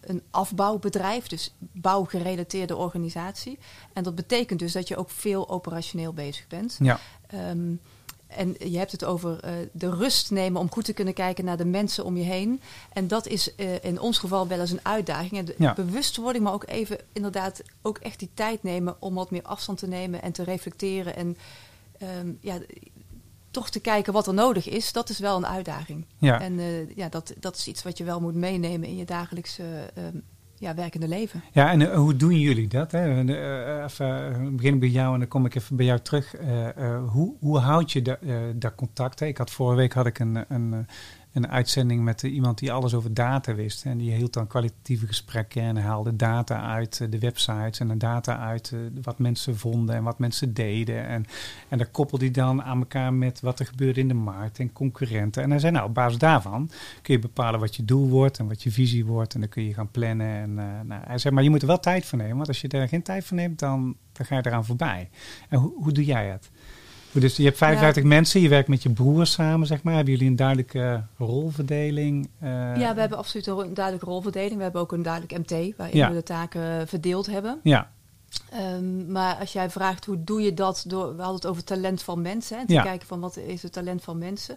een 0.00 0.22
afbouwbedrijf, 0.30 1.26
dus 1.26 1.54
bouwgerelateerde 1.58 2.76
organisatie. 2.76 3.58
En 3.92 4.02
dat 4.02 4.14
betekent 4.14 4.58
dus 4.58 4.72
dat 4.72 4.88
je 4.88 4.96
ook 4.96 5.10
veel 5.10 5.48
operationeel 5.48 6.12
bezig 6.12 6.46
bent. 6.46 6.76
Ja. 6.80 7.00
Um, 7.50 7.80
en 8.26 8.54
je 8.58 8.78
hebt 8.78 8.92
het 8.92 9.04
over 9.04 9.40
uh, 9.44 9.50
de 9.72 9.90
rust 9.90 10.30
nemen 10.30 10.60
om 10.60 10.70
goed 10.70 10.84
te 10.84 10.92
kunnen 10.92 11.14
kijken 11.14 11.44
naar 11.44 11.56
de 11.56 11.64
mensen 11.64 12.04
om 12.04 12.16
je 12.16 12.24
heen. 12.24 12.60
En 12.92 13.08
dat 13.08 13.26
is 13.26 13.50
uh, 13.56 13.84
in 13.84 14.00
ons 14.00 14.18
geval 14.18 14.48
wel 14.48 14.60
eens 14.60 14.70
een 14.70 14.80
uitdaging. 14.84 15.32
En 15.32 15.44
de 15.44 15.54
ja. 15.58 15.74
bewustwording, 15.74 16.44
maar 16.44 16.52
ook 16.52 16.66
even 16.66 16.98
inderdaad 17.12 17.62
ook 17.82 17.98
echt 17.98 18.18
die 18.18 18.30
tijd 18.34 18.62
nemen 18.62 18.96
om 18.98 19.14
wat 19.14 19.30
meer 19.30 19.42
afstand 19.42 19.78
te 19.78 19.86
nemen 19.86 20.22
en 20.22 20.32
te 20.32 20.42
reflecteren. 20.42 21.16
En 21.16 21.36
um, 22.18 22.38
ja, 22.40 22.58
toch 23.50 23.70
te 23.70 23.80
kijken 23.80 24.12
wat 24.12 24.26
er 24.26 24.34
nodig 24.34 24.68
is, 24.68 24.92
dat 24.92 25.08
is 25.08 25.18
wel 25.18 25.36
een 25.36 25.46
uitdaging. 25.46 26.04
Ja. 26.18 26.40
En 26.40 26.52
uh, 26.52 26.96
ja, 26.96 27.08
dat, 27.08 27.32
dat 27.40 27.56
is 27.56 27.66
iets 27.66 27.82
wat 27.82 27.98
je 27.98 28.04
wel 28.04 28.20
moet 28.20 28.34
meenemen 28.34 28.88
in 28.88 28.96
je 28.96 29.04
dagelijkse 29.04 29.64
ja, 30.58 30.74
werkende 30.74 31.08
leven. 31.08 31.42
Ja, 31.52 31.70
en 31.70 31.80
uh, 31.80 31.94
hoe 31.94 32.16
doen 32.16 32.40
jullie 32.40 32.68
dat? 32.68 32.92
Hè? 32.92 33.22
Uh, 33.22 33.84
even 33.84 34.56
begin 34.56 34.78
bij 34.78 34.88
jou 34.88 35.12
en 35.12 35.18
dan 35.18 35.28
kom 35.28 35.46
ik 35.46 35.54
even 35.54 35.76
bij 35.76 35.86
jou 35.86 36.00
terug. 36.00 36.34
Hoe, 37.12 37.34
hoe 37.40 37.58
houd 37.58 37.92
je 37.92 38.02
da, 38.02 38.18
dat 38.54 38.74
contact? 38.74 39.20
Hè? 39.20 39.26
Ik 39.26 39.38
had 39.38 39.50
vorige 39.50 39.76
week 39.76 39.92
had 39.92 40.06
ik 40.06 40.18
een, 40.18 40.44
een 40.48 40.86
een 41.36 41.48
uitzending 41.48 42.02
met 42.02 42.24
eh, 42.24 42.34
iemand 42.34 42.58
die 42.58 42.72
alles 42.72 42.94
over 42.94 43.14
data 43.14 43.54
wist. 43.54 43.84
En 43.84 43.98
die 43.98 44.12
hield 44.12 44.32
dan 44.32 44.46
kwalitatieve 44.46 45.06
gesprekken 45.06 45.62
en 45.62 45.76
haalde 45.76 46.16
data 46.16 46.62
uit 46.62 47.00
eh, 47.00 47.10
de 47.10 47.18
websites 47.18 47.80
en 47.80 47.98
data 47.98 48.38
uit 48.38 48.72
eh, 48.72 48.78
wat 49.02 49.18
mensen 49.18 49.58
vonden 49.58 49.94
en 49.94 50.02
wat 50.02 50.18
mensen 50.18 50.54
deden. 50.54 51.06
En, 51.06 51.24
en 51.68 51.78
dat 51.78 51.90
koppelde 51.90 52.24
hij 52.24 52.34
dan 52.34 52.62
aan 52.62 52.78
elkaar 52.78 53.12
met 53.12 53.40
wat 53.40 53.58
er 53.58 53.66
gebeurde 53.66 54.00
in 54.00 54.08
de 54.08 54.14
markt 54.14 54.58
en 54.58 54.72
concurrenten. 54.72 55.42
En 55.42 55.50
hij 55.50 55.58
zei, 55.58 55.72
nou, 55.72 55.88
op 55.88 55.94
basis 55.94 56.18
daarvan 56.18 56.70
kun 57.02 57.14
je 57.14 57.20
bepalen 57.20 57.60
wat 57.60 57.76
je 57.76 57.84
doel 57.84 58.08
wordt 58.08 58.38
en 58.38 58.48
wat 58.48 58.62
je 58.62 58.70
visie 58.70 59.04
wordt. 59.06 59.34
En 59.34 59.40
dan 59.40 59.48
kun 59.48 59.62
je 59.62 59.74
gaan 59.74 59.90
plannen. 59.90 60.26
En, 60.26 60.54
nou, 60.86 61.02
hij 61.04 61.18
zei, 61.18 61.34
maar 61.34 61.42
je 61.42 61.50
moet 61.50 61.62
er 61.62 61.68
wel 61.68 61.80
tijd 61.80 62.06
voor 62.06 62.18
nemen. 62.18 62.36
Want 62.36 62.48
als 62.48 62.60
je 62.60 62.68
er 62.68 62.88
geen 62.88 63.02
tijd 63.02 63.24
voor 63.24 63.36
neemt, 63.36 63.58
dan, 63.58 63.96
dan 64.12 64.26
ga 64.26 64.36
je 64.36 64.46
eraan 64.46 64.64
voorbij. 64.64 65.08
En 65.48 65.58
hoe 65.58 65.92
doe 65.92 66.04
jij 66.04 66.26
het? 66.26 66.50
Dus 67.20 67.36
je 67.36 67.44
hebt 67.44 67.56
55 67.56 68.02
mensen, 68.02 68.40
je 68.40 68.48
werkt 68.48 68.68
met 68.68 68.82
je 68.82 68.90
broers 68.90 69.32
samen, 69.32 69.66
zeg 69.66 69.82
maar. 69.82 69.94
Hebben 69.94 70.12
jullie 70.12 70.28
een 70.28 70.36
duidelijke 70.36 71.02
rolverdeling? 71.18 72.28
Eh, 72.38 72.50
ja, 72.76 72.94
we 72.94 73.00
hebben 73.00 73.18
absoluut 73.18 73.46
een 73.46 73.74
duidelijke 73.74 74.06
rolverdeling. 74.10 74.56
We 74.56 74.62
hebben 74.62 74.80
ook 74.80 74.92
een 74.92 75.02
duidelijk 75.02 75.38
MT, 75.38 75.76
waarin 75.76 75.96
Ja. 75.96 76.08
we 76.08 76.14
de 76.14 76.22
taken 76.22 76.88
verdeeld 76.88 77.26
hebben. 77.26 77.60
Ja, 77.62 77.90
Ehm, 78.50 79.12
maar 79.12 79.36
als 79.36 79.52
jij 79.52 79.70
vraagt 79.70 80.04
hoe 80.04 80.24
doe 80.24 80.42
je 80.42 80.54
dat 80.54 80.84
door, 80.86 81.06
we 81.06 81.22
hadden 81.22 81.34
het 81.34 81.46
over 81.46 81.64
talent 81.64 82.02
van 82.02 82.22
mensen, 82.22 82.58
hè, 82.58 82.66
te 82.66 82.72
Ja. 82.72 82.82
kijken 82.82 83.06
van 83.06 83.20
wat 83.20 83.36
is 83.36 83.62
het 83.62 83.72
talent 83.72 84.02
van 84.02 84.18
mensen. 84.18 84.56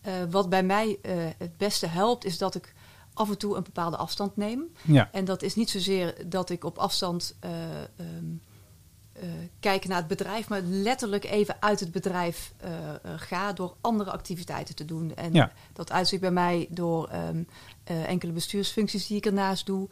Eh, 0.00 0.12
wat 0.30 0.48
bij 0.48 0.62
mij 0.62 0.98
eh, 1.02 1.12
het 1.38 1.56
beste 1.56 1.86
helpt, 1.86 2.24
is 2.24 2.38
dat 2.38 2.54
ik 2.54 2.74
af 3.14 3.28
en 3.30 3.38
toe 3.38 3.56
een 3.56 3.62
bepaalde 3.62 3.96
afstand 3.96 4.36
neem. 4.36 4.62
ja, 4.82 5.08
En 5.12 5.24
dat 5.24 5.42
is 5.42 5.54
niet 5.54 5.70
zozeer 5.70 6.14
dat 6.26 6.50
ik 6.50 6.64
op 6.64 6.78
afstand 6.78 7.36
eh, 7.40 7.50
eh, 9.12 9.28
kijk 9.60 9.86
naar 9.86 9.96
het 9.96 10.06
bedrijf, 10.06 10.48
maar 10.48 10.60
letterlijk 10.62 11.24
even 11.24 11.56
uit 11.60 11.80
het 11.80 11.92
bedrijf 11.92 12.52
eh, 12.56 12.70
eh, 12.88 12.94
ga 13.16 13.52
door 13.52 13.74
andere 13.80 14.10
activiteiten 14.10 14.74
te 14.74 14.84
doen. 14.84 15.14
En 15.14 15.32
Ja. 15.34 15.52
dat 15.72 15.92
uitzicht 15.92 16.20
bij 16.20 16.30
mij 16.30 16.66
door 16.70 17.08
ehm, 17.08 17.42
eh, 17.84 18.08
enkele 18.08 18.32
bestuursfuncties 18.32 19.06
die 19.06 19.16
ik 19.16 19.26
ernaast 19.26 19.66
doe, 19.66 19.88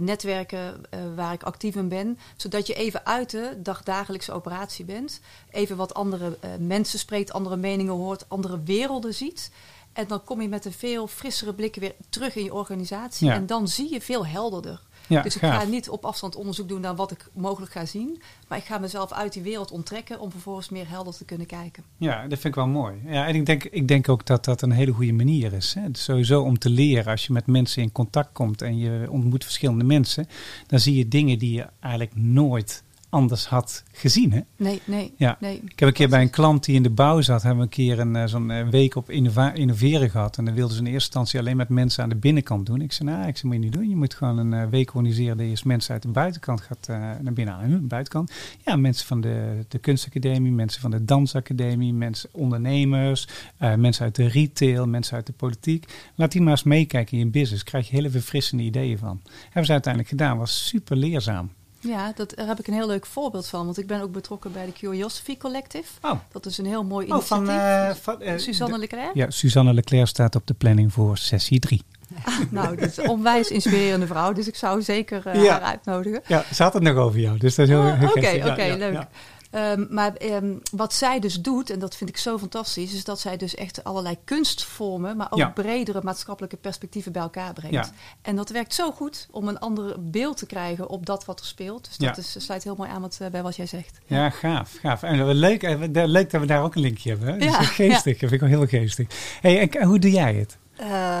netwerken 0.00 0.80
waar 1.14 1.32
ik 1.32 1.42
actief 1.42 1.74
in 1.76 1.88
ben, 1.88 2.18
zodat 2.36 2.66
je 2.66 2.74
even 2.74 3.06
uit 3.06 3.30
de 3.30 3.58
dagdagelijkse 3.62 4.32
operatie 4.32 4.84
bent, 4.84 5.20
even 5.50 5.76
wat 5.76 5.94
andere 5.94 6.38
mensen 6.58 6.98
spreekt, 6.98 7.32
andere 7.32 7.56
meningen 7.56 7.94
hoort, 7.94 8.24
andere 8.28 8.62
werelden 8.62 9.14
ziet. 9.14 9.50
En 9.92 10.06
dan 10.06 10.24
kom 10.24 10.40
je 10.40 10.48
met 10.48 10.64
een 10.64 10.72
veel 10.72 11.06
frissere 11.06 11.54
blikken 11.54 11.80
weer 11.80 11.94
terug 12.08 12.36
in 12.36 12.44
je 12.44 12.54
organisatie. 12.54 13.26
Ja. 13.26 13.34
En 13.34 13.46
dan 13.46 13.68
zie 13.68 13.92
je 13.92 14.00
veel 14.00 14.26
helderder. 14.26 14.80
ja 15.08 15.22
dus 15.22 15.34
ik 15.34 15.40
gaaf. 15.40 15.62
ga 15.62 15.68
niet 15.68 15.88
op 15.88 16.04
afstand 16.04 16.36
onderzoek 16.36 16.68
doen 16.68 16.80
naar 16.80 16.96
wat 16.96 17.10
ik 17.10 17.28
mogelijk 17.32 17.72
ga 17.72 17.84
zien. 17.84 18.22
Maar 18.48 18.58
ik 18.58 18.64
ga 18.64 18.78
mezelf 18.78 19.12
uit 19.12 19.32
die 19.32 19.42
wereld 19.42 19.70
onttrekken 19.70 20.20
om 20.20 20.30
vervolgens 20.30 20.68
meer 20.68 20.88
helder 20.88 21.14
te 21.14 21.24
kunnen 21.24 21.46
kijken. 21.46 21.84
Ja, 21.96 22.22
dat 22.22 22.38
vind 22.38 22.44
ik 22.44 22.54
wel 22.54 22.66
mooi. 22.66 23.02
Ja, 23.06 23.26
en 23.26 23.34
ik 23.34 23.46
denk, 23.46 23.64
ik 23.64 23.88
denk 23.88 24.08
ook 24.08 24.26
dat 24.26 24.44
dat 24.44 24.62
een 24.62 24.70
hele 24.70 24.92
goede 24.92 25.12
manier 25.12 25.52
is. 25.52 25.74
Hè. 25.74 25.90
Dus 25.90 26.04
sowieso 26.04 26.42
om 26.42 26.58
te 26.58 26.70
leren, 26.70 27.10
als 27.10 27.26
je 27.26 27.32
met 27.32 27.46
mensen 27.46 27.82
in 27.82 27.92
contact 27.92 28.32
komt 28.32 28.62
en 28.62 28.78
je 28.78 29.06
ontmoet 29.10 29.44
verschillende 29.44 29.84
mensen, 29.84 30.28
dan 30.66 30.80
zie 30.80 30.96
je 30.96 31.08
dingen 31.08 31.38
die 31.38 31.52
je 31.52 31.66
eigenlijk 31.80 32.16
nooit 32.16 32.82
anders 33.10 33.46
had 33.46 33.84
gezien. 33.92 34.32
Hè? 34.32 34.40
Nee, 34.56 34.80
nee, 34.84 35.12
Ja. 35.16 35.36
nee. 35.40 35.60
Ik 35.64 35.78
heb 35.78 35.88
een 35.88 35.94
keer 35.94 36.08
bij 36.08 36.20
een 36.20 36.30
klant 36.30 36.64
die 36.64 36.74
in 36.74 36.82
de 36.82 36.90
bouw 36.90 37.20
zat, 37.20 37.42
hebben 37.42 37.58
we 37.58 37.64
een 37.64 37.68
keer 37.68 37.98
een, 37.98 38.16
eh, 38.16 38.26
zo'n 38.26 38.50
eh, 38.50 38.68
week 38.68 38.94
op 38.94 39.10
innoveren 39.54 40.10
gehad. 40.10 40.38
En 40.38 40.44
dan 40.44 40.54
wilden 40.54 40.74
ze 40.76 40.80
in 40.80 40.86
eerste 40.86 41.04
instantie 41.04 41.38
alleen 41.38 41.56
met 41.56 41.68
mensen 41.68 42.02
aan 42.02 42.08
de 42.08 42.16
binnenkant 42.16 42.66
doen. 42.66 42.80
Ik 42.80 42.92
zei, 42.92 43.08
nou, 43.08 43.28
ik 43.28 43.36
zei, 43.36 43.52
moet 43.52 43.62
je 43.62 43.68
niet 43.68 43.78
doen. 43.78 43.88
Je 43.88 43.96
moet 43.96 44.14
gewoon 44.14 44.38
een 44.38 44.52
eh, 44.54 44.68
week 44.68 44.94
organiseren 44.94 45.36
dat 45.36 45.44
je 45.44 45.50
eens 45.50 45.62
mensen 45.62 45.92
uit 45.92 46.02
de 46.02 46.08
buitenkant 46.08 46.60
gaat 46.60 46.86
naar 47.22 47.32
binnen 47.32 47.54
aan. 47.54 47.70
De 47.70 47.76
buitenkant. 47.78 48.32
Ja, 48.64 48.76
mensen 48.76 49.06
van 49.06 49.20
de, 49.20 49.64
de 49.68 49.78
kunstacademie, 49.78 50.52
mensen 50.52 50.80
van 50.80 50.90
de 50.90 51.04
dansacademie, 51.04 51.92
mensen, 51.92 52.28
ondernemers, 52.32 53.28
mensen 53.76 54.04
uit 54.04 54.14
de 54.14 54.26
retail, 54.28 54.86
mensen 54.86 55.16
uit 55.16 55.26
de 55.26 55.32
politiek. 55.32 56.10
Laat 56.14 56.32
die 56.32 56.40
maar 56.40 56.50
eens 56.50 56.62
meekijken 56.62 57.18
in 57.18 57.24
je 57.24 57.30
business. 57.30 57.64
Krijg 57.64 57.88
je 57.88 57.96
hele 57.96 58.10
verfrissende 58.10 58.62
ideeën 58.62 58.98
van. 58.98 59.20
Hebben 59.44 59.64
ze 59.64 59.72
uiteindelijk 59.72 60.12
gedaan. 60.12 60.38
Was 60.38 60.66
super 60.68 60.96
leerzaam. 60.96 61.50
Ja, 61.80 62.12
dat, 62.14 62.32
daar 62.36 62.46
heb 62.46 62.58
ik 62.58 62.66
een 62.66 62.74
heel 62.74 62.86
leuk 62.86 63.06
voorbeeld 63.06 63.46
van. 63.46 63.64
Want 63.64 63.78
ik 63.78 63.86
ben 63.86 64.00
ook 64.00 64.12
betrokken 64.12 64.52
bij 64.52 64.66
de 64.66 64.72
Curiosity 64.72 65.36
Collective. 65.36 65.84
Oh, 66.02 66.12
Dat 66.32 66.46
is 66.46 66.58
een 66.58 66.66
heel 66.66 66.84
mooi 66.84 67.12
oh 67.12 67.20
van, 67.20 67.38
initiatief. 67.38 67.96
eh, 67.96 68.02
van 68.02 68.20
eh, 68.22 68.38
Suzanne 68.38 68.74
de- 68.74 68.80
Leclerc. 68.80 69.10
Ja, 69.14 69.30
Suzanne 69.30 69.72
Leclerc 69.74 70.06
staat 70.06 70.34
op 70.36 70.46
de 70.46 70.54
planning 70.54 70.92
voor 70.92 71.18
sessie 71.18 71.58
3. 71.60 71.82
Nou, 72.50 72.76
dat 72.76 72.88
is 72.90 72.96
een 72.96 73.08
onwijs 73.08 73.48
inspirerende 73.50 74.06
vrouw. 74.06 74.32
Dus 74.32 74.46
ik 74.48 74.56
zou 74.56 74.82
zeker 74.82 75.26
eh, 75.26 75.42
Ja. 75.42 75.50
haar 75.52 75.60
uitnodigen. 75.62 76.20
Ja, 76.26 76.44
ze 76.54 76.62
had 76.62 76.72
het 76.72 76.82
nog 76.82 76.96
over 76.96 77.20
jou, 77.20 77.38
dus 77.38 77.54
dat 77.54 77.68
is 77.68 77.72
heel, 77.72 77.82
Oh, 77.82 78.02
Oké, 78.02 78.18
oké, 78.18 78.28
ja, 78.62 78.76
leuk. 78.76 78.92
ja. 78.92 79.08
Ehm, 79.50 79.86
maar 79.90 80.14
ehm, 80.14 80.54
wat 80.72 80.94
zij 80.94 81.20
dus 81.20 81.40
doet, 81.40 81.70
en 81.70 81.78
dat 81.78 81.96
vind 81.96 82.10
ik 82.10 82.16
zo 82.16 82.38
fantastisch, 82.38 82.94
is 82.94 83.04
dat 83.04 83.20
zij 83.20 83.36
dus 83.36 83.54
echt 83.54 83.84
allerlei 83.84 84.16
kunstvormen, 84.24 85.16
maar 85.16 85.26
ook 85.30 85.38
Ja. 85.38 85.48
bredere 85.48 86.00
maatschappelijke 86.02 86.56
perspectieven 86.56 87.12
bij 87.12 87.22
elkaar 87.22 87.52
brengt. 87.52 87.74
Ja. 87.74 87.90
En 88.22 88.36
dat 88.36 88.50
werkt 88.50 88.74
zo 88.74 88.90
goed 88.92 89.28
om 89.30 89.48
een 89.48 89.58
ander 89.58 89.94
beeld 90.10 90.36
te 90.36 90.46
krijgen 90.46 90.88
op 90.88 91.06
dat 91.06 91.24
wat 91.24 91.40
er 91.40 91.46
speelt. 91.46 91.84
Dus 91.84 91.96
dat 91.96 92.16
Ja. 92.16 92.22
is, 92.22 92.44
sluit 92.44 92.64
heel 92.64 92.74
mooi 92.76 92.90
aan 92.90 93.00
wat, 93.00 93.18
eh, 93.20 93.28
bij 93.30 93.42
wat 93.42 93.56
jij 93.56 93.66
zegt. 93.66 93.98
Ja, 94.06 94.30
gaaf, 94.30 94.76
gaaf. 94.80 95.02
En 95.02 95.26
wat 95.26 95.34
leuk, 95.34 95.62
eh, 95.62 95.78
leuk 95.92 96.30
dat 96.30 96.40
we 96.40 96.46
daar 96.46 96.62
ook 96.62 96.74
een 96.74 96.80
linkje 96.80 97.10
hebben. 97.10 97.28
Hè? 97.28 97.38
Dat 97.38 97.48
is 97.48 97.54
Ja, 97.54 97.62
geestig, 97.62 98.18
dat 98.18 98.30
vind 98.30 98.32
ik 98.32 98.40
wel 98.40 98.48
heel 98.48 98.66
geestig. 98.66 99.06
Hey, 99.40 99.68
en 99.70 99.86
hoe 99.86 99.98
doe 99.98 100.10
jij 100.10 100.34
het? 100.34 100.58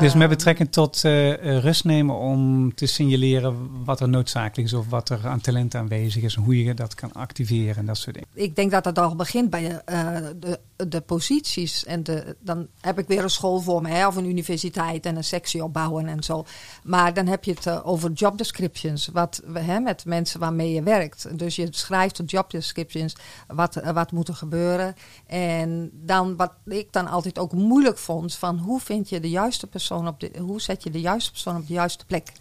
Dus 0.00 0.14
met 0.14 0.28
betrekking 0.28 0.72
tot 0.72 1.04
eh, 1.04 1.58
rust 1.58 1.84
nemen 1.84 2.14
om 2.14 2.74
te 2.74 2.86
signaleren 2.86 3.84
wat 3.84 4.00
er 4.00 4.08
noodzakelijk 4.08 4.68
is 4.68 4.74
of 4.74 4.88
wat 4.88 5.08
er 5.08 5.26
aan 5.26 5.40
talent 5.40 5.74
aanwezig 5.74 6.22
is 6.22 6.36
en 6.36 6.42
hoe 6.42 6.64
je 6.64 6.74
dat 6.74 6.94
kan 6.94 7.12
activeren 7.12 7.76
en 7.76 7.86
dat 7.86 7.96
soort 7.96 8.14
dingen. 8.14 8.28
ik 8.34 8.56
denk 8.56 8.70
dat 8.70 8.84
het 8.84 8.98
al 8.98 9.16
begint 9.16 9.50
bij 9.50 9.68
de, 9.68 9.82
eh, 9.84 10.16
de, 10.40 10.60
de 10.88 11.00
posities. 11.00 11.84
En 11.84 12.02
de, 12.02 12.36
dan 12.40 12.66
heb 12.80 12.98
ik 12.98 13.06
weer 13.06 13.22
een 13.22 13.30
school 13.30 13.60
voor 13.60 13.82
me, 13.82 13.88
hè, 13.88 14.06
of 14.06 14.16
een 14.16 14.28
universiteit 14.28 15.06
en 15.06 15.16
een 15.16 15.24
sectie 15.24 15.64
opbouwen 15.64 16.06
en 16.06 16.22
zo. 16.22 16.44
Maar 16.82 17.14
dan 17.14 17.26
heb 17.26 17.44
je 17.44 17.52
het 17.52 17.66
eh, 17.66 17.80
over 17.82 18.12
job 18.12 18.38
descriptions, 18.38 19.08
wat, 19.12 19.42
hè, 19.52 19.80
met 19.80 20.04
mensen 20.04 20.40
waarmee 20.40 20.72
je 20.72 20.82
werkt. 20.82 21.38
Dus 21.38 21.56
je 21.56 21.68
schrijft 21.70 22.16
de 22.16 22.24
job 22.24 22.50
descriptions, 22.50 23.16
wat, 23.46 23.80
wat 23.94 24.12
moet 24.12 24.28
er 24.28 24.34
gebeuren. 24.34 24.94
En 25.26 25.90
dan 25.92 26.36
wat 26.36 26.52
ik 26.64 26.92
dan 26.92 27.06
altijd 27.06 27.38
ook 27.38 27.52
moeilijk 27.52 27.98
vond, 27.98 28.34
van 28.34 28.58
hoe 28.58 28.80
vind 28.80 29.08
je 29.08 29.20
de 29.20 29.30
juiste 29.30 29.48
persoon 29.66 30.08
op 30.08 30.20
de, 30.20 30.30
hoe 30.38 30.60
zet 30.60 30.82
je 30.82 30.90
de 30.90 31.00
juiste 31.00 31.30
persoon 31.30 31.56
op 31.56 31.66
de 31.66 31.72
juiste 31.72 32.04
plek? 32.04 32.32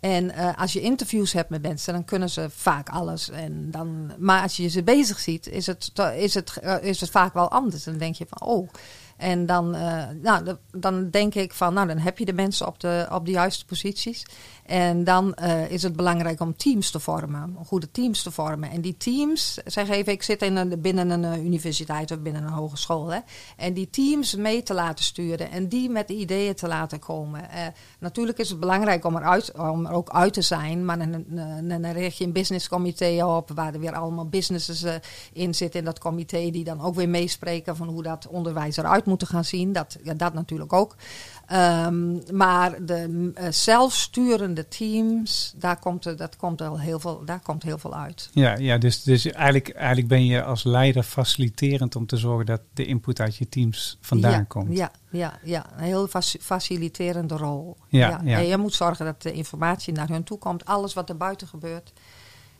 En 0.00 0.30
eh, 0.30 0.58
als 0.58 0.72
je 0.72 0.80
interviews 0.80 1.32
hebt 1.32 1.50
met 1.50 1.62
mensen, 1.62 1.92
dan 1.92 2.04
kunnen 2.04 2.30
ze 2.30 2.50
vaak 2.50 2.88
alles. 2.88 3.30
En 3.30 3.70
dan, 3.70 4.12
maar 4.18 4.42
als 4.42 4.56
je 4.56 4.68
ze 4.68 4.82
bezig 4.82 5.18
ziet, 5.18 5.46
is 5.46 5.66
het, 5.66 5.92
is, 6.16 6.34
het, 6.34 6.56
eh, 6.56 6.82
is 6.82 7.00
het 7.00 7.10
vaak 7.10 7.34
wel 7.34 7.50
anders. 7.50 7.84
Dan 7.84 7.98
denk 7.98 8.14
je 8.14 8.26
van, 8.28 8.48
oh. 8.48 8.68
En 9.22 9.46
dan, 9.46 9.74
eh, 9.74 10.04
nou, 10.22 10.56
dan 10.70 11.10
denk 11.10 11.34
ik 11.34 11.52
van, 11.52 11.74
nou, 11.74 11.86
dan 11.86 11.98
heb 11.98 12.18
je 12.18 12.24
de 12.24 12.32
mensen 12.32 12.66
op 12.66 12.80
de, 12.80 13.06
op 13.10 13.26
de 13.26 13.30
juiste 13.30 13.64
posities. 13.64 14.26
En 14.66 15.04
dan 15.04 15.34
eh, 15.34 15.70
is 15.70 15.82
het 15.82 15.96
belangrijk 15.96 16.40
om 16.40 16.56
teams 16.56 16.90
te 16.90 17.00
vormen, 17.00 17.56
goede 17.64 17.90
teams 17.90 18.22
te 18.22 18.30
vormen. 18.30 18.70
En 18.70 18.80
die 18.80 18.96
teams, 18.96 19.58
zeg 19.64 19.88
even, 19.88 20.12
ik 20.12 20.22
zit 20.22 20.42
in 20.42 20.56
een, 20.56 20.80
binnen 20.80 21.10
een 21.10 21.24
eh, 21.24 21.44
universiteit 21.44 22.10
of 22.10 22.20
binnen 22.20 22.42
een 22.42 22.52
hogeschool. 22.52 23.12
Hè, 23.12 23.18
en 23.56 23.72
die 23.72 23.90
teams 23.90 24.36
mee 24.36 24.62
te 24.62 24.74
laten 24.74 25.04
sturen 25.04 25.50
en 25.50 25.68
die 25.68 25.90
met 25.90 26.10
ideeën 26.10 26.54
te 26.54 26.68
laten 26.68 26.98
komen. 26.98 27.40
Natuurlijk 27.98 28.38
is 28.38 28.48
het 28.48 28.60
belangrijk 28.60 29.04
om 29.04 29.16
er, 29.16 29.22
uit, 29.22 29.52
om 29.58 29.86
ook 29.86 30.10
uit 30.10 30.32
te 30.32 30.42
zijn, 30.42 30.84
maar 30.84 30.98
dan, 30.98 31.24
dan, 31.68 31.86
richt 31.86 32.16
je 32.16 32.24
een 32.24 32.32
businesscomité 32.32 33.24
op, 33.24 33.50
waar 33.54 33.74
er 33.74 33.80
weer 33.80 33.94
allemaal 33.94 34.28
businesses 34.28 34.84
in 35.32 35.54
zitten 35.54 35.80
in 35.80 35.86
dat 35.86 35.98
comité, 35.98 36.50
die 36.50 36.64
dan 36.64 36.80
ook 36.80 36.94
weer 36.94 37.08
meespreken 37.08 37.76
van 37.76 37.88
hoe 37.88 38.02
dat 38.02 38.28
onderwijs 38.28 38.76
eruit 38.76 39.04
moet 39.04 39.11
gaan 39.20 39.44
zien. 39.44 39.72
Dat, 39.72 39.98
ja, 40.02 40.14
dat 40.14 40.34
natuurlijk 40.34 40.72
ook. 40.72 40.96
Ehm, 41.46 42.36
maar 42.36 42.84
de 42.84 43.30
eh, 43.34 43.46
zelfsturende 43.50 44.68
teams, 44.68 45.54
daar 45.56 45.78
komt, 45.78 46.18
dat 46.18 46.36
komt 46.36 46.60
al 46.60 46.80
heel 46.80 47.00
veel, 47.00 47.24
daar 47.24 47.40
komt 47.40 47.62
heel 47.62 47.78
veel 47.78 47.94
uit. 47.94 48.30
Ja, 48.32 48.56
ja 48.58 48.78
dus, 48.78 49.02
dus 49.02 49.26
eigenlijk, 49.26 49.68
eigenlijk 49.68 50.08
ben 50.08 50.26
je 50.26 50.42
als 50.42 50.64
leider 50.64 51.02
faciliterend 51.02 51.96
om 51.96 52.06
te 52.06 52.16
zorgen 52.16 52.46
dat 52.46 52.60
de 52.74 52.84
input 52.84 53.20
uit 53.20 53.36
je 53.36 53.48
teams 53.48 53.98
vandaan 54.00 54.30
ja, 54.30 54.42
komt. 54.42 54.76
Ja, 54.76 54.90
ja, 55.10 55.38
ja, 55.42 55.66
een 55.76 55.84
heel 55.84 56.06
faci- 56.06 56.40
faciliterende 56.40 57.36
rol. 57.36 57.76
Ja, 57.88 58.20
ja. 58.24 58.38
En 58.38 58.46
je 58.46 58.56
moet 58.56 58.74
zorgen 58.74 59.04
dat 59.04 59.22
de 59.22 59.32
informatie 59.32 59.92
naar 59.92 60.08
hun 60.08 60.24
toe 60.24 60.38
komt. 60.38 60.64
Alles 60.64 60.94
wat 60.94 61.08
er 61.08 61.16
buiten 61.16 61.48
gebeurt 61.48 61.92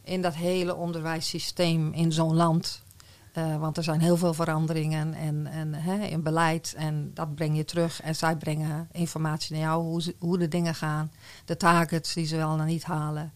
in 0.04 0.22
dat 0.22 0.34
hele 0.34 0.74
onderwijssysteem 0.74 1.92
in 1.92 2.12
zo'n 2.12 2.34
land. 2.34 2.82
Eh, 3.32 3.56
want 3.56 3.76
er 3.76 3.82
zijn 3.82 4.00
heel 4.00 4.16
veel 4.16 4.34
veranderingen 4.34 5.14
en, 5.14 5.46
en, 5.46 5.74
hè, 5.74 6.04
in 6.04 6.22
beleid. 6.22 6.74
En 6.76 7.10
dat 7.14 7.34
breng 7.34 7.56
je 7.56 7.64
terug. 7.64 8.02
En 8.02 8.16
zij 8.16 8.36
brengen 8.36 8.88
informatie 8.92 9.54
naar 9.56 9.64
jou, 9.64 9.82
hoe, 9.82 10.14
hoe 10.18 10.38
de 10.38 10.48
dingen 10.48 10.74
gaan. 10.74 11.10
De 11.44 11.56
targets 11.56 12.14
die 12.14 12.26
ze 12.26 12.36
wel 12.36 12.58
en 12.58 12.66
niet 12.66 12.84
halen. 12.84 13.32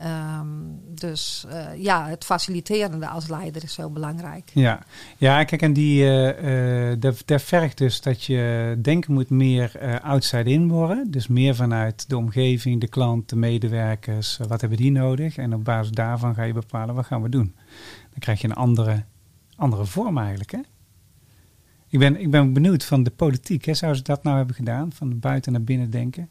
Ehm, 0.00 0.46
dus 0.88 1.44
eh, 1.48 1.82
ja, 1.82 2.08
het 2.08 2.24
faciliterende 2.24 3.08
als 3.08 3.28
leider 3.28 3.62
is 3.62 3.76
heel 3.76 3.92
belangrijk. 3.92 4.50
Ja, 4.54 4.82
ja 5.16 5.44
kijk, 5.44 5.62
en 5.62 5.72
die, 5.72 6.10
eh, 6.34 6.96
dat, 6.98 7.22
dat 7.24 7.42
vergt 7.42 7.78
dus 7.78 8.00
dat 8.00 8.24
je 8.24 8.74
denken 8.78 9.12
moet 9.12 9.30
meer 9.30 9.76
eh, 9.76 9.94
outside 10.02 10.50
in 10.50 10.68
worden. 10.68 11.10
Dus 11.10 11.28
meer 11.28 11.54
vanuit 11.54 12.08
de 12.08 12.16
omgeving, 12.16 12.80
de 12.80 12.88
klant, 12.88 13.28
de 13.28 13.36
medewerkers. 13.36 14.38
wat 14.48 14.60
hebben 14.60 14.78
die 14.78 14.92
nodig? 14.92 15.36
En 15.36 15.54
op 15.54 15.64
basis 15.64 15.92
daarvan 15.92 16.34
ga 16.34 16.42
je 16.42 16.52
bepalen 16.52 16.94
wat 16.94 17.06
gaan 17.06 17.22
we 17.22 17.28
doen. 17.28 17.54
Dan 18.10 18.18
krijg 18.18 18.40
je 18.40 18.48
een 18.48 18.54
andere, 18.54 19.04
andere 19.60 19.86
vorm 19.86 20.18
eigenlijk, 20.18 20.50
hè? 20.50 20.60
Ik 21.88 21.98
ben, 21.98 22.20
ik 22.20 22.30
ben 22.30 22.52
benieuwd 22.52 22.84
van 22.84 23.02
de 23.02 23.10
politiek. 23.10 23.64
Hè? 23.64 23.74
Zou 23.74 23.94
ze 23.94 24.02
dat 24.02 24.22
nou 24.22 24.36
hebben 24.36 24.54
gedaan? 24.54 24.92
Van 24.92 25.18
buiten 25.18 25.52
naar 25.52 25.62
binnen 25.62 25.90
denken? 25.90 26.28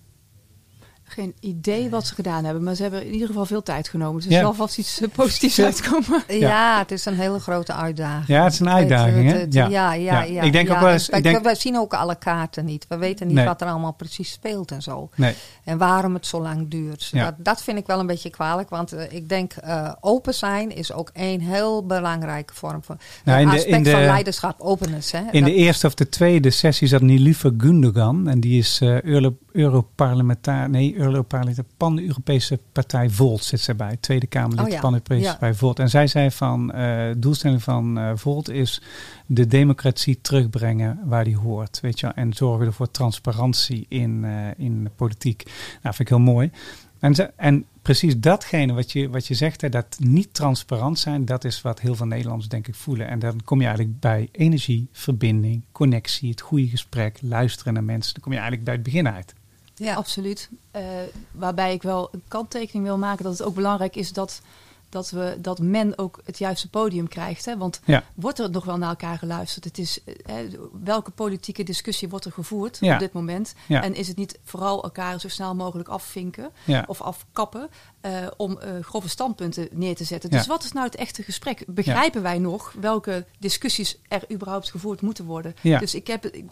Geen 1.11 1.33
idee 1.39 1.89
wat 1.89 2.05
ze 2.07 2.13
gedaan 2.13 2.43
hebben, 2.45 2.63
maar 2.63 2.75
ze 2.75 2.81
hebben 2.81 3.05
in 3.05 3.11
ieder 3.13 3.27
geval 3.27 3.45
veel 3.45 3.63
tijd 3.63 3.87
genomen. 3.89 4.15
Dus 4.15 4.25
er 4.25 4.31
Ja. 4.31 4.41
zal 4.41 4.53
vast 4.53 4.77
iets 4.77 5.01
eh, 5.01 5.07
positiefs 5.15 5.59
uitkomen. 5.61 6.23
Ja. 6.27 6.77
het 6.79 6.91
is 6.91 7.05
een 7.05 7.13
hele 7.15 7.39
grote 7.39 7.73
uitdaging. 7.73 8.27
Ja, 8.27 8.43
het 8.43 8.53
is 8.53 8.59
een 8.59 8.65
Het- 8.67 8.75
uitdaging, 8.75 9.25
het- 9.25 9.33
hè? 9.35 9.39
het- 9.41 9.53
Ja. 9.53 9.67
ja, 9.67 9.93
ja, 9.93 10.21
Ja. 10.21 10.21
ja. 10.23 10.41
Ik 10.41 10.51
denk 10.51 10.67
ja. 10.67 10.73
ook 10.73 10.79
wel 10.79 10.91
eens- 10.91 11.07
Wij, 11.09 11.17
ik 11.19 11.25
denk- 11.25 11.43
wij 11.43 11.55
zien 11.55 11.77
ook 11.77 11.93
alle 11.93 12.15
kaarten 12.15 12.65
niet. 12.65 12.85
We 12.89 12.97
weten 12.97 13.27
niet 13.27 13.35
Nee. 13.35 13.45
wat 13.45 13.61
er 13.61 13.67
allemaal 13.67 13.93
precies 13.93 14.31
speelt 14.31 14.71
en 14.71 14.81
zo. 14.81 15.09
Nee. 15.15 15.33
En 15.63 15.77
waarom 15.77 16.13
het 16.13 16.25
zo 16.25 16.41
lang 16.41 16.69
duurt. 16.69 17.09
Ja. 17.11 17.23
Dat, 17.25 17.33
dat 17.37 17.61
vind 17.63 17.77
ik 17.77 17.85
wel 17.87 17.99
een 17.99 18.07
beetje 18.07 18.29
kwalijk. 18.29 18.69
Want 18.69 18.91
eh, 18.93 19.11
ik 19.11 19.29
denk, 19.29 19.53
eh, 19.53 19.91
open 19.99 20.33
zijn 20.33 20.75
is 20.75 20.93
ook 20.93 21.09
een 21.13 21.41
heel 21.41 21.85
belangrijke 21.85 22.53
vorm 22.53 22.83
van 22.83 22.97
Nou, 23.23 23.45
de- 23.45 23.51
aspect 23.55 23.65
in 23.75 23.83
de- 23.83 23.91
van 23.91 24.01
leiderschap, 24.03 24.61
openness. 24.61 25.11
Hè? 25.11 25.19
In 25.31 25.41
Dat- 25.41 25.49
de 25.49 25.55
eerste 25.55 25.87
of 25.87 25.93
de 25.93 26.09
tweede 26.09 26.49
sessie 26.49 26.87
zat 26.87 27.01
Nilufer 27.01 27.53
Gundogan. 27.57 28.27
En 28.27 28.39
die 28.39 28.57
is 28.59 28.79
eh 28.81 29.01
Euro, 29.01 29.35
Europarlementaar, 29.51 30.69
nee, 30.69 30.95
Europarlementaar, 30.99 31.65
Pan-Europese 31.77 32.59
Partij 32.71 33.09
Volt 33.09 33.43
zit 33.43 33.59
zij 33.59 33.75
bij. 33.75 33.97
Tweede 33.99 34.27
Kamerlid 34.27 34.65
Oh 34.65 34.71
ja, 34.71 34.79
Pan-Europese 34.79 35.21
ja. 35.21 35.31
Partij 35.31 35.53
Volt. 35.53 35.79
En 35.79 35.89
zij 35.89 36.07
zei 36.07 36.31
van, 36.31 36.71
eh 36.71 37.11
doelstelling 37.17 37.63
van 37.63 37.97
eh, 37.97 38.11
Volt 38.15 38.49
is 38.49 38.81
de 39.25 39.47
democratie 39.47 40.21
terugbrengen 40.21 40.99
waar 41.03 41.23
die 41.23 41.37
hoort. 41.37 41.79
Weet 41.81 41.99
je, 41.99 42.05
wel, 42.05 42.15
en 42.15 42.33
zorgen 42.33 42.73
voor 42.73 42.91
transparantie 42.91 43.85
in, 43.89 44.25
eh, 44.25 44.65
in 44.65 44.83
de 44.83 44.91
politiek. 44.95 45.43
Nou, 45.81 45.95
vind 45.95 45.99
ik 45.99 46.07
heel 46.07 46.19
mooi. 46.19 46.51
En, 46.99 47.15
ze, 47.15 47.31
en 47.35 47.65
precies 47.81 48.19
datgene 48.19 48.73
wat 48.73 48.91
je, 48.91 49.09
wat 49.09 49.27
je 49.27 49.33
zegt, 49.33 49.61
hè, 49.61 49.69
dat 49.69 49.97
niet 49.99 50.33
transparant 50.33 50.99
zijn, 50.99 51.25
dat 51.25 51.43
is 51.43 51.61
wat 51.61 51.79
heel 51.79 51.95
veel 51.95 52.05
Nederlanders 52.05 52.49
denk 52.49 52.67
ik 52.67 52.75
voelen. 52.75 53.07
En 53.07 53.19
dan 53.19 53.43
kom 53.43 53.59
je 53.59 53.65
eigenlijk 53.65 53.99
bij 53.99 54.29
energie, 54.31 54.87
verbinding, 54.91 55.63
connectie, 55.71 56.29
het 56.29 56.41
goede 56.41 56.67
gesprek, 56.67 57.19
luisteren 57.21 57.73
naar 57.73 57.83
mensen. 57.83 58.13
Dan 58.13 58.23
kom 58.23 58.31
je 58.31 58.37
eigenlijk 58.37 58.67
bij 58.67 58.75
het 58.75 58.83
begin 58.83 59.07
uit. 59.09 59.33
Ja. 59.79 59.93
Absoluut. 59.93 60.49
Eh, 60.71 60.83
waarbij 61.31 61.73
ik 61.73 61.81
wel 61.83 62.09
een 62.11 62.23
kanttekening 62.27 62.85
wil 62.85 62.97
maken 62.97 63.23
dat 63.23 63.37
het 63.37 63.47
ook 63.47 63.55
belangrijk 63.55 63.95
is 63.95 64.13
dat, 64.13 64.41
dat, 64.89 65.09
we, 65.09 65.37
dat 65.41 65.59
men 65.59 65.97
ook 65.97 66.19
het 66.25 66.37
juiste 66.37 66.69
podium 66.69 67.07
krijgt. 67.07 67.45
Hè? 67.45 67.57
Want 67.57 67.79
Ja. 67.85 68.03
wordt 68.15 68.39
er 68.39 68.49
nog 68.49 68.65
wel 68.65 68.77
naar 68.77 68.89
elkaar 68.89 69.17
geluisterd? 69.17 69.65
Het 69.65 69.77
is, 69.77 70.03
eh, 70.25 70.35
welke 70.83 71.11
politieke 71.11 71.63
discussie 71.63 72.09
wordt 72.09 72.25
er 72.25 72.31
gevoerd 72.31 72.77
Ja. 72.81 72.93
op 72.93 72.99
dit 72.99 73.13
moment? 73.13 73.53
Ja. 73.67 73.83
En 73.83 73.95
is 73.95 74.07
het 74.07 74.17
niet 74.17 74.39
vooral 74.43 74.83
elkaar 74.83 75.19
zo 75.19 75.27
snel 75.27 75.55
mogelijk 75.55 75.89
afvinken 75.89 76.51
of 76.87 77.01
afkappen 77.01 77.69
eh, 78.01 78.11
om 78.37 78.59
grove 78.81 79.09
standpunten 79.09 79.67
neer 79.71 79.95
te 79.95 80.03
zetten? 80.03 80.29
Dus 80.29 80.47
wat 80.47 80.63
is 80.63 80.71
nou 80.71 80.85
het 80.85 80.95
echte 80.95 81.23
gesprek? 81.23 81.63
Begrijpen 81.67 82.21
wij 82.21 82.37
nog 82.39 82.73
welke 82.79 83.25
discussies 83.39 83.97
er 84.07 84.23
überhaupt 84.31 84.71
gevoerd 84.71 85.01
moeten 85.01 85.25
worden? 85.25 85.55
Dus 85.61 85.95
ik 85.95 86.07
heb... 86.07 86.25
Ik, 86.25 86.45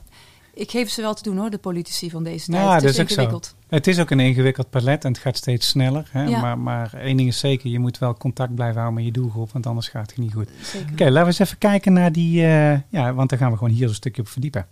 ik 0.57 0.71
geef 0.71 0.89
ze 0.89 1.01
wel 1.01 1.13
te 1.13 1.23
doen 1.23 1.37
hoor, 1.37 1.49
de 1.49 1.57
politici 1.57 2.09
van 2.09 2.23
deze 2.23 2.51
tijd. 2.51 2.63
Ja, 2.63 2.73
het 2.73 2.81
dat 2.81 2.91
is 2.91 2.97
ingewikkeld. 2.97 3.55
Het 3.67 3.87
is 3.87 3.99
ook 3.99 4.09
een 4.09 4.19
ingewikkeld 4.19 4.69
palet 4.69 5.03
en 5.03 5.11
het 5.11 5.21
gaat 5.21 5.37
steeds 5.37 5.67
sneller. 5.67 6.09
Hè? 6.11 6.23
Ja. 6.23 6.41
Maar, 6.41 6.57
maar 6.57 6.93
één 6.93 7.17
ding 7.17 7.29
is 7.29 7.39
zeker, 7.39 7.69
je 7.69 7.79
moet 7.79 7.97
wel 7.97 8.13
contact 8.13 8.55
blijven 8.55 8.81
houden 8.81 9.03
met 9.03 9.05
je 9.05 9.21
doelgroep, 9.21 9.51
want 9.51 9.65
anders 9.65 9.87
gaat 9.87 10.09
het 10.09 10.19
niet 10.19 10.33
goed. 10.33 10.49
Oké, 10.91 11.03
laten 11.03 11.21
we 11.21 11.25
eens 11.25 11.39
even 11.39 11.57
kijken 11.57 11.93
naar 11.93 12.11
die, 12.11 12.43
eh, 12.43 12.79
ja, 12.89 13.13
want 13.13 13.29
daar 13.29 13.39
gaan 13.39 13.51
we 13.51 13.57
gewoon 13.57 13.73
hier 13.73 13.87
een 13.87 13.93
stukje 13.93 14.21
op 14.21 14.27
verdiepen. 14.27 14.65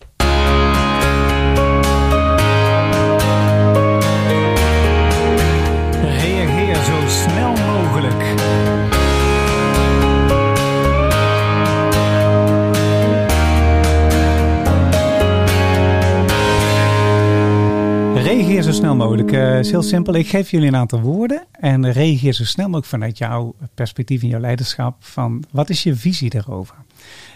Reageer 18.35 18.61
zo 18.63 18.71
snel 18.71 18.95
mogelijk. 18.95 19.31
Eh 19.31 19.59
is 19.59 19.71
heel 19.71 19.81
simpel. 19.83 20.13
Ik 20.13 20.27
geef 20.27 20.51
jullie 20.51 20.67
een 20.67 20.75
aantal 20.75 20.99
woorden. 21.01 21.45
En 21.51 21.91
reageer 21.91 22.33
zo 22.33 22.43
snel 22.43 22.65
mogelijk 22.65 22.87
vanuit 22.87 23.17
jouw 23.17 23.55
perspectief 23.73 24.21
en 24.21 24.27
jouw 24.27 24.39
leiderschap. 24.39 24.95
Van 24.99 25.43
wat 25.51 25.69
is 25.69 25.83
je 25.83 25.95
visie 25.95 26.29
daarover? 26.29 26.75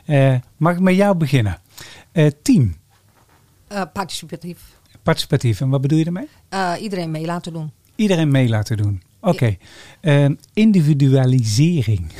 Eh, 0.06 0.36
mag 0.58 0.74
ik 0.74 0.80
met 0.80 0.96
jou 0.96 1.16
beginnen? 1.18 1.58
Eh, 2.12 2.28
team, 2.42 2.76
Eh, 3.68 3.82
participatief. 3.94 4.60
participatief. 5.04 5.62
En 5.62 5.70
wat 5.70 5.82
bedoel 5.82 5.98
je 5.98 6.04
daarmee? 6.04 6.28
Eh, 6.50 6.74
iedereen 6.82 7.12
mee 7.12 7.26
laten 7.26 7.54
doen. 7.54 7.72
Iedereen 7.96 8.32
mee 8.32 8.50
laten 8.50 8.78
doen. 8.78 9.02
Oké. 9.22 9.58
Individualisering. 10.54 12.12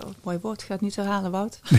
Zo, 0.00 0.12
mooi 0.24 0.38
woord. 0.42 0.60
Ik 0.60 0.66
ga 0.66 0.72
het 0.72 0.82
niet 0.82 0.96
herhalen, 0.96 1.30
Wout. 1.30 1.60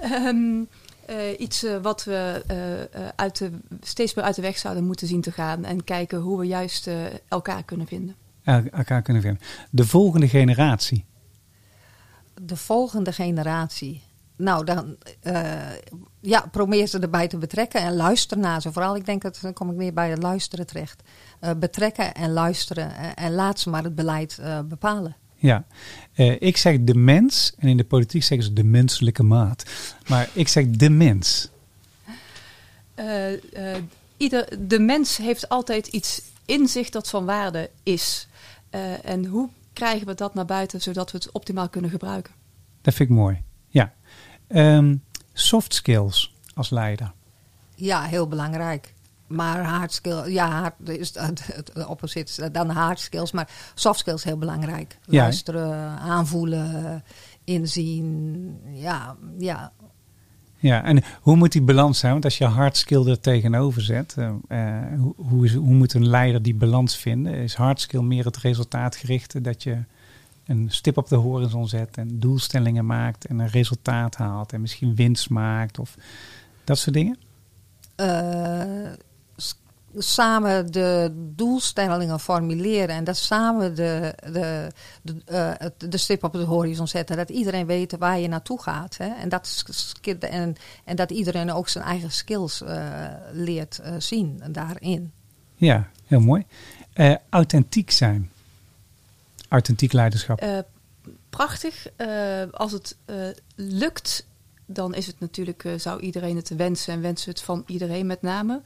Ehm, 0.00 0.62
eh, 1.10 1.40
iets 1.40 1.64
eh, 1.64 1.76
wat 1.82 2.04
we 2.04 2.44
eh, 2.46 2.82
eh, 2.82 3.08
uit 3.16 3.38
de, 3.38 3.50
steeds 3.80 4.14
meer 4.14 4.24
uit 4.24 4.34
de 4.34 4.42
weg 4.42 4.58
zouden 4.58 4.84
moeten 4.84 5.06
zien 5.06 5.20
te 5.20 5.32
gaan. 5.32 5.64
En 5.64 5.84
kijken 5.84 6.18
hoe 6.18 6.38
we 6.38 6.46
juist 6.46 6.86
eh, 6.86 6.94
elkaar 7.28 7.64
kunnen 7.64 7.86
vinden. 7.86 8.14
El- 8.44 8.64
elkaar 8.70 9.02
kunnen 9.02 9.22
vinden. 9.22 9.40
De 9.70 9.86
volgende 9.86 10.28
generatie. 10.28 11.04
De 12.42 12.56
volgende 12.56 13.12
generatie. 13.12 14.02
Nou, 14.36 14.64
dan 14.64 14.96
eh, 15.22 15.50
ja, 16.20 16.44
probeer 16.50 16.86
ze 16.86 16.98
erbij 16.98 17.28
te 17.28 17.38
betrekken 17.38 17.80
en 17.80 17.96
luister 17.96 18.38
naar 18.38 18.60
ze. 18.60 18.72
Vooral, 18.72 18.96
ik 18.96 19.06
denk 19.06 19.22
dat 19.22 19.38
dan 19.42 19.52
kom 19.52 19.70
ik 19.70 19.76
weer 19.76 19.92
bij 19.92 20.10
het 20.10 20.22
luisteren 20.22 20.66
terecht. 20.66 21.02
Eh, 21.40 21.50
betrekken 21.56 22.14
en 22.14 22.32
luisteren 22.32 22.96
en, 22.96 23.14
en 23.14 23.32
laat 23.32 23.60
ze 23.60 23.70
maar 23.70 23.84
het 23.84 23.94
beleid 23.94 24.38
eh, 24.38 24.60
bepalen. 24.60 25.16
Ja, 25.40 25.64
Eh, 26.14 26.40
ik 26.40 26.56
zeg 26.56 26.76
de 26.80 26.94
mens 26.94 27.52
en 27.58 27.68
in 27.68 27.76
de 27.76 27.84
politiek 27.84 28.22
zeggen 28.22 28.46
ze 28.46 28.52
de 28.52 28.64
menselijke 28.64 29.22
maat. 29.22 29.64
Maar 30.08 30.28
ik 30.32 30.48
zeg 30.48 30.66
de 30.70 30.90
mens. 30.90 31.48
Eh, 32.94 33.32
eh, 33.32 33.82
ieder, 34.16 34.68
de 34.68 34.78
mens 34.78 35.16
heeft 35.16 35.48
altijd 35.48 35.86
iets 35.86 36.22
in 36.44 36.68
zich 36.68 36.90
dat 36.90 37.08
van 37.08 37.24
waarde 37.24 37.70
is. 37.82 38.28
Eh, 38.70 39.04
en 39.04 39.24
hoe 39.24 39.48
krijgen 39.72 40.06
we 40.06 40.14
dat 40.14 40.34
naar 40.34 40.44
buiten 40.44 40.80
zodat 40.80 41.10
we 41.10 41.18
het 41.18 41.32
optimaal 41.32 41.68
kunnen 41.68 41.90
gebruiken? 41.90 42.32
Dat 42.82 42.94
vind 42.94 43.10
ik 43.10 43.16
mooi. 43.16 43.42
Ja. 43.68 43.92
Ehm, 44.46 44.96
soft 45.32 45.74
skills 45.74 46.34
als 46.54 46.70
leider. 46.70 47.12
Ja, 47.74 48.02
heel 48.02 48.28
belangrijk. 48.28 48.94
Maar 49.30 49.64
hard 49.64 49.92
skills, 49.92 50.26
ja, 50.26 50.60
hard 50.60 50.88
is 50.88 51.14
het, 51.14 51.86
opposite 51.86 52.50
dan 52.50 52.68
hard 52.68 53.00
skills. 53.00 53.32
Maar 53.32 53.48
soft 53.74 53.98
skills 53.98 54.24
heel 54.24 54.38
belangrijk. 54.38 54.98
Ja. 55.04 55.22
Luisteren, 55.22 55.98
aanvoelen, 55.98 57.02
inzien. 57.44 58.58
Ja, 58.72 59.16
ja, 59.38 59.72
Ja, 60.56 60.84
en 60.84 61.02
hoe 61.20 61.36
moet 61.36 61.52
die 61.52 61.62
balans 61.62 61.98
zijn? 61.98 62.12
Want 62.12 62.24
als 62.24 62.38
je 62.38 62.44
hard 62.44 62.76
skill 62.76 63.06
er 63.06 63.20
tegenover 63.20 63.82
zet, 63.82 64.14
eh, 64.16 64.28
eh, 64.48 65.00
hoe, 65.00 65.14
hoe, 65.16 65.44
is, 65.44 65.54
hoe 65.54 65.74
moet 65.74 65.94
een 65.94 66.08
leider 66.08 66.42
die 66.42 66.54
balans 66.54 66.96
vinden? 66.96 67.34
Is 67.34 67.54
hard 67.54 67.80
skill 67.80 68.02
meer 68.02 68.24
het 68.24 68.36
resultaatgerichte, 68.36 69.40
dat 69.40 69.62
je 69.62 69.78
een 70.46 70.66
stip 70.70 70.96
op 70.96 71.08
de 71.08 71.16
horizon 71.16 71.68
zet 71.68 71.96
en 71.96 72.18
doelstellingen 72.18 72.86
maakt 72.86 73.24
en 73.24 73.38
een 73.38 73.48
resultaat 73.48 74.16
haalt 74.16 74.52
en 74.52 74.60
misschien 74.60 74.94
winst 74.94 75.30
maakt 75.30 75.78
of 75.78 75.94
dat 76.64 76.78
soort 76.78 76.94
dingen? 76.94 77.18
eh, 78.00 78.92
samen 79.96 80.72
de 80.72 81.10
doelstellingen 81.36 82.20
formuleren 82.20 82.94
en 82.94 83.04
dat 83.04 83.16
samen 83.16 83.74
de, 83.74 84.14
de, 84.32 84.68
de, 85.02 85.16
eh, 85.24 85.50
het- 85.56 85.90
de 85.92 85.96
stip 85.96 86.24
op 86.24 86.32
de 86.32 86.38
horizon 86.38 86.88
zetten. 86.88 87.16
Dat 87.16 87.30
iedereen 87.30 87.66
weet 87.66 87.96
waar 87.98 88.18
je 88.18 88.28
naartoe 88.28 88.62
gaat. 88.62 88.96
Hè? 88.96 89.08
En, 89.08 89.28
dat, 89.28 89.64
en, 90.20 90.56
en 90.84 90.96
dat 90.96 91.10
iedereen 91.10 91.52
ook 91.52 91.68
zijn 91.68 91.84
eigen 91.84 92.10
skills 92.12 92.62
eh, 92.62 93.06
leert 93.32 93.78
eh, 93.78 93.94
zien 93.98 94.42
daarin. 94.50 95.12
Ja, 95.56 95.88
heel 96.06 96.20
mooi. 96.20 96.44
Eh, 96.92 97.14
authentiek 97.28 97.90
zijn. 97.90 98.30
Authentiek 99.48 99.92
leiderschap. 99.92 100.40
Eh, 100.40 100.58
prachtig. 101.30 101.86
Eh, 101.96 102.42
als 102.50 102.72
het 102.72 102.96
eh, 103.04 103.16
lukt, 103.54 104.26
dan 104.66 104.94
is 104.94 105.06
het 105.06 105.20
natuurlijk, 105.20 105.68
zou 105.76 106.00
iedereen 106.00 106.36
het 106.36 106.48
wensen 106.48 106.92
en 106.92 107.00
wensen 107.00 107.30
het 107.30 107.40
van 107.42 107.62
iedereen 107.66 108.06
met 108.06 108.22
name. 108.22 108.60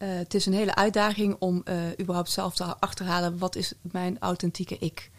Eh, 0.00 0.08
het 0.08 0.34
is 0.34 0.46
een 0.46 0.52
hele 0.52 0.74
uitdaging 0.74 1.36
om 1.38 1.60
eh, 1.64 1.76
überhaupt 2.00 2.30
zelf 2.30 2.54
te 2.54 2.64
achterhalen 2.64 3.38
wat 3.38 3.56
is 3.56 3.72
mijn 3.80 4.16
authentieke 4.18 4.76
ik. 4.78 5.10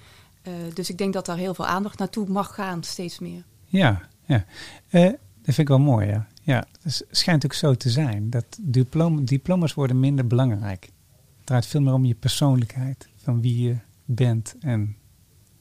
Eh, 0.41 0.53
dus 0.73 0.89
ik 0.89 0.97
denk 0.97 1.13
dat 1.13 1.25
daar 1.25 1.37
heel 1.37 1.53
veel 1.53 1.65
aandacht 1.65 1.99
naartoe 1.99 2.27
mag 2.27 2.53
gaan, 2.53 2.83
steeds 2.83 3.19
meer. 3.19 3.43
Ja, 3.65 4.01
ja. 4.25 4.45
Dat 4.89 5.19
vind 5.43 5.57
ik 5.57 5.67
wel 5.67 5.79
mooi, 5.79 6.07
ja. 6.07 6.27
Ja, 6.41 6.65
het 6.81 7.05
schijnt 7.11 7.45
ook 7.45 7.53
zo 7.53 7.75
te 7.75 7.89
zijn. 7.89 8.29
Dat 8.29 8.45
diploma, 8.61 9.21
diploma's 9.23 9.73
worden 9.73 9.99
minder 9.99 10.27
belangrijk. 10.27 10.83
Het 10.83 11.45
draait 11.45 11.65
veel 11.65 11.81
meer 11.81 11.93
om 11.93 12.05
je 12.05 12.15
persoonlijkheid. 12.15 13.09
Van 13.15 13.41
wie 13.41 13.61
je 13.61 13.75
bent 14.05 14.55
en 14.59 14.95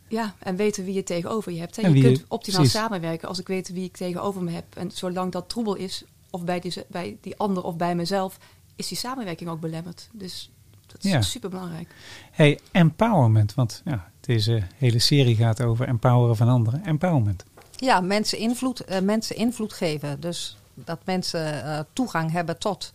Ja, 0.08 0.34
en 0.38 0.56
weten 0.56 0.84
wie 0.84 0.94
je 0.94 1.02
tegenover 1.02 1.52
je 1.52 1.58
hebt. 1.58 1.76
Hè. 1.76 1.82
En 1.82 1.94
Je 1.94 2.02
kunt 2.02 2.24
optimaal 2.28 2.60
precies. 2.60 2.78
samenwerken 2.80 3.28
als 3.28 3.38
ik 3.38 3.46
weet 3.46 3.68
wie 3.68 3.84
ik 3.84 3.96
tegenover 3.96 4.42
me 4.42 4.50
heb. 4.50 4.76
En 4.76 4.90
zolang 4.90 5.32
dat 5.32 5.48
troebel 5.48 5.74
is, 5.74 6.04
of 6.30 6.44
bij 6.44 6.60
die, 6.60 6.72
bij 6.88 7.18
die 7.20 7.36
ander 7.36 7.62
of 7.62 7.76
bij 7.76 7.94
mezelf, 7.94 8.38
is 8.80 8.88
die 8.88 8.98
samenwerking 8.98 9.50
ook 9.50 9.60
belemmerd. 9.60 10.08
Dus 10.12 10.50
dat 10.86 11.04
is 11.04 11.10
Ja. 11.10 11.22
super 11.22 11.50
belangrijk. 11.50 11.88
Hey, 12.30 12.58
empowerment. 12.72 13.54
Want 13.54 13.82
ja, 13.84 14.10
deze 14.20 14.62
hele 14.76 14.98
serie 14.98 15.36
gaat 15.36 15.62
over 15.62 15.88
empoweren 15.88 16.36
van 16.36 16.48
anderen. 16.48 16.84
Empowerment. 16.84 17.44
Ja, 17.76 18.00
mensen 18.00 18.38
invloed, 18.38 18.80
eh, 18.80 19.00
mensen 19.00 19.36
invloed 19.36 19.72
geven. 19.72 20.20
Dus 20.20 20.56
dat 20.74 20.98
mensen 21.04 21.64
eh, 21.64 21.80
toegang 21.92 22.30
hebben 22.32 22.58
tot. 22.58 22.90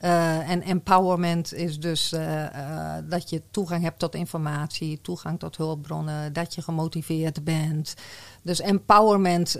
Eh, 0.00 0.50
en 0.50 0.62
empowerment 0.62 1.54
is 1.54 1.80
dus 1.80 2.12
eh, 2.12 2.44
eh, 2.44 3.04
dat 3.08 3.30
je 3.30 3.42
toegang 3.50 3.82
hebt 3.82 3.98
tot 3.98 4.14
informatie, 4.14 5.00
toegang 5.00 5.38
tot 5.38 5.56
hulpbronnen, 5.56 6.32
dat 6.32 6.54
je 6.54 6.62
gemotiveerd 6.62 7.44
bent. 7.44 7.94
Dus 8.42 8.60
empowerment, 8.60 9.56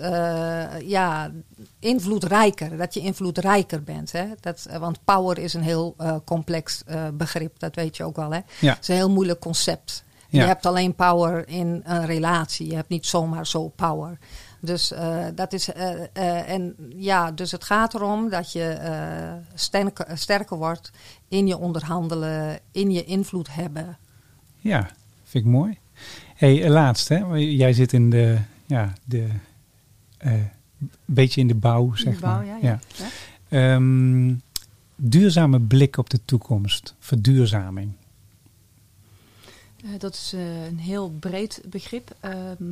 ja, 0.84 1.30
invloedrijker, 1.78 2.76
dat 2.76 2.95
je 2.95 3.01
invloedrijker 3.01 3.82
bent. 3.82 4.12
Hè? 4.12 4.26
Dat, 4.41 4.66
want 4.78 5.05
power 5.05 5.39
is 5.39 5.55
een 5.55 5.62
heel 5.62 5.97
complex 6.24 6.82
begrip, 7.14 7.59
dat 7.59 7.74
weet 7.74 7.97
je 7.97 8.05
ook 8.05 8.16
wel. 8.16 8.30
Hè? 8.30 8.41
Ja. 8.61 8.72
Het 8.72 8.82
is 8.82 8.89
een 8.89 8.95
heel 8.95 9.11
moeilijk 9.11 9.41
concept. 9.41 10.05
Ja. 10.28 10.41
Je 10.41 10.47
hebt 10.47 10.66
alleen 10.66 10.95
power 10.95 11.49
in 11.49 11.82
een 11.84 12.07
relatie. 12.07 12.66
Je 12.68 12.74
hebt 12.74 12.89
niet 12.89 13.07
zomaar 13.07 13.47
zo 13.47 13.68
power. 13.68 14.18
Dus 14.61 14.92
eh, 14.92 15.26
dat 15.34 15.52
is. 15.52 15.72
eh, 15.72 16.02
eh, 16.12 16.48
en 16.48 16.74
ja, 16.96 17.32
dus 17.32 17.50
het 17.52 17.64
gaat 17.64 17.94
erom 17.94 18.28
dat 18.30 18.52
je 18.52 18.64
eh, 18.68 19.32
sterker, 19.54 20.18
sterker 20.18 20.57
wordt 20.57 20.90
in 21.28 21.46
je 21.46 21.59
onderhandelen, 21.59 22.59
in 22.72 22.90
je 22.90 23.04
invloed 23.04 23.54
hebben. 23.54 23.96
Ja, 24.59 24.90
vind 25.24 25.44
ik 25.44 25.50
mooi. 25.50 25.78
hey, 26.34 26.68
laatst, 26.70 27.09
hè? 27.09 27.24
Jij 27.34 27.72
zit 27.72 27.92
in 27.92 28.11
de, 28.11 28.38
ja, 28.66 28.92
de, 29.04 29.28
eh, 30.18 30.32
beetje 31.04 31.40
in 31.40 31.46
de 31.48 31.54
bouw, 31.54 31.94
zeg 31.94 32.14
De 32.14 32.20
bouw, 32.20 32.36
maar. 32.36 32.46
ja, 32.46 32.57
ja. 32.61 32.78
ja. 32.96 33.07
Ehm, 33.48 34.34
duurzame 34.96 35.61
blik 35.61 35.96
op 35.96 36.11
de 36.11 36.20
toekomst, 36.24 36.94
verduurzaming. 36.98 37.92
Eh, 39.84 39.90
dat 39.98 40.14
is 40.14 40.32
eh, 40.34 40.64
een 40.66 40.78
heel 40.78 41.11
breed 41.11 41.62
begrip. 41.68 42.16
Ehm, 42.20 42.64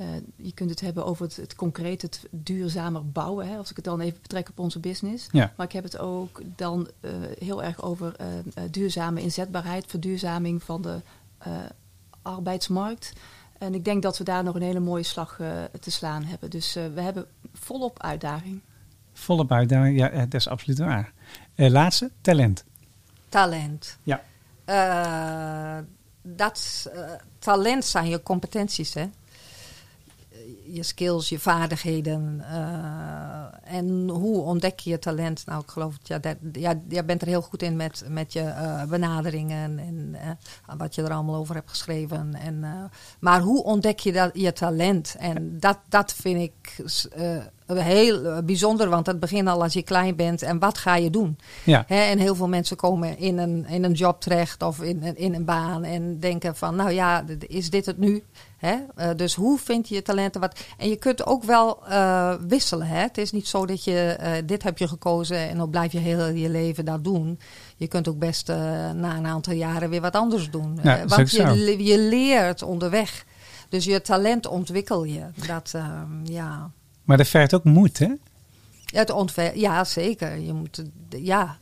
eh, 0.00 0.06
je 0.36 0.52
kunt 0.52 0.70
het 0.70 0.80
hebben 0.80 1.04
over 1.04 1.24
het, 1.24 1.36
het 1.36 1.54
concreet, 1.54 2.02
het 2.02 2.26
duurzamer 2.30 3.10
bouwen. 3.10 3.48
Hè, 3.48 3.56
als 3.56 3.70
ik 3.70 3.76
het 3.76 3.84
dan 3.84 4.00
even 4.00 4.20
betrek 4.22 4.48
op 4.48 4.58
onze 4.58 4.78
business. 4.78 5.28
Ja. 5.32 5.52
Maar 5.56 5.66
ik 5.66 5.72
heb 5.72 5.84
het 5.84 5.98
ook 5.98 6.40
dan 6.56 6.88
eh, 7.00 7.10
heel 7.38 7.62
erg 7.62 7.82
over 7.82 8.16
eh, 8.16 8.26
duurzame 8.70 9.22
inzetbaarheid, 9.22 9.84
verduurzaming 9.86 10.62
van 10.62 10.82
de 10.82 11.00
eh, 11.38 11.52
arbeidsmarkt. 12.22 13.12
En 13.58 13.74
ik 13.74 13.84
denk 13.84 14.02
dat 14.02 14.18
we 14.18 14.24
daar 14.24 14.44
nog 14.44 14.54
een 14.54 14.62
hele 14.62 14.80
mooie 14.80 15.02
slag 15.02 15.40
eh, 15.40 15.48
te 15.80 15.90
slaan 15.90 16.24
hebben. 16.24 16.50
Dus 16.50 16.76
eh, 16.76 16.84
we 16.94 17.00
hebben 17.00 17.26
volop 17.52 18.02
uitdaging. 18.02 18.60
Volop 19.12 19.52
uitdaging, 19.52 19.98
ja, 19.98 20.08
dat 20.08 20.34
is 20.34 20.48
absoluut 20.48 20.78
waar. 20.78 21.12
Eh, 21.54 21.70
laatste, 21.70 22.10
talent. 22.20 22.64
Talent. 23.28 23.98
Ja. 24.02 24.22
Eh, 24.64 25.84
dat 26.22 26.90
talent 27.38 27.84
zijn 27.84 28.08
je 28.08 28.22
competenties, 28.22 28.94
hè? 28.94 29.08
Je 30.64 30.82
skills, 30.82 31.28
je 31.28 31.38
vaardigheden. 31.38 32.40
eh, 32.50 33.76
en 33.76 34.08
hoe 34.08 34.40
ontdek 34.40 34.78
je 34.78 34.90
je 34.90 34.98
talent? 34.98 35.46
Nou, 35.46 35.62
ik 35.62 35.70
geloof 35.70 35.92
het, 35.92 36.08
ja, 36.08 36.18
dat, 36.18 36.36
ja, 36.52 36.80
jij 36.88 37.04
bent 37.04 37.22
er 37.22 37.28
heel 37.28 37.42
goed 37.42 37.62
in 37.62 37.76
met, 37.76 38.04
met 38.08 38.32
je 38.32 38.40
eh, 38.40 38.84
benaderingen 38.84 39.78
en 39.78 40.14
eh, 40.14 40.76
wat 40.76 40.94
je 40.94 41.02
er 41.02 41.12
allemaal 41.12 41.34
over 41.34 41.54
hebt 41.54 41.70
geschreven. 41.70 42.34
En, 42.34 42.64
maar 43.20 43.40
hoe 43.40 43.64
ontdek 43.64 43.98
je 43.98 44.12
dat, 44.12 44.30
je 44.32 44.52
talent? 44.52 45.16
En 45.18 45.58
dat, 45.58 45.78
dat 45.88 46.12
vind 46.12 46.40
ik 46.40 46.82
heel 47.76 48.24
eh, 48.24 48.38
bijzonder, 48.44 48.88
want 48.88 49.06
het 49.06 49.20
begint 49.20 49.48
al 49.48 49.62
als 49.62 49.72
je 49.72 49.82
klein 49.82 50.16
bent. 50.16 50.42
En 50.42 50.58
wat 50.58 50.78
ga 50.78 50.96
je 50.96 51.10
doen? 51.10 51.38
Ja, 51.88 52.10
en 52.10 52.18
heel 52.18 52.34
veel 52.34 52.48
mensen 52.48 52.76
komen 52.76 53.18
in 53.18 53.38
een, 53.38 53.66
in 53.68 53.84
een 53.84 53.92
job 53.92 54.20
terecht 54.20 54.62
of 54.62 54.82
in, 54.82 55.02
een- 55.02 55.16
in 55.16 55.34
een 55.34 55.44
baan 55.44 55.84
en 55.84 56.18
denken 56.20 56.56
van, 56.56 56.76
nou 56.76 56.90
ja, 56.90 57.24
is 57.46 57.70
dit 57.70 57.86
het 57.86 57.98
nu? 57.98 58.22
Eh, 58.60 58.74
dus 59.16 59.34
hoe 59.34 59.58
vind 59.58 59.88
je 59.88 59.94
je 59.94 60.02
talenten? 60.02 60.40
Wat? 60.40 60.60
En 60.78 60.88
je 60.88 60.96
kunt 60.96 61.26
ook 61.26 61.42
wel 61.44 61.86
eh, 61.86 62.34
wisselen. 62.48 62.86
Hè? 62.86 63.00
Het 63.00 63.18
is 63.18 63.32
niet 63.32 63.46
zo 63.48 63.66
dat 63.66 63.84
je, 63.84 64.00
eh, 64.20 64.32
dit 64.44 64.62
heb 64.62 64.78
je 64.78 64.88
gekozen 64.88 65.36
en 65.48 65.56
dan 65.56 65.70
blijf 65.70 65.92
je 65.92 65.98
heel 65.98 66.26
je 66.28 66.48
leven 66.48 66.84
dat 66.84 67.04
doen. 67.04 67.38
Je 67.76 67.86
kunt 67.86 68.08
ook 68.08 68.18
best 68.18 68.48
eh, 68.48 68.56
na 68.90 69.16
een 69.16 69.26
aantal 69.26 69.54
jaren 69.54 69.90
weer 69.90 70.00
wat 70.00 70.14
anders 70.16 70.50
doen. 70.50 70.78
Ja, 70.82 70.94
Eh, 70.96 70.98
want 70.98 71.30
je, 71.54 71.84
je 71.84 71.98
leert 71.98 72.62
onderweg. 72.62 73.24
Dus 73.68 73.84
je 73.84 74.02
talent 74.02 74.46
ontwikkel 74.46 75.04
je. 75.04 75.22
Dat, 75.46 75.72
ehm, 75.74 76.24
ja. 76.24 76.70
Maar 77.10 77.18
dat 77.18 77.28
vergt 77.28 77.54
ook 77.54 77.64
moed, 77.64 77.98
hè? 77.98 78.08
Het 78.84 79.10
ontwer 79.10 79.58
ja, 79.58 79.84
zeker. 79.84 80.38
Je 80.38 80.52
moet, 80.52 80.82
ja, 81.08 81.58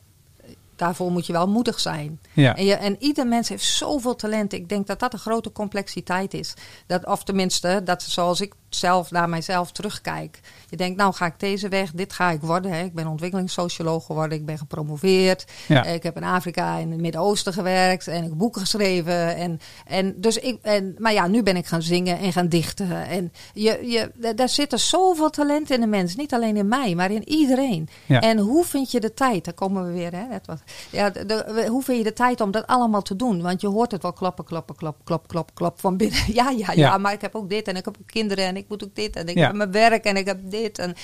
daarvoor 0.77 1.11
moet 1.11 1.27
je 1.27 1.33
wel 1.33 1.49
moedig 1.49 1.81
zijn. 1.81 2.21
Ja. 2.33 2.57
En, 2.57 2.65
je, 2.65 2.75
en 2.75 2.97
ieder 2.99 3.27
mens 3.27 3.49
heeft 3.49 3.65
zoveel 3.65 4.17
talent. 4.17 4.53
Ik 4.53 4.69
denk 4.69 4.87
dat 4.87 4.99
dat 4.99 5.13
een 5.13 5.19
grote 5.19 5.53
complexiteit 5.53 6.35
is. 6.35 6.55
Dat, 6.87 7.07
of 7.07 7.25
tenminste, 7.25 7.81
dat 7.85 8.03
zoals 8.03 8.41
ik 8.41 8.55
zelf 8.69 9.11
naar 9.11 9.29
mijzelf 9.29 9.73
terugkijk. 9.73 10.41
Je 10.69 10.77
denkt, 10.77 10.97
nou 10.99 11.15
ga 11.15 11.27
ik 11.27 11.41
deze 11.41 11.69
weg, 11.69 11.91
dit 11.93 12.13
ga 12.13 12.31
ik 12.31 12.41
worden. 12.41 12.73
Hè. 12.73 12.83
Ik 12.85 12.95
ben 12.95 13.07
ontwikkelingssocioloog 13.07 14.07
geworden, 14.07 14.39
ik 14.39 14.47
ben 14.47 14.59
gepromoveerd. 14.59 15.45
Ja. 15.69 15.85
Ik 15.85 16.03
heb 16.03 16.17
in 16.17 16.25
Afrika 16.25 16.79
en 16.79 16.91
het 16.91 17.01
Midden-Oosten 17.01 17.53
gewerkt 17.53 18.07
en 18.09 18.17
ik 18.23 18.29
heb 18.29 18.39
boeken 18.39 18.61
geschreven. 18.61 19.37
En, 19.37 19.61
en 19.87 20.15
dus 20.21 20.37
ik, 20.39 20.59
en, 20.63 20.95
maar 20.99 21.13
ja, 21.13 21.27
nu 21.27 21.43
ben 21.43 21.57
ik 21.57 21.67
gaan 21.67 21.83
zingen 21.83 22.19
en 22.19 22.33
gaan 22.33 22.49
dichten. 22.49 23.07
En 23.07 23.33
je, 23.55 23.79
je, 23.87 24.11
da- 24.15 24.33
daar 24.33 24.49
zitten 24.49 24.79
zoveel 24.81 25.31
talent 25.31 25.71
in 25.71 25.81
de 25.81 25.87
mens. 25.87 26.17
Niet 26.17 26.35
alleen 26.35 26.57
in 26.57 26.69
mij, 26.69 26.95
maar 26.95 27.11
in 27.11 27.29
iedereen. 27.29 27.89
Ja. 28.07 28.21
En 28.21 28.39
hoe 28.39 28.65
vind 28.65 28.91
je 28.91 29.01
de 29.01 29.15
tijd? 29.15 29.45
Daar 29.45 29.55
komen 29.55 29.87
we 29.87 29.93
weer. 29.93 30.13
Hè? 30.13 30.25
Wat, 30.45 30.63
ja, 30.91 31.11
de, 31.11 31.27
de- 31.27 31.67
hoe 31.69 31.83
vind 31.83 31.99
je 31.99 32.05
de 32.05 32.13
tijd 32.13 32.41
om 32.41 32.51
dat 32.51 32.67
allemaal 32.67 33.03
te 33.03 33.17
doen? 33.17 33.43
Want 33.43 33.61
je 33.61 33.67
hoort 33.67 33.91
het 33.93 34.03
wel 34.03 34.13
kloppen, 34.13 34.45
kloppen, 34.45 34.77
klop, 34.77 34.97
klop, 35.05 35.29
klop, 35.29 35.51
klop 35.55 35.81
van 35.81 35.97
binnen. 35.97 36.17
Ja, 36.39 36.51
ja, 36.51 36.67
ja, 36.67 36.73
Ja. 36.73 36.99
maar 36.99 37.13
ik 37.13 37.21
heb 37.21 37.35
ook 37.35 37.49
dit 37.49 37.69
en 37.69 37.77
ik 37.77 37.85
heb 37.85 37.97
ook 38.01 38.07
kinderen 38.07 38.45
en 38.45 38.57
ik 38.59 38.69
moet 38.69 38.85
ook 38.85 38.95
dit 38.95 39.17
en 39.17 39.27
ik 39.29 39.37
Ja. 39.37 39.47
heb 39.47 39.55
mijn 39.55 39.73
werk 39.73 40.05
en 40.05 40.17
ik 40.17 40.27
heb 40.27 40.39
dit. 40.45 40.79
En, 40.79 40.95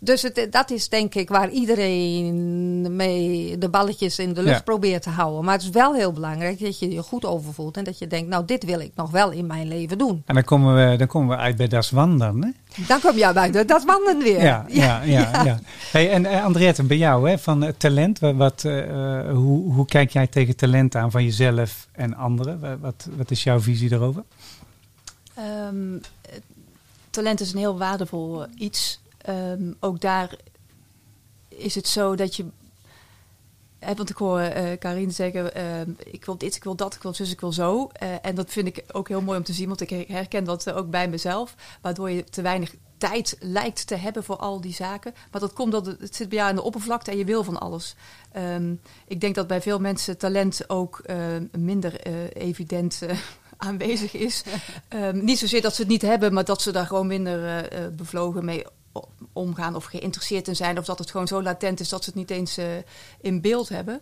dus 0.00 0.22
het, 0.22 0.46
dat 0.50 0.70
is 0.70 0.88
denk 0.88 1.14
ik 1.14 1.28
waar 1.28 1.50
iedereen 1.50 2.96
mee 2.96 3.58
de 3.58 3.68
balletjes 3.68 4.18
in 4.18 4.32
de 4.34 4.42
lucht 4.42 4.56
Ja. 4.56 4.62
probeert 4.62 5.02
te 5.02 5.10
houden. 5.10 5.44
Maar 5.44 5.54
het 5.54 5.62
is 5.62 5.70
wel 5.70 5.94
heel 5.94 6.12
belangrijk 6.12 6.60
dat 6.60 6.78
je 6.78 6.90
je 6.90 7.02
goed 7.02 7.24
overvoelt 7.24 7.76
en 7.76 7.84
dat 7.84 7.98
je 7.98 8.06
denkt, 8.06 8.28
nou 8.28 8.44
dit 8.44 8.64
wil 8.64 8.80
ik 8.80 8.92
nog 8.94 9.10
wel 9.10 9.30
in 9.30 9.46
mijn 9.46 9.68
leven 9.68 9.98
doen. 9.98 10.22
En 10.26 10.34
dan 10.34 10.44
komen 10.44 10.90
we, 10.90 10.96
dan 10.96 11.06
komen 11.06 11.36
we 11.36 11.42
uit 11.42 11.56
bij 11.56 11.68
Das 11.68 11.90
Wandern, 11.90 12.42
hè? 12.44 12.50
Dan 12.86 13.00
kom 13.00 13.16
je 13.16 13.30
bij 13.32 13.50
de, 13.50 13.64
dat 13.64 13.84
wandelen 13.84 14.22
weer. 14.22 14.42
Ja, 14.50 14.64
ja, 14.68 15.02
ja. 15.02 15.42
ja, 15.44 15.58
Hey, 15.92 16.10
en 16.10 16.24
uh, 16.24 16.44
Andriette, 16.44 16.82
bij 16.82 16.96
jou, 16.96 17.28
hè, 17.30 17.38
van 17.38 17.64
uh, 17.64 17.68
talent, 17.76 18.18
wat, 18.18 18.34
wat, 18.34 18.64
uh, 18.66 19.30
hoe, 19.30 19.72
hoe 19.72 19.86
kijk 19.86 20.10
jij 20.10 20.26
tegen 20.26 20.56
talent 20.56 20.94
aan 20.96 21.10
van 21.10 21.24
jezelf 21.24 21.88
en 21.92 22.14
anderen? 22.16 22.80
Wat, 22.80 23.08
wat 23.16 23.30
is 23.30 23.42
jouw 23.42 23.60
visie 23.60 23.88
daarover? 23.88 24.22
Um, 25.68 26.00
talent 27.10 27.40
is 27.40 27.52
een 27.52 27.58
heel 27.58 27.78
waardevol 27.78 28.46
iets. 28.54 29.00
Um, 29.28 29.76
ook 29.80 30.00
daar 30.00 30.36
is 31.48 31.74
het 31.74 31.88
zo 31.88 32.14
dat 32.14 32.36
je. 32.36 32.46
Want 33.96 34.10
ik 34.10 34.16
hoor 34.16 34.40
uh, 34.40 34.78
Karin 34.78 35.12
zeggen: 35.12 35.50
uh, 35.56 35.80
Ik 36.12 36.24
wil 36.24 36.38
dit, 36.38 36.56
ik 36.56 36.64
wil 36.64 36.74
dat, 36.74 36.94
ik 36.94 37.02
wil 37.02 37.14
zus, 37.14 37.30
ik 37.30 37.40
wil 37.40 37.52
zo. 37.52 37.90
Uh, 38.02 38.08
en 38.22 38.34
dat 38.34 38.50
vind 38.50 38.66
ik 38.66 38.84
ook 38.92 39.08
heel 39.08 39.22
mooi 39.22 39.38
om 39.38 39.44
te 39.44 39.52
zien, 39.52 39.68
want 39.68 39.80
ik 39.80 40.08
herken 40.08 40.44
dat 40.44 40.72
ook 40.72 40.90
bij 40.90 41.08
mezelf. 41.08 41.54
Waardoor 41.80 42.10
je 42.10 42.24
te 42.24 42.42
weinig 42.42 42.74
tijd 42.98 43.36
lijkt 43.40 43.86
te 43.86 43.94
hebben 43.94 44.24
voor 44.24 44.36
al 44.36 44.60
die 44.60 44.74
zaken. 44.74 45.14
Maar 45.30 45.40
dat 45.40 45.52
komt 45.52 45.72
dat 45.72 45.86
het, 45.86 46.16
zit 46.16 46.28
bij 46.28 46.38
jou 46.38 46.50
aan 46.50 46.56
de 46.56 46.62
oppervlakte 46.62 47.10
en 47.10 47.16
je 47.16 47.24
wil 47.24 47.44
van 47.44 47.60
alles. 47.60 47.94
Um, 48.36 48.80
ik 49.06 49.20
denk 49.20 49.34
dat 49.34 49.46
bij 49.46 49.62
veel 49.62 49.78
mensen 49.78 50.18
talent 50.18 50.68
ook 50.70 51.02
minder 51.52 52.06
evident 52.36 53.00
uh, 53.02 53.10
aanwezig 53.60 54.14
is. 54.14 54.42
um, 54.88 55.24
niet 55.30 55.38
zozeer 55.38 55.62
dat 55.62 55.74
ze 55.74 55.80
het 55.80 55.90
niet 55.90 56.02
hebben, 56.02 56.32
maar 56.32 56.44
dat 56.44 56.62
ze 56.62 56.72
daar 56.72 56.86
gewoon 56.86 57.06
minder 57.06 57.72
uh, 57.72 57.78
bevlogen 57.96 58.44
mee 58.44 58.64
omgaan 59.32 59.74
of 59.74 59.84
geïnteresseerd 59.84 60.48
in 60.48 60.56
zijn. 60.56 60.78
Of 60.78 60.84
dat 60.84 60.98
het 60.98 61.10
gewoon 61.10 61.26
zo 61.26 61.42
latent 61.42 61.80
is 61.80 61.88
dat 61.88 62.04
ze 62.04 62.10
het 62.10 62.18
niet 62.18 62.30
eens 62.30 62.58
uh, 62.58 62.64
in 63.20 63.40
beeld 63.40 63.68
hebben. 63.68 63.94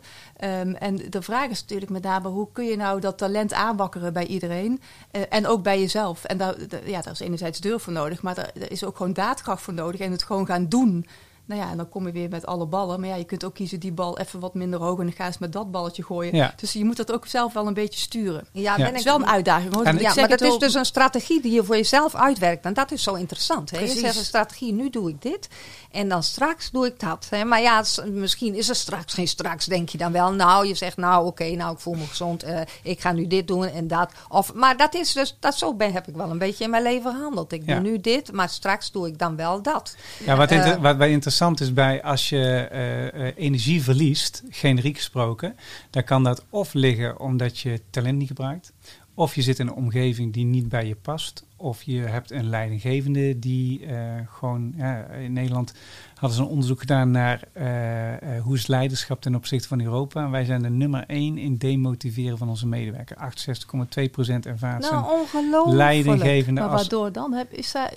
Um, 0.44 0.74
en 0.74 0.96
de 1.10 1.22
vraag 1.22 1.50
is 1.50 1.60
natuurlijk 1.60 1.90
met 1.90 2.02
name 2.02 2.28
hoe 2.28 2.48
kun 2.52 2.64
je 2.64 2.76
nou 2.76 3.00
dat 3.00 3.18
talent 3.18 3.52
aanwakkeren 3.52 4.12
bij 4.12 4.26
iedereen. 4.26 4.80
Uh, 5.12 5.22
en 5.28 5.46
ook 5.46 5.62
bij 5.62 5.80
jezelf. 5.80 6.24
En 6.24 6.38
daar, 6.38 6.56
ja, 6.84 7.00
daar 7.00 7.12
is 7.12 7.20
enerzijds 7.20 7.60
durf 7.60 7.82
voor 7.82 7.92
nodig, 7.92 8.22
maar 8.22 8.34
daar, 8.34 8.50
daar 8.54 8.70
is 8.70 8.84
ook 8.84 8.96
gewoon 8.96 9.12
daadkracht 9.12 9.62
voor 9.62 9.74
nodig. 9.74 10.00
En 10.00 10.12
het 10.12 10.22
gewoon 10.22 10.46
gaan 10.46 10.68
doen. 10.68 11.06
Nou 11.48 11.60
ja, 11.60 11.70
en 11.70 11.76
dan 11.76 11.88
kom 11.88 12.06
je 12.06 12.12
weer 12.12 12.28
met 12.28 12.46
alle 12.46 12.66
ballen. 12.66 13.00
Maar 13.00 13.08
ja, 13.08 13.14
je 13.14 13.24
kunt 13.24 13.44
ook 13.44 13.54
kiezen 13.54 13.80
die 13.80 13.92
bal 13.92 14.18
even 14.18 14.40
wat 14.40 14.54
minder 14.54 14.80
hoog 14.80 14.98
en 14.98 15.04
dan 15.04 15.14
ga 15.14 15.26
eens 15.26 15.38
met 15.38 15.52
dat 15.52 15.70
balletje 15.70 16.02
gooien. 16.04 16.34
Ja. 16.36 16.52
Dus 16.56 16.72
je 16.72 16.84
moet 16.84 16.96
dat 16.96 17.12
ook 17.12 17.26
zelf 17.26 17.52
wel 17.52 17.66
een 17.66 17.74
beetje 17.74 18.00
sturen. 18.00 18.46
Ja, 18.52 18.74
Ja. 18.76 18.84
Het 18.86 18.94
is 18.94 19.02
wel 19.04 19.14
een 19.14 19.26
uitdaging 19.26 19.74
hoor. 19.74 19.84
En, 19.84 19.94
Ik 19.94 20.00
ja, 20.00 20.06
zeg 20.08 20.16
maar 20.16 20.28
dat 20.28 20.38
het 20.38 20.48
is 20.48 20.54
ook- 20.54 20.60
dus 20.60 20.74
een 20.74 20.84
strategie 20.84 21.40
die 21.42 21.52
je 21.52 21.64
voor 21.64 21.76
jezelf 21.76 22.14
uitwerkt. 22.14 22.64
En 22.64 22.74
dat 22.74 22.92
is 22.92 23.02
zo 23.02 23.14
interessant. 23.14 23.70
Hè? 23.70 23.78
Je 23.78 23.86
zegt 23.88 24.16
een 24.16 24.24
strategie, 24.24 24.72
nu 24.72 24.90
doe 24.90 25.08
ik 25.08 25.22
dit. 25.22 25.48
En 25.90 26.08
dan 26.08 26.22
straks 26.22 26.70
doe 26.70 26.86
ik 26.86 27.00
dat. 27.00 27.26
Hè? 27.30 27.44
Maar 27.44 27.60
ja, 27.60 27.84
misschien 28.06 28.54
is 28.54 28.68
er 28.68 28.74
straks 28.76 29.14
geen 29.14 29.28
straks, 29.28 29.66
denk 29.66 29.88
je 29.88 29.98
dan 29.98 30.12
wel. 30.12 30.32
Nou, 30.32 30.66
je 30.66 30.74
zegt, 30.74 30.96
nou 30.96 31.26
oké, 31.26 31.44
nou 31.50 31.72
ik 31.72 31.78
voel 31.78 31.94
me 31.94 32.06
gezond. 32.06 32.42
eh, 32.42 32.60
ik 32.82 33.00
ga 33.00 33.12
nu 33.12 33.26
dit 33.26 33.46
doen 33.46 33.64
en 33.66 33.88
dat. 33.88 34.10
Of, 34.28 34.54
maar 34.54 34.76
dat 34.76 34.94
is 34.94 35.12
dus, 35.12 35.36
dat 35.40 35.58
zo 35.58 35.74
ben, 35.74 35.92
heb 35.92 36.08
ik 36.08 36.14
wel 36.16 36.30
een 36.30 36.38
beetje 36.38 36.64
in 36.64 36.70
mijn 36.70 36.82
leven 36.82 37.12
gehandeld. 37.14 37.52
Ik 37.52 37.62
Ja. 37.66 37.74
doe 37.80 37.90
nu 37.90 38.00
dit, 38.00 38.32
maar 38.32 38.48
straks 38.48 38.90
doe 38.90 39.06
ik 39.06 39.18
dan 39.18 39.36
wel 39.36 39.62
dat. 39.62 39.96
Ja, 40.24 40.36
wat, 40.36 40.50
inter- 40.50 40.72
Eh, 40.76 40.80
wat 40.82 40.96
wij 40.96 41.10
interessant 41.10 41.36
interessant 41.40 41.60
is 41.60 41.84
bij 41.84 42.02
als 42.02 42.28
je 42.28 42.68
eh, 42.70 43.06
eh, 43.28 43.32
energie 43.36 43.82
verliest, 43.82 44.42
generiek 44.50 44.96
gesproken, 44.96 45.56
dan 45.90 46.04
kan 46.04 46.24
dat 46.24 46.44
of 46.50 46.74
liggen 46.74 47.20
omdat 47.20 47.58
je 47.58 47.80
talent 47.90 48.18
niet 48.18 48.28
gebruikt, 48.28 48.72
of 49.14 49.34
je 49.34 49.42
zit 49.42 49.58
in 49.58 49.66
een 49.66 49.74
omgeving 49.74 50.32
die 50.32 50.44
niet 50.44 50.68
bij 50.68 50.86
je 50.86 50.94
past, 50.94 51.44
of 51.60 51.82
je 51.82 52.00
hebt 52.00 52.30
een 52.30 52.48
leidinggevende 52.48 53.38
die 53.38 53.86
eh, 53.86 53.96
gewoon, 54.26 54.72
ja, 54.76 55.04
in 55.04 55.32
Nederland 55.32 55.72
hadden 56.14 56.38
ze 56.38 56.44
een 56.44 56.50
onderzoek 56.50 56.80
gedaan 56.80 57.10
naar 57.10 57.42
eh, 57.52 58.36
eh, 58.36 58.42
hoe 58.42 58.56
is 58.56 58.66
leiderschap 58.66 59.20
ten 59.20 59.34
opzichte 59.34 59.68
van 59.68 59.80
Europa. 59.80 60.24
En 60.24 60.30
wij 60.30 60.44
zijn 60.44 60.62
de 60.62 60.70
nummer 60.70 61.04
één 61.06 61.38
in 61.38 61.56
demotiveren 61.56 62.38
van 62.38 62.48
onze 62.48 62.66
medewerkers. 62.66 63.20
68,2% 63.20 64.46
ervaart 64.46 64.90
Nou, 64.90 65.20
ongelooflijk. 65.20 65.76
leidinggevende 65.76 66.60
Maar 66.60 66.70
waardoor 66.70 67.12
dan? 67.12 67.32
Heb, 67.32 67.52
is 67.52 67.72
dat 67.72 67.90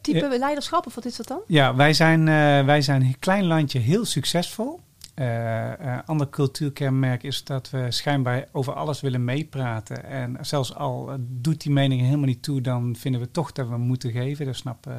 type 0.00 0.36
leiderschap 0.38 0.86
of 0.86 0.94
wat 0.94 1.04
is 1.04 1.16
dat 1.16 1.26
dan? 1.26 1.40
Ja, 1.46 1.74
wij 1.74 1.92
zijn, 1.92 2.24
wij 2.66 2.82
zijn 2.82 3.02
een 3.02 3.18
klein 3.18 3.46
landje 3.46 3.78
heel 3.78 4.04
succesvol. 4.04 4.80
Eh 5.20 5.50
eh, 5.80 5.98
ander 6.04 6.28
cultuurkenmerk 6.28 7.22
is 7.22 7.44
dat 7.44 7.70
we 7.70 7.86
schijnbaar 7.90 8.48
over 8.52 8.72
alles 8.72 9.00
willen 9.00 9.24
meepraten. 9.24 10.04
En 10.04 10.36
zelfs 10.40 10.74
al 10.74 11.10
eh, 11.10 11.14
doet 11.18 11.62
die 11.62 11.72
mening 11.72 12.00
helemaal 12.00 12.26
niet 12.26 12.42
toe, 12.42 12.60
dan 12.60 12.96
vinden 12.96 13.20
we 13.20 13.30
toch 13.30 13.52
dat 13.52 13.68
we 13.68 13.76
moeten 13.76 14.10
geven. 14.10 14.46
Eh, 14.46 14.92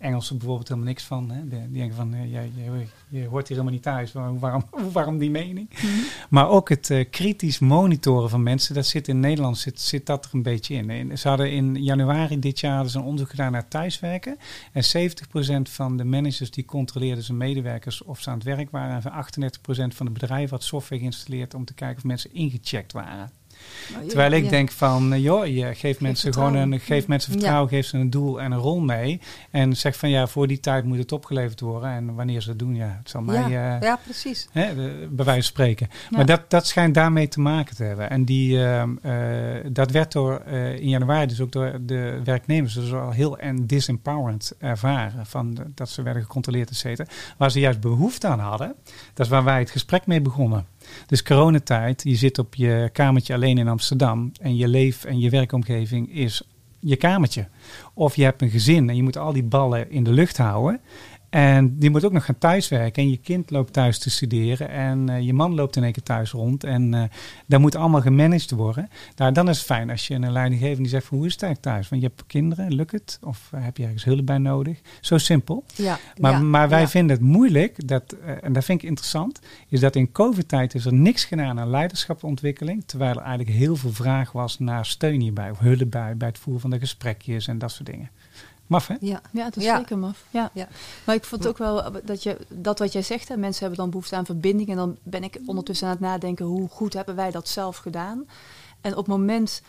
Engelsen 0.00 0.38
bijvoorbeeld 0.38 0.68
helemaal 0.68 0.88
niks 0.88 1.04
van. 1.04 1.30
Hè? 1.30 1.48
Die, 1.48 1.70
denken 1.70 1.96
van, 1.96 2.14
eh, 2.14 2.32
ja, 2.32 2.40
je, 2.40 2.86
je 3.08 3.26
hoort 3.26 3.48
hier 3.48 3.56
helemaal 3.56 3.72
niet 3.72 3.82
thuis. 3.82 4.12
Waarom, 4.12 4.38
waarom, 4.38 4.64
waarom 4.92 5.18
die 5.18 5.30
mening? 5.30 5.70
Maar 6.30 6.48
ook 6.48 6.68
het 6.68 6.90
eh, 6.90 7.10
kritisch 7.10 7.58
monitoren 7.58 8.30
van 8.30 8.42
mensen, 8.42 8.74
dat 8.74 8.86
zit 8.86 9.08
in 9.08 9.20
Nederland 9.20 9.58
zit, 9.58 9.80
zit 9.80 10.06
dat 10.06 10.24
er 10.24 10.30
een 10.34 10.42
beetje 10.42 10.74
in. 10.74 11.18
Ze 11.18 11.28
hadden 11.28 11.52
in 11.52 11.82
januari 11.82 12.38
dit 12.38 12.60
jaar 12.60 12.88
ze 12.88 12.98
een 12.98 13.04
onderzoek 13.04 13.30
gedaan 13.30 13.52
naar 13.52 13.68
thuiswerken. 13.68 14.36
En 14.72 15.10
70% 15.68 15.70
van 15.70 15.96
de 15.96 16.04
managers 16.04 16.50
die 16.50 16.64
controleerden 16.64 17.24
zijn 17.24 17.38
medewerkers 17.38 18.02
of 18.02 18.20
ze 18.20 18.30
aan 18.30 18.34
het 18.34 18.44
werk 18.44 18.70
waren. 18.70 18.94
En 18.94 19.02
van 19.02 19.24
38% 19.90 19.94
van 19.94 20.06
de 20.06 20.12
bedrijven 20.12 20.50
had 20.50 20.64
software 20.64 21.00
geïnstalleerd 21.00 21.54
om 21.54 21.64
te 21.64 21.74
kijken 21.74 21.96
of 21.96 22.04
mensen 22.04 22.34
ingecheckt 22.34 22.92
waren. 22.92 23.39
Nou, 23.94 24.06
Terwijl 24.06 24.32
ik 24.32 24.44
Ja. 24.44 24.50
denk 24.50 24.70
van, 24.70 25.12
eh, 25.12 25.22
joh, 25.22 25.46
je 25.46 25.74
geeft 25.74 26.00
mensen 26.00 26.32
gewoon 26.32 26.48
vertrouwen. 26.48 26.80
een, 26.80 26.86
geeft 26.86 27.06
mensen 27.06 27.32
vertrouwen, 27.32 27.68
geeft 27.68 27.88
ze 27.88 27.98
een 27.98 28.10
doel 28.10 28.40
en 28.40 28.52
een 28.52 28.58
rol 28.58 28.80
mee. 28.80 29.20
En 29.50 29.76
zeg 29.76 29.96
van, 29.96 30.10
ja, 30.10 30.26
voor 30.26 30.46
die 30.46 30.60
tijd 30.60 30.84
moet 30.84 30.98
het 30.98 31.12
opgeleverd 31.12 31.60
worden. 31.60 31.90
En 31.90 32.14
wanneer 32.14 32.40
ze 32.40 32.48
het 32.48 32.58
doen, 32.58 32.74
ja, 32.74 32.94
het 32.98 33.10
zal 33.10 33.20
mij... 33.22 33.50
Ja, 33.50 33.76
eh, 33.76 33.82
ja, 33.82 33.98
precies. 34.04 34.48
Hè, 34.52 34.74
bij 34.74 35.24
wijze 35.24 35.32
van 35.32 35.42
spreken. 35.42 35.88
Maar 36.10 36.26
dat, 36.26 36.50
dat 36.50 36.66
schijnt 36.66 36.94
daarmee 36.94 37.28
te 37.28 37.40
maken 37.40 37.76
te 37.76 37.84
hebben. 37.84 38.10
En 38.10 38.24
die, 38.24 38.64
ehm, 38.64 38.90
eh, 39.02 39.12
dat 39.72 39.90
werd 39.90 40.12
door, 40.12 40.42
in 40.78 40.88
januari 40.88 41.26
dus 41.26 41.40
ook 41.40 41.52
door 41.52 41.78
de 41.80 42.20
werknemers 42.24 42.74
dus 42.74 42.92
al 42.92 43.10
heel 43.10 43.38
en 43.38 43.66
disempowerend 43.66 44.52
ervaren. 44.58 45.26
Van 45.26 45.58
dat 45.74 45.88
ze 45.88 46.02
werden 46.02 46.22
gecontroleerd, 46.22 46.70
et 46.70 46.76
cetera. 46.76 47.08
Waar 47.36 47.50
ze 47.50 47.60
juist 47.60 47.80
behoefte 47.80 48.26
aan 48.26 48.38
hadden, 48.38 48.74
dat 49.14 49.26
is 49.26 49.32
waar 49.32 49.44
wij 49.44 49.58
het 49.58 49.70
gesprek 49.70 50.06
mee 50.06 50.20
begonnen. 50.20 50.66
Dus 51.06 51.22
coronatijd, 51.22 52.02
je 52.04 52.16
zit 52.16 52.38
op 52.38 52.54
je 52.54 52.90
kamertje 52.92 53.34
alleen 53.34 53.58
in 53.58 53.68
Amsterdam 53.68 54.32
en 54.40 54.56
je 54.56 54.68
leef- 54.68 55.04
en 55.04 55.18
je 55.18 55.30
werkomgeving 55.30 56.14
is 56.14 56.42
je 56.80 56.96
kamertje. 56.96 57.48
Of 57.94 58.16
je 58.16 58.22
hebt 58.22 58.42
een 58.42 58.50
gezin 58.50 58.88
en 58.88 58.96
je 58.96 59.02
moet 59.02 59.16
al 59.16 59.32
die 59.32 59.42
ballen 59.42 59.90
in 59.90 60.04
de 60.04 60.12
lucht 60.12 60.36
houden. 60.36 60.80
En 61.30 61.76
je 61.78 61.90
moet 61.90 62.04
ook 62.04 62.12
nog 62.12 62.24
gaan 62.24 62.38
thuiswerken. 62.38 63.02
En 63.02 63.10
je 63.10 63.16
kind 63.16 63.50
loopt 63.50 63.72
thuis 63.72 63.98
te 63.98 64.10
studeren. 64.10 64.68
En 64.68 65.08
eh, 65.08 65.20
je 65.20 65.32
man 65.32 65.54
loopt 65.54 65.76
in 65.76 65.82
één 65.82 65.92
keer 65.92 66.02
thuis 66.02 66.30
rond. 66.30 66.64
En 66.64 66.94
eh 66.94 67.02
dat 67.46 67.60
moet 67.60 67.74
allemaal 67.74 68.00
gemanaged 68.00 68.50
worden. 68.50 68.88
Nou, 69.16 69.32
dan 69.32 69.48
is 69.48 69.56
het 69.56 69.66
fijn 69.66 69.90
als 69.90 70.06
je 70.06 70.14
een 70.14 70.32
leidinggever 70.32 70.76
die 70.76 70.88
zegt: 70.88 71.06
van, 71.06 71.16
Hoe 71.16 71.26
is 71.26 71.32
het 71.32 71.42
eigenlijk 71.42 71.74
thuis? 71.74 71.88
Want 71.88 72.02
je 72.02 72.08
hebt 72.08 72.26
kinderen, 72.26 72.74
lukt 72.74 72.92
het? 72.92 73.18
Of 73.22 73.48
eh, 73.52 73.64
heb 73.64 73.76
je 73.76 73.82
ergens 73.82 74.04
hulp 74.04 74.26
bij 74.26 74.38
nodig? 74.38 74.80
Zo 75.00 75.18
simpel. 75.18 75.64
Ja, 75.74 75.98
Maar, 76.16 76.32
ja, 76.32 76.38
maar 76.38 76.68
wij 76.68 76.80
ja. 76.80 76.88
vinden 76.88 77.16
het 77.16 77.24
moeilijk, 77.24 77.88
dat, 77.88 78.16
en 78.42 78.52
dat 78.52 78.64
vind 78.64 78.82
ik 78.82 78.88
interessant, 78.88 79.40
is 79.68 79.80
dat 79.80 79.96
in 79.96 80.12
COVID-tijd 80.12 80.74
is 80.74 80.84
er 80.84 80.92
niks 80.92 81.24
gedaan 81.24 81.60
aan 81.60 81.70
leiderschapsontwikkeling, 81.70 82.82
terwijl 82.86 83.14
er 83.16 83.22
eigenlijk 83.22 83.56
heel 83.56 83.76
veel 83.76 83.92
vraag 83.92 84.32
was 84.32 84.58
naar 84.58 84.86
steun 84.86 85.20
hierbij, 85.20 85.50
of 85.50 85.58
hulp 85.58 85.90
bij, 85.90 86.16
bij 86.16 86.28
het 86.28 86.38
voeren 86.38 86.60
van 86.60 86.70
de 86.70 86.78
gesprekjes 86.78 87.46
en 87.46 87.58
dat 87.58 87.70
soort 87.70 87.88
dingen. 87.90 88.10
Maf, 88.70 88.86
hè? 88.86 88.94
Ja. 89.00 89.20
Ja, 89.32 89.44
het 89.44 89.56
is 89.56 89.64
Ja. 89.64 89.76
zeker 89.76 89.98
maf. 89.98 90.24
Ja. 90.30 90.50
Ja. 90.54 90.68
Maar 91.06 91.14
ik 91.14 91.24
vond 91.24 91.46
ook 91.46 91.58
wel 91.58 91.84
dat 92.04 92.22
je 92.22 92.36
dat 92.48 92.78
wat 92.78 92.92
jij 92.92 93.02
zegt, 93.02 93.28
hè, 93.28 93.36
mensen 93.36 93.60
hebben 93.60 93.78
dan 93.78 93.90
behoefte 93.90 94.16
aan 94.16 94.24
verbinding. 94.24 94.68
En 94.68 94.76
dan 94.76 94.96
ben 95.02 95.22
ik 95.24 95.38
ondertussen 95.46 95.86
aan 95.86 95.92
het 95.92 96.02
nadenken, 96.02 96.44
hoe 96.46 96.68
goed 96.68 96.92
hebben 96.92 97.14
wij 97.16 97.30
dat 97.30 97.48
zelf 97.48 97.76
gedaan? 97.76 98.28
En 98.80 98.90
op 98.90 98.96
het 98.96 99.06
moment 99.06 99.62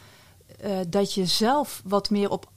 eh, 0.59 0.71
dat 0.87 1.13
je 1.13 1.25
zelf 1.25 1.81
wat 1.85 2.09
meer 2.09 2.29
op, 2.29 2.49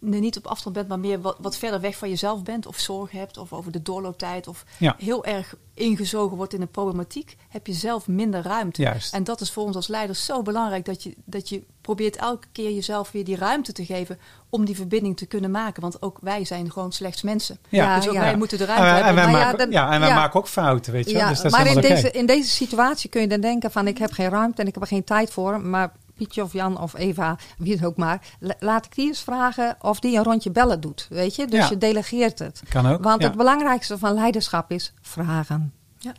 niet 0.00 0.36
op 0.36 0.46
afstand 0.46 0.74
bent, 0.74 0.88
maar 0.88 0.98
meer 0.98 1.20
wat, 1.20 1.36
wat 1.40 1.56
verder 1.56 1.80
weg 1.80 1.96
van 1.96 2.08
jezelf 2.08 2.42
bent, 2.42 2.66
of 2.66 2.78
zorgen 2.78 3.18
hebt, 3.18 3.36
of 3.38 3.52
over 3.52 3.72
de 3.72 3.82
doorlooptijd, 3.82 4.48
of 4.48 4.64
Ja. 4.78 4.94
heel 4.98 5.24
erg 5.24 5.54
ingezogen 5.74 6.36
wordt 6.36 6.52
in 6.54 6.60
de 6.60 6.66
problematiek, 6.66 7.36
heb 7.48 7.66
je 7.66 7.72
zelf 7.72 8.06
minder 8.08 8.42
ruimte. 8.42 8.82
Juist. 8.82 9.14
En 9.14 9.24
dat 9.24 9.40
is 9.40 9.50
voor 9.50 9.64
ons 9.64 9.76
als 9.76 9.86
leiders 9.88 10.24
zo 10.24 10.42
belangrijk 10.42 10.84
dat 10.84 11.02
je, 11.02 11.14
dat 11.24 11.48
je 11.48 11.62
probeert 11.80 12.16
elke 12.16 12.46
keer 12.52 12.70
jezelf 12.72 13.10
weer 13.10 13.24
die 13.24 13.36
ruimte 13.36 13.72
te 13.72 13.84
geven 13.84 14.18
om 14.48 14.64
die 14.64 14.76
verbinding 14.76 15.16
te 15.16 15.26
kunnen 15.26 15.50
maken. 15.50 15.82
Want 15.82 16.02
ook 16.02 16.18
wij 16.20 16.44
zijn 16.44 16.72
gewoon 16.72 16.92
slechts 16.92 17.22
mensen. 17.22 17.58
Ja. 17.68 17.96
dus 17.96 18.08
ook 18.08 18.14
ja. 18.14 18.20
wij 18.20 18.36
moeten 18.36 18.58
de 18.58 18.64
ruimte 18.64 18.84
wij, 18.84 18.98
en 18.98 19.04
hebben. 19.04 19.22
wij 19.22 19.32
Maar 19.32 19.40
ja, 19.40 19.46
maken, 19.46 19.58
dan- 19.58 19.70
ja, 19.70 19.92
en 19.92 20.00
wij 20.00 20.08
ja. 20.08 20.14
maken 20.14 20.40
ook 20.40 20.48
fouten, 20.48 20.92
weet 20.92 21.06
je 21.10 21.12
Dus 21.12 21.22
dat 21.22 21.30
is 21.44 21.50
maar 21.52 21.60
in 21.60 21.66
allemaal 21.66 21.84
oké. 21.84 21.94
deze, 21.94 22.10
in 22.10 22.26
deze 22.26 22.48
situatie 22.50 23.10
kun 23.10 23.20
je 23.20 23.26
dan 23.28 23.40
denken 23.40 23.70
van 23.70 23.86
ik 23.86 23.98
heb 23.98 24.12
geen 24.12 24.28
ruimte 24.28 24.60
en 24.62 24.66
ik 24.68 24.74
heb 24.74 24.82
er 24.82 24.88
geen 24.88 25.04
tijd 25.04 25.30
voor. 25.30 25.60
Maar 25.60 25.92
Pietje 26.18 26.42
of 26.42 26.52
Jan 26.52 26.80
of 26.80 26.94
Eva, 26.96 27.36
wie 27.58 27.72
het 27.72 27.84
ook 27.84 27.96
maar, 27.96 28.20
la- 28.40 28.54
laat 28.58 28.84
ik 28.84 28.94
die 28.94 29.06
eens 29.06 29.20
vragen 29.20 29.76
of 29.80 30.00
die 30.00 30.16
een 30.16 30.24
rondje 30.24 30.50
bellen 30.50 30.80
doet. 30.80 31.06
Weet 31.10 31.34
je? 31.36 31.46
Dus 31.46 31.58
Ja. 31.60 31.68
je 31.70 31.78
delegeert 31.78 32.38
het. 32.38 32.62
Kan 32.68 32.86
ook. 32.86 33.02
Want 33.02 33.20
ja. 33.22 33.28
het 33.28 33.36
belangrijkste 33.36 33.98
van 33.98 34.14
leiderschap 34.14 34.70
is 34.70 34.92
vragen. 35.00 35.72
Ja. 35.98 36.12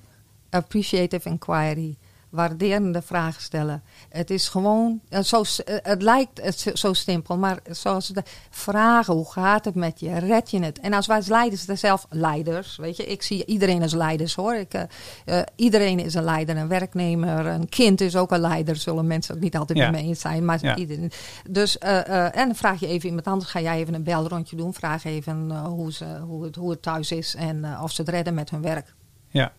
Appreciative 0.50 1.30
inquiry. 1.30 1.98
Waarderende 2.30 3.02
vragen 3.02 3.42
stellen. 3.42 3.84
Het 4.10 4.30
is 4.30 4.48
gewoon, 4.50 5.00
eh, 5.10 5.20
zo, 5.22 5.42
eh, 5.66 5.76
het 5.82 6.02
lijkt 6.02 6.42
het 6.42 6.72
zo- 6.74 6.94
simpel, 6.94 7.38
maar 7.38 7.60
zoals 7.72 8.08
de 8.08 8.24
vragen, 8.50 9.14
hoe 9.14 9.32
gaat 9.32 9.66
het 9.66 9.76
met 9.76 10.00
je? 10.00 10.18
Red 10.20 10.52
je 10.52 10.60
het? 10.64 10.80
En 10.80 10.94
als 10.94 11.08
wij 11.08 11.16
als 11.18 11.28
leiders, 11.28 11.68
er 11.68 11.78
zelf 11.78 12.06
leiders, 12.10 12.76
weet 12.78 12.98
je, 12.98 13.06
ik 13.06 13.22
zie 13.22 13.46
iedereen 13.46 13.82
als 13.82 13.94
leiders 13.94 14.36
hoor. 14.36 14.54
Ik, 14.56 14.74
eh, 14.74 14.84
eh, 15.26 15.46
iedereen 15.56 16.00
is 16.00 16.14
een 16.14 16.24
leider, 16.24 16.58
een 16.58 16.68
werknemer, 16.68 17.46
een 17.46 17.70
kind 17.70 18.02
is 18.02 18.16
ook 18.16 18.32
een 18.32 18.40
leider, 18.40 18.76
zullen 18.76 19.08
mensen 19.08 19.34
het 19.34 19.44
niet 19.44 19.58
altijd 19.58 19.78
Ja. 19.78 19.90
met 19.90 20.02
me 20.02 20.08
eens 20.08 20.20
zijn. 20.22 20.46
Maar 20.46 20.60
Ja. 20.62 20.76
iedereen. 20.76 21.12
Dus, 21.50 21.78
eh, 21.78 22.26
eh, 22.26 22.36
en 22.38 22.56
vraag 22.56 22.80
je 22.80 22.88
even 22.88 23.08
iemand 23.08 23.28
anders, 23.28 23.52
ga 23.52 23.60
jij 23.62 23.78
even 23.78 23.94
een 23.94 24.04
belrondje 24.04 24.56
doen, 24.56 24.74
vraag 24.74 25.04
even 25.04 25.48
eh, 25.52 25.64
hoe, 25.66 25.92
ze, 25.94 26.06
hoe, 26.20 26.44
het, 26.44 26.56
hoe 26.56 26.70
het 26.70 26.82
thuis 26.82 27.12
is 27.12 27.36
en 27.36 27.66
eh, 27.66 27.84
of 27.84 27.92
ze 27.92 28.02
het 28.02 28.10
redden 28.10 28.34
met 28.34 28.50
hun 28.50 28.62
werk. 28.62 28.94
Ja, 29.32 29.52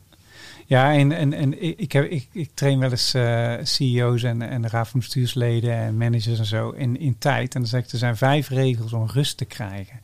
ja 0.71 0.93
en, 0.93 1.13
en, 1.13 1.33
en 1.33 1.79
ik, 1.81 1.93
heb, 1.93 2.05
ik, 2.05 2.29
ik 2.33 2.51
train 2.55 2.79
wel 2.79 2.91
eens 2.91 3.15
eh, 3.15 3.55
CEO's 3.63 4.23
en, 4.23 4.43
en 4.43 4.69
raad 4.69 4.89
van 4.89 5.01
bestuursleden 5.01 5.75
en 5.75 5.97
managers 5.97 6.39
en 6.39 6.45
zo 6.45 6.71
in, 6.71 6.99
in 6.99 7.19
tijd. 7.19 7.55
En 7.55 7.61
dan 7.61 7.71
zeg 7.71 7.85
ik, 7.85 7.91
er 7.91 7.99
zijn 7.99 8.17
vijf 8.17 8.49
regels 8.49 8.93
om 8.93 9.07
rust 9.07 9.37
te 9.37 9.45
krijgen. 9.45 10.01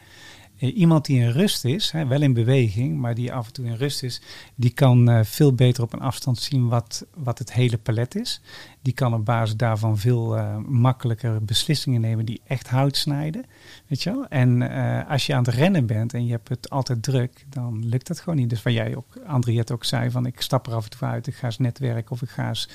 Eh, 0.59 0.77
Iemand 0.77 1.05
die 1.05 1.21
in 1.21 1.31
rust 1.31 1.65
is, 1.65 1.91
hè, 1.91 2.07
wel 2.07 2.23
in 2.23 2.33
beweging, 2.33 2.99
maar 2.99 3.15
die 3.15 3.33
af 3.33 3.47
en 3.47 3.53
toe 3.53 3.65
in 3.65 3.75
rust 3.75 4.03
is, 4.03 4.21
die 4.55 4.71
kan 4.71 5.11
eh, 5.11 5.25
veel 5.25 5.55
beter 5.55 5.83
op 5.83 5.93
een 5.93 6.01
afstand 6.01 6.39
zien 6.39 6.69
wat, 6.69 7.07
wat 7.15 7.39
het 7.39 7.53
hele 7.53 7.79
palet 7.79 8.15
is. 8.15 8.41
Die 8.87 8.95
kan 8.95 9.15
op 9.15 9.25
basis 9.25 9.57
daarvan 9.57 9.99
veel 9.99 10.37
eh, 10.37 10.57
makkelijker 10.67 11.45
beslissingen 11.45 12.01
nemen 12.01 12.25
die 12.25 12.41
echt 12.47 12.69
hout 12.69 12.97
snijden. 12.97 13.45
Weet 13.87 14.03
je 14.03 14.11
wel? 14.11 14.27
En 14.29 14.63
eh, 14.63 15.11
als 15.11 15.27
je 15.27 15.35
aan 15.35 15.45
het 15.45 15.55
rennen 15.55 15.87
bent 15.87 16.15
en 16.15 16.27
je 16.27 16.33
hebt 16.33 16.49
het 16.49 16.71
altijd 16.71 17.03
druk, 17.03 17.45
dan 17.49 17.89
lukt 17.89 18.07
dat 18.07 18.21
gewoon 18.21 18.39
niet. 18.39 18.51
Dus 18.51 18.63
waar 18.63 18.73
jij 18.73 18.97
ook, 18.97 19.07
Andriette 19.27 19.73
ook 19.73 19.85
zei, 19.85 20.11
van 20.11 20.27
ik 20.27 20.41
stap 20.41 20.67
er 20.67 20.75
af 20.75 20.85
en 20.85 20.91
toe 20.91 21.09
uit, 21.09 21.27
ik 21.27 21.35
ga 21.35 21.47
eens 21.47 21.59
netwerken 21.59 22.11
of 22.11 22.23
ik 22.23 22.29
ga 22.29 22.49
eens 22.49 22.69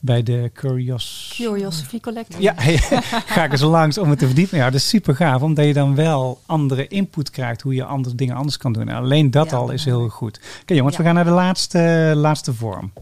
bij 0.00 0.22
de 0.22 0.50
Curios... 0.54 1.32
Curiosity 1.36 2.00
Collective. 2.00 2.42
Ja, 2.42 2.54
ga 3.34 3.44
ik 3.44 3.52
eens 3.52 3.60
langs 3.60 3.98
om 3.98 4.10
het 4.10 4.18
te 4.18 4.26
verdiepen. 4.26 4.58
Ja, 4.58 4.64
dat 4.64 4.74
is 4.74 4.88
super 4.88 5.16
gaaf, 5.16 5.42
omdat 5.42 5.66
je 5.66 5.72
dan 5.72 5.94
wel 5.94 6.40
andere 6.46 6.88
input 6.88 7.30
krijgt 7.30 7.62
hoe 7.62 7.74
je 7.74 7.84
anders, 7.84 8.14
dingen 8.14 8.34
anders 8.36 8.56
kan 8.56 8.72
doen. 8.72 8.88
En 8.88 8.96
alleen 8.96 9.30
dat 9.30 9.50
Ja, 9.50 9.56
al 9.56 9.70
is 9.70 9.84
heel 9.84 10.08
goed. 10.08 10.40
Oké 10.62 10.74
jongens, 10.74 10.96
Ja. 10.96 11.00
we 11.00 11.06
gaan 11.06 11.14
naar 11.14 11.24
de 11.24 11.30
laatste, 11.30 12.12
laatste 12.16 12.54
vorm. 12.54 12.92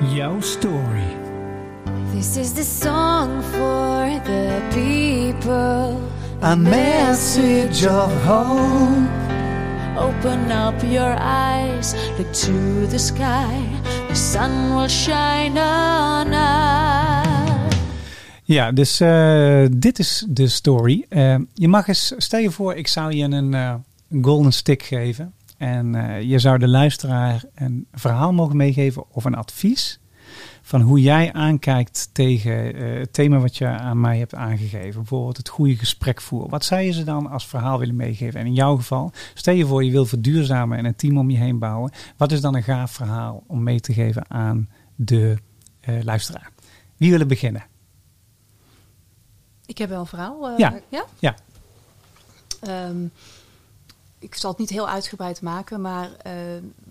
Jouw 0.00 0.40
story. 0.40 1.16
This 2.14 2.36
is 2.36 2.52
the 2.54 2.64
song 2.64 3.42
for 3.42 4.20
the 4.24 4.60
people. 4.70 6.00
A 6.40 6.56
message 6.56 7.84
of 7.84 8.10
hope. 8.24 9.08
Open 9.98 10.50
up 10.50 10.82
your 10.82 11.16
eyes, 11.18 11.94
look 12.18 12.32
to 12.32 12.86
the 12.86 12.98
sky. 12.98 13.62
The 14.08 14.14
sun 14.14 14.74
will 14.74 14.88
shine 14.88 15.58
on 15.58 16.32
us. 16.32 17.74
Ja, 18.44 18.72
dus 18.72 19.00
eh, 19.00 19.66
dit 19.70 19.98
is 19.98 20.24
de 20.28 20.48
story. 20.48 21.06
Eh, 21.08 21.36
je 21.54 21.68
mag 21.68 21.88
eens, 21.88 22.14
stel 22.16 22.40
je 22.40 22.50
voor, 22.50 22.74
ik 22.74 22.88
zou 22.88 23.12
je 23.12 23.24
een 23.24 23.54
eh, 23.54 23.74
golden 24.22 24.52
stick 24.52 24.82
geven. 24.82 25.32
En 25.60 25.94
eh, 25.94 26.22
je 26.22 26.38
zou 26.38 26.58
de 26.58 26.68
luisteraar 26.68 27.44
een 27.54 27.86
verhaal 27.92 28.32
mogen 28.32 28.56
meegeven 28.56 29.04
of 29.10 29.24
een 29.24 29.34
advies. 29.34 30.00
van 30.62 30.80
hoe 30.80 31.00
jij 31.00 31.32
aankijkt 31.32 32.10
tegen 32.12 32.74
eh, 32.74 32.98
het 32.98 33.12
thema 33.12 33.38
wat 33.38 33.56
je 33.56 33.66
aan 33.66 34.00
mij 34.00 34.18
hebt 34.18 34.34
aangegeven. 34.34 35.00
Bijvoorbeeld 35.00 35.36
het 35.36 35.48
goede 35.48 35.76
gesprek 35.76 36.20
voeren. 36.20 36.50
Wat 36.50 36.64
zou 36.64 36.80
je 36.80 36.92
ze 36.92 37.04
dan 37.04 37.30
als 37.30 37.46
verhaal 37.46 37.78
willen 37.78 37.96
meegeven? 37.96 38.40
En 38.40 38.46
in 38.46 38.54
jouw 38.54 38.76
geval, 38.76 39.12
stel 39.34 39.54
je 39.54 39.66
voor 39.66 39.84
je 39.84 39.90
wil 39.90 40.06
verduurzamen 40.06 40.78
en 40.78 40.84
een 40.84 40.96
team 40.96 41.18
om 41.18 41.30
je 41.30 41.36
heen 41.36 41.58
bouwen. 41.58 41.92
Wat 42.16 42.32
is 42.32 42.40
dan 42.40 42.54
een 42.54 42.62
gaaf 42.62 42.90
verhaal 42.90 43.42
om 43.46 43.62
mee 43.62 43.80
te 43.80 43.92
geven 43.92 44.30
aan 44.30 44.68
de 44.94 45.36
eh, 45.80 46.02
luisteraar? 46.02 46.50
Wie 46.96 47.10
wil 47.10 47.20
er 47.20 47.26
beginnen? 47.26 47.64
Ik 49.66 49.78
heb 49.78 49.88
wel 49.88 50.00
een 50.00 50.06
verhaal. 50.06 50.58
Ja. 50.58 50.80
ja? 50.88 51.04
Ja. 51.18 51.34
Ehm, 52.60 53.06
ik 54.20 54.34
zal 54.34 54.50
het 54.50 54.58
niet 54.58 54.70
heel 54.70 54.88
uitgebreid 54.88 55.42
maken, 55.42 55.80
maar 55.80 56.12
eh, 56.16 56.32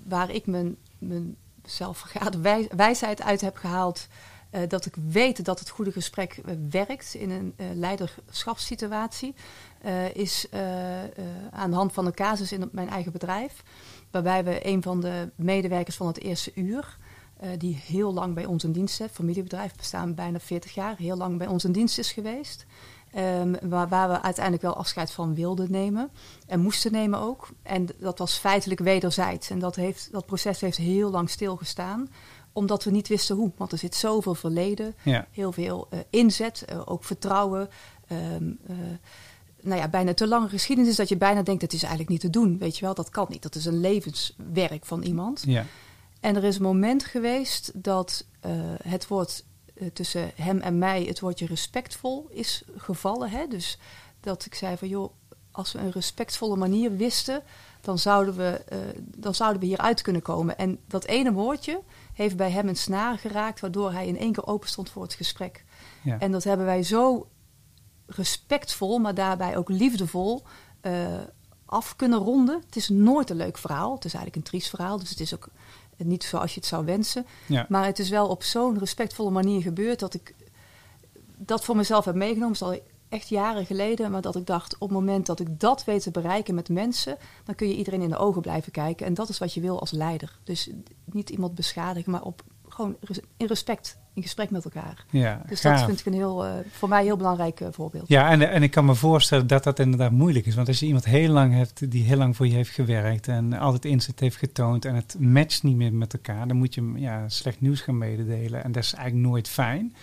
waar 0.08 0.30
ik 0.30 0.46
mijn, 0.46 0.78
mijn 0.98 1.36
zelfvergade 1.66 2.40
wij- 2.40 2.70
wijsheid 2.76 3.22
uit 3.22 3.42
heb 3.42 3.58
gehaald, 3.58 4.08
eh, 4.50 4.62
dat 4.68 4.86
ik 4.86 4.96
weet 5.08 5.46
dat 5.46 5.60
het 5.60 5.70
goede 5.70 5.92
gesprek 5.92 6.42
eh, 6.46 6.56
werkt 6.70 7.14
in 7.14 7.30
een 7.30 7.54
leiderschapssituatie, 7.74 9.36
is 10.14 10.48
aan 11.52 11.70
de 11.70 11.76
hand 11.76 11.94
van 11.94 12.06
een 12.06 12.14
casus 12.14 12.52
in 12.52 12.70
mijn 12.72 12.90
eigen 12.90 13.12
bedrijf, 13.12 13.64
waarbij 14.12 14.44
we 14.44 14.68
een 14.68 14.82
van 14.82 15.02
de 15.02 15.30
medewerkers 15.36 15.96
van 15.96 16.08
het 16.08 16.20
eerste 16.20 16.52
uur, 16.56 16.98
die 17.58 17.76
heel 17.76 18.14
lang 18.14 18.34
bij 18.34 18.46
ons 18.46 18.64
in 18.64 18.72
dienst 18.72 19.00
heeft, 19.00 19.14
familiebedrijf 19.14 19.76
bestaan 19.76 20.16
bijna 20.16 20.40
40 20.40 20.74
jaar, 20.74 20.98
heel 20.98 21.18
lang 21.18 21.38
bij 21.38 21.48
ons 21.48 21.64
in 21.64 21.72
dienst 21.72 21.98
is 21.98 22.12
geweest. 22.12 22.66
Ehm, 23.12 23.54
waar, 23.62 23.88
waar 23.88 24.10
we 24.10 24.22
uiteindelijk 24.22 24.64
wel 24.64 24.76
afscheid 24.76 25.12
van 25.12 25.36
wilden 25.36 25.72
nemen. 25.72 26.10
En 26.48 26.60
moesten 26.60 26.92
nemen 26.92 27.20
ook. 27.20 27.48
En 27.64 27.88
dat 27.98 28.18
was 28.20 28.38
feitelijk 28.38 28.80
wederzijds. 28.80 29.50
En 29.50 29.60
dat, 29.60 29.76
heeft, 29.76 30.12
dat 30.12 30.26
proces 30.26 30.62
heeft 30.62 30.78
heel 30.78 31.12
lang 31.12 31.30
stilgestaan. 31.30 32.10
Omdat 32.54 32.84
we 32.84 32.92
niet 32.92 33.08
wisten 33.08 33.36
hoe. 33.36 33.52
Want 33.58 33.72
er 33.72 33.78
zit 33.78 33.96
zoveel 33.96 34.36
verleden. 34.36 34.96
Ja. 35.04 35.28
Heel 35.32 35.52
veel 35.52 35.88
eh, 35.90 36.00
inzet. 36.10 36.62
eh, 36.66 36.82
ook 36.86 37.04
vertrouwen. 37.04 37.70
ehm, 38.08 38.52
eh, 38.68 38.76
nou 39.62 39.80
ja, 39.80 39.88
bijna 39.88 40.14
te 40.14 40.28
lange 40.28 40.50
geschiedenis 40.50 40.92
is 40.92 40.98
dat 40.98 41.10
je 41.10 41.18
bijna 41.18 41.42
denkt... 41.42 41.62
het 41.62 41.74
is 41.74 41.82
eigenlijk 41.82 42.12
niet 42.12 42.22
te 42.22 42.30
doen. 42.30 42.58
Weet 42.58 42.78
je 42.78 42.86
wel, 42.86 42.94
dat 42.94 43.10
kan 43.10 43.26
niet. 43.30 43.42
Dat 43.42 43.56
is 43.56 43.66
een 43.66 43.80
levenswerk 43.80 44.86
van 44.86 45.02
iemand. 45.02 45.44
Ja. 45.46 45.66
En 46.20 46.36
er 46.36 46.44
is 46.44 46.56
een 46.56 46.62
moment 46.62 47.04
geweest 47.06 47.72
dat 47.76 48.26
het 48.84 49.08
woord 49.08 49.44
tussen 49.94 50.32
hem 50.36 50.60
en 50.60 50.78
mij, 50.78 51.04
het 51.04 51.20
woordje 51.20 51.46
respectvol, 51.46 52.28
is 52.30 52.64
gevallen. 52.76 53.30
Hè? 53.30 53.48
Dus 53.48 53.80
dat 54.20 54.46
ik 54.46 54.56
zei 54.56 54.78
van 54.78 54.88
joh, 54.88 55.12
als 55.52 55.72
we 55.72 55.80
een 55.80 55.92
respectvolle 55.92 56.56
manier 56.56 56.96
wisten, 56.96 57.44
dan 57.82 57.98
zouden 57.98 58.36
we, 58.36 58.64
eh, 58.68 58.78
dan 59.18 59.36
zouden 59.36 59.60
we 59.60 59.68
hieruit 59.68 60.02
kunnen 60.02 60.22
komen. 60.22 60.58
En 60.58 60.80
dat 60.88 61.06
ene 61.06 61.32
woordje 61.32 61.82
heeft 62.14 62.36
bij 62.36 62.52
hem 62.52 62.68
een 62.68 62.76
snaar 62.76 63.18
geraakt, 63.18 63.60
waardoor 63.60 63.92
hij 63.92 64.08
in 64.08 64.18
één 64.18 64.32
keer 64.32 64.48
open 64.48 64.70
stond 64.70 64.90
voor 64.90 65.04
het 65.04 65.14
gesprek. 65.14 65.66
Ja. 66.04 66.20
En 66.20 66.32
dat 66.32 66.44
hebben 66.44 66.66
wij 66.66 66.84
zo 66.84 67.28
respectvol, 68.06 68.98
maar 68.98 69.14
daarbij 69.14 69.58
ook 69.58 69.70
liefdevol 69.70 70.44
eh, 70.82 71.20
af 71.66 71.96
kunnen 71.96 72.20
ronden. 72.20 72.62
Het 72.66 72.76
is 72.76 72.90
nooit 72.90 73.30
een 73.30 73.36
leuk 73.36 73.58
verhaal. 73.58 73.94
Het 73.96 74.06
is 74.06 74.14
eigenlijk 74.14 74.36
een 74.36 74.52
triest 74.52 74.70
verhaal, 74.70 75.00
dus 75.00 75.10
het 75.10 75.20
is 75.20 75.34
ook 75.34 75.50
niet 76.08 76.24
zoals 76.24 76.54
je 76.54 76.60
het 76.60 76.70
zou 76.70 76.86
wensen. 76.86 77.26
Ja. 77.46 77.66
Maar 77.70 77.86
het 77.86 78.00
is 78.00 78.10
wel 78.10 78.28
op 78.28 78.44
zo'n 78.44 78.80
respectvolle 78.80 79.32
manier 79.32 79.62
gebeurd 79.62 80.00
dat 80.00 80.14
ik 80.14 80.36
dat 81.38 81.66
voor 81.66 81.76
mezelf 81.76 82.06
heb 82.06 82.16
meegenomen. 82.16 82.54
Het 82.54 82.62
is 82.62 82.68
al 82.68 82.80
echt 83.10 83.30
jaren 83.30 83.66
geleden, 83.66 84.12
maar 84.12 84.22
dat 84.22 84.36
ik 84.36 84.46
dacht 84.46 84.74
op 84.74 84.90
het 84.90 84.98
moment 84.98 85.26
dat 85.26 85.40
ik 85.40 85.60
dat 85.60 85.84
weet 85.84 86.02
te 86.02 86.12
bereiken 86.12 86.56
met 86.56 86.70
mensen, 86.70 87.18
dan 87.44 87.56
kun 87.56 87.68
je 87.68 87.76
iedereen 87.76 88.02
in 88.02 88.10
de 88.10 88.18
ogen 88.18 88.42
blijven 88.42 88.72
kijken. 88.72 89.06
En 89.06 89.14
dat 89.14 89.30
is 89.30 89.38
wat 89.38 89.54
je 89.54 89.62
wil 89.62 89.80
als 89.80 89.92
leider. 89.92 90.40
Dus 90.44 90.70
niet 91.06 91.30
iemand 91.30 91.56
beschadigen, 91.56 92.12
maar 92.12 92.24
op 92.24 92.44
gewoon 92.68 92.96
in 93.38 93.48
respect, 93.48 93.98
in 94.14 94.22
gesprek 94.22 94.50
met 94.50 94.64
elkaar. 94.64 95.06
Ja, 95.10 95.42
Dus 95.48 95.60
gaaf. 95.62 95.78
dat 95.78 95.86
vind 95.86 96.00
ik 96.00 96.06
een 96.06 96.14
heel, 96.14 96.46
eh, 96.46 96.52
voor 96.72 96.90
mij 96.90 97.04
heel 97.04 97.18
belangrijk 97.18 97.60
eh, 97.60 97.68
voorbeeld. 97.72 98.08
Ja, 98.08 98.30
en, 98.30 98.50
en 98.50 98.64
ik 98.64 98.72
kan 98.72 98.86
me 98.86 98.96
voorstellen 98.96 99.48
dat 99.48 99.64
dat 99.64 99.80
inderdaad 99.80 100.12
moeilijk 100.12 100.46
is. 100.46 100.56
Want 100.56 100.68
als 100.68 100.80
je 100.80 100.86
iemand 100.86 101.06
heel 101.06 101.30
lang 101.32 101.54
hebt 101.54 101.92
die 101.92 102.04
heel 102.04 102.18
lang 102.18 102.36
voor 102.36 102.48
je 102.48 102.54
heeft 102.54 102.72
gewerkt 102.72 103.28
en 103.28 103.54
altijd 103.54 103.86
inzet 103.86 104.20
heeft 104.20 104.38
getoond 104.38 104.86
en 104.86 104.96
het 104.96 105.16
matcht 105.20 105.64
niet 105.64 105.76
meer 105.76 105.94
met 105.94 106.14
elkaar, 106.14 106.48
dan 106.48 106.58
moet 106.58 106.74
je 106.74 106.82
hem 106.82 106.98
ja, 106.98 107.30
slecht 107.30 107.62
nieuws 107.62 107.82
gaan 107.82 107.98
mededelen. 107.98 108.64
En 108.64 108.72
dat 108.72 108.84
is 108.84 108.94
eigenlijk 108.94 109.28
nooit 109.28 109.48
fijn. 109.48 109.94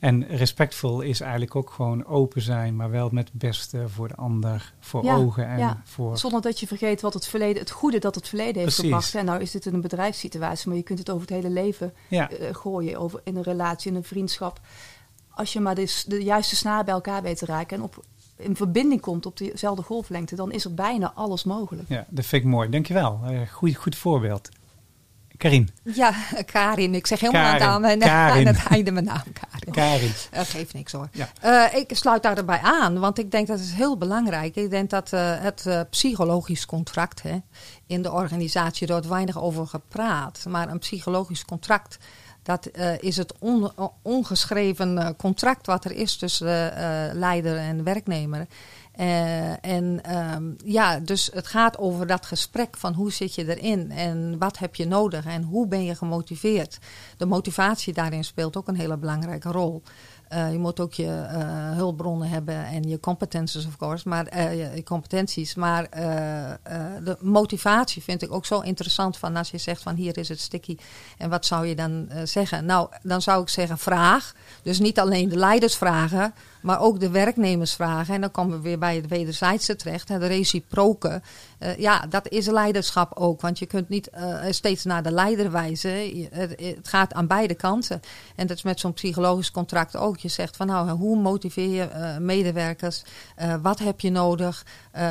En 0.00 0.26
respectvol 0.26 1.00
is 1.00 1.20
eigenlijk 1.20 1.56
ook 1.56 1.70
gewoon 1.70 2.06
open 2.06 2.42
zijn, 2.42 2.76
maar 2.76 2.90
wel 2.90 3.08
met 3.12 3.28
het 3.28 3.38
beste 3.38 3.88
voor 3.88 4.08
de 4.08 4.14
ander, 4.14 4.72
voor 4.80 5.04
Ja, 5.04 5.14
ogen 5.16 5.46
en 5.46 5.58
ja. 5.58 5.80
voor. 5.84 6.18
Zonder 6.18 6.40
dat 6.40 6.60
je 6.60 6.66
vergeet 6.66 7.00
wat 7.00 7.14
het 7.14 7.26
verleden, 7.26 7.58
het 7.62 7.70
goede 7.70 7.98
dat 7.98 8.14
het 8.14 8.28
verleden 8.28 8.54
heeft 8.54 8.64
Precies. 8.64 8.82
gebracht. 8.82 9.14
En 9.14 9.24
nou 9.24 9.40
is 9.40 9.50
dit 9.50 9.66
in 9.66 9.74
een 9.74 9.80
bedrijfssituatie, 9.80 10.68
maar 10.68 10.76
je 10.76 10.82
kunt 10.82 10.98
het 10.98 11.10
over 11.10 11.20
het 11.20 11.30
hele 11.42 11.50
leven 11.50 11.92
Ja, 12.08 12.30
eh, 12.30 12.54
gooien. 12.54 12.98
Over 12.98 13.20
in 13.24 13.36
een 13.36 13.42
relatie, 13.50 13.90
in 13.90 13.96
een 13.96 14.04
vriendschap. 14.04 14.60
Als 15.30 15.52
je 15.52 15.60
maar 15.60 15.74
de, 15.74 16.02
de 16.06 16.22
juiste 16.22 16.56
snaar 16.56 16.84
bij 16.84 16.94
elkaar 16.94 17.22
weet 17.22 17.38
te 17.38 17.46
raken 17.46 17.76
en 17.76 17.82
op, 17.82 18.04
in 18.36 18.56
verbinding 18.56 19.00
komt 19.00 19.26
op 19.26 19.36
dezelfde 19.36 19.82
golflengte, 19.82 20.36
dan 20.36 20.52
is 20.52 20.64
er 20.64 20.74
bijna 20.74 21.12
alles 21.14 21.44
mogelijk. 21.44 21.88
ja, 21.88 22.06
dat 22.08 22.26
vind 22.26 22.42
ik 22.42 22.48
mooi. 22.48 22.68
Dankjewel. 22.68 23.20
Uh, 23.30 23.40
goed, 23.48 23.76
goed 23.76 23.96
voorbeeld. 23.96 24.48
Karin. 25.40 25.68
Ja, 25.82 26.14
Karin. 26.44 26.94
Ik 26.94 27.06
zeg 27.06 27.20
helemaal 27.20 27.58
Karin, 27.58 27.66
aan, 27.66 27.98
Karin. 27.98 28.48
aan 28.48 28.54
het 28.54 28.66
einde 28.66 28.90
mijn 28.90 29.04
naam, 29.04 29.22
Karin. 29.32 29.72
Karin. 29.72 30.12
Dat 30.30 30.48
geeft 30.48 30.74
niks 30.74 30.92
hoor. 30.92 31.08
Ja. 31.12 31.28
Eh, 31.40 31.80
ik 31.80 31.96
sluit 31.96 32.22
daarbij 32.22 32.60
aan, 32.60 32.98
want 32.98 33.18
ik 33.18 33.30
denk 33.30 33.46
dat 33.46 33.58
het 33.58 33.72
heel 33.72 33.96
belangrijk 33.96 34.56
is. 34.56 34.64
Ik 34.64 34.70
denk 34.70 34.90
dat 34.90 35.12
eh, 35.12 35.40
het 35.40 35.66
eh, 35.66 35.80
psychologisch 35.90 36.66
contract 36.66 37.22
hè, 37.22 37.38
in 37.86 38.02
de 38.02 38.12
organisatie, 38.12 38.86
er 38.86 38.92
wordt 38.92 39.08
weinig 39.08 39.42
over 39.42 39.66
gepraat. 39.66 40.44
Maar 40.48 40.68
een 40.68 40.78
psychologisch 40.78 41.44
contract, 41.44 41.98
dat 42.50 42.66
eh, 42.66 42.98
is 42.98 43.16
het 43.16 43.34
on- 43.38 43.70
ongeschreven 44.02 44.98
eh, 44.98 45.08
contract 45.18 45.66
wat 45.66 45.84
er 45.84 45.92
is 45.92 46.16
tussen 46.16 46.76
eh, 46.76 47.14
leider 47.14 47.56
en 47.56 47.84
werknemer. 47.84 48.46
En 49.60 50.00
ehm, 50.02 50.52
ja, 50.64 50.98
dus 50.98 51.30
het 51.32 51.46
gaat 51.46 51.78
over 51.78 52.06
dat 52.06 52.26
gesprek 52.26 52.76
van 52.76 52.94
hoe 52.94 53.12
zit 53.12 53.34
je 53.34 53.56
erin 53.56 53.90
en 53.90 54.38
wat 54.38 54.58
heb 54.58 54.74
je 54.74 54.86
nodig 54.86 55.24
en 55.24 55.42
hoe 55.42 55.66
ben 55.66 55.84
je 55.84 55.94
gemotiveerd. 55.94 56.78
De 57.16 57.26
motivatie 57.26 57.92
daarin 57.92 58.24
speelt 58.24 58.56
ook 58.56 58.68
een 58.68 58.76
hele 58.76 58.96
belangrijke 58.96 59.50
rol. 59.50 59.82
Eh, 60.30 60.52
je 60.52 60.58
moet 60.58 60.80
ook 60.80 60.92
je 60.92 61.06
eh, 61.06 61.72
hulpbronnen 61.72 62.28
hebben 62.28 62.64
en 62.64 62.88
je 62.88 63.00
competenties, 63.00 63.66
of 63.66 63.76
course, 63.76 64.08
maar 64.08 64.26
eh, 64.26 64.74
je, 64.76 64.82
competenties. 64.82 65.54
Maar 65.54 65.88
de 67.04 67.16
motivatie 67.20 68.02
vind 68.02 68.22
ik 68.22 68.32
ook 68.32 68.46
zo 68.46 68.60
interessant. 68.60 69.16
Van 69.16 69.36
als 69.36 69.50
je 69.50 69.58
zegt 69.58 69.82
van 69.82 69.94
hier 69.94 70.18
is 70.18 70.28
het 70.28 70.40
sticky 70.40 70.76
en 71.18 71.30
wat 71.30 71.46
zou 71.46 71.66
je 71.66 71.74
dan 71.74 72.08
zeggen? 72.24 72.64
Nou, 72.64 72.88
dan 73.02 73.22
zou 73.22 73.42
ik 73.42 73.48
zeggen 73.48 73.78
vraag. 73.78 74.34
Dus 74.62 74.78
niet 74.78 74.98
alleen 74.98 75.28
de 75.28 75.36
leiders 75.36 75.76
vragen, 75.76 76.34
maar 76.60 76.80
ook 76.80 77.00
de 77.00 77.10
werknemers 77.10 77.74
vragen. 77.74 78.14
En 78.14 78.20
dan 78.20 78.30
komen 78.30 78.56
we 78.56 78.62
weer 78.62 78.78
bij 78.78 78.96
het 78.96 79.08
wederzijdse 79.08 79.76
terecht. 79.76 80.08
hè, 80.08 80.18
De 80.18 80.26
reciproke. 80.26 81.22
Eh, 81.58 81.78
ja, 81.78 82.06
dat 82.08 82.28
is 82.28 82.46
leiderschap 82.46 83.12
ook. 83.14 83.40
Want 83.40 83.58
je 83.58 83.66
kunt 83.66 83.88
niet 83.88 84.08
eh, 84.10 84.38
steeds 84.50 84.84
naar 84.84 85.02
de 85.02 85.12
leider 85.12 85.50
wijzen. 85.50 86.28
Het, 86.30 86.58
gaat 86.82 87.12
aan 87.12 87.26
beide 87.26 87.54
kanten. 87.54 88.00
En 88.36 88.46
dat 88.46 88.56
is 88.56 88.62
met 88.62 88.80
zo'n 88.80 88.92
psychologisch 88.92 89.50
contract 89.50 89.96
ook. 89.96 90.18
Je 90.18 90.28
zegt 90.28 90.56
van 90.56 90.66
nou, 90.66 90.90
hoe 90.90 91.16
motiveer 91.16 91.68
je 91.68 91.82
eh, 91.82 92.16
medewerkers? 92.18 93.02
Wat 93.62 93.78
heb 93.78 94.00
je 94.00 94.10
nodig? 94.10 94.66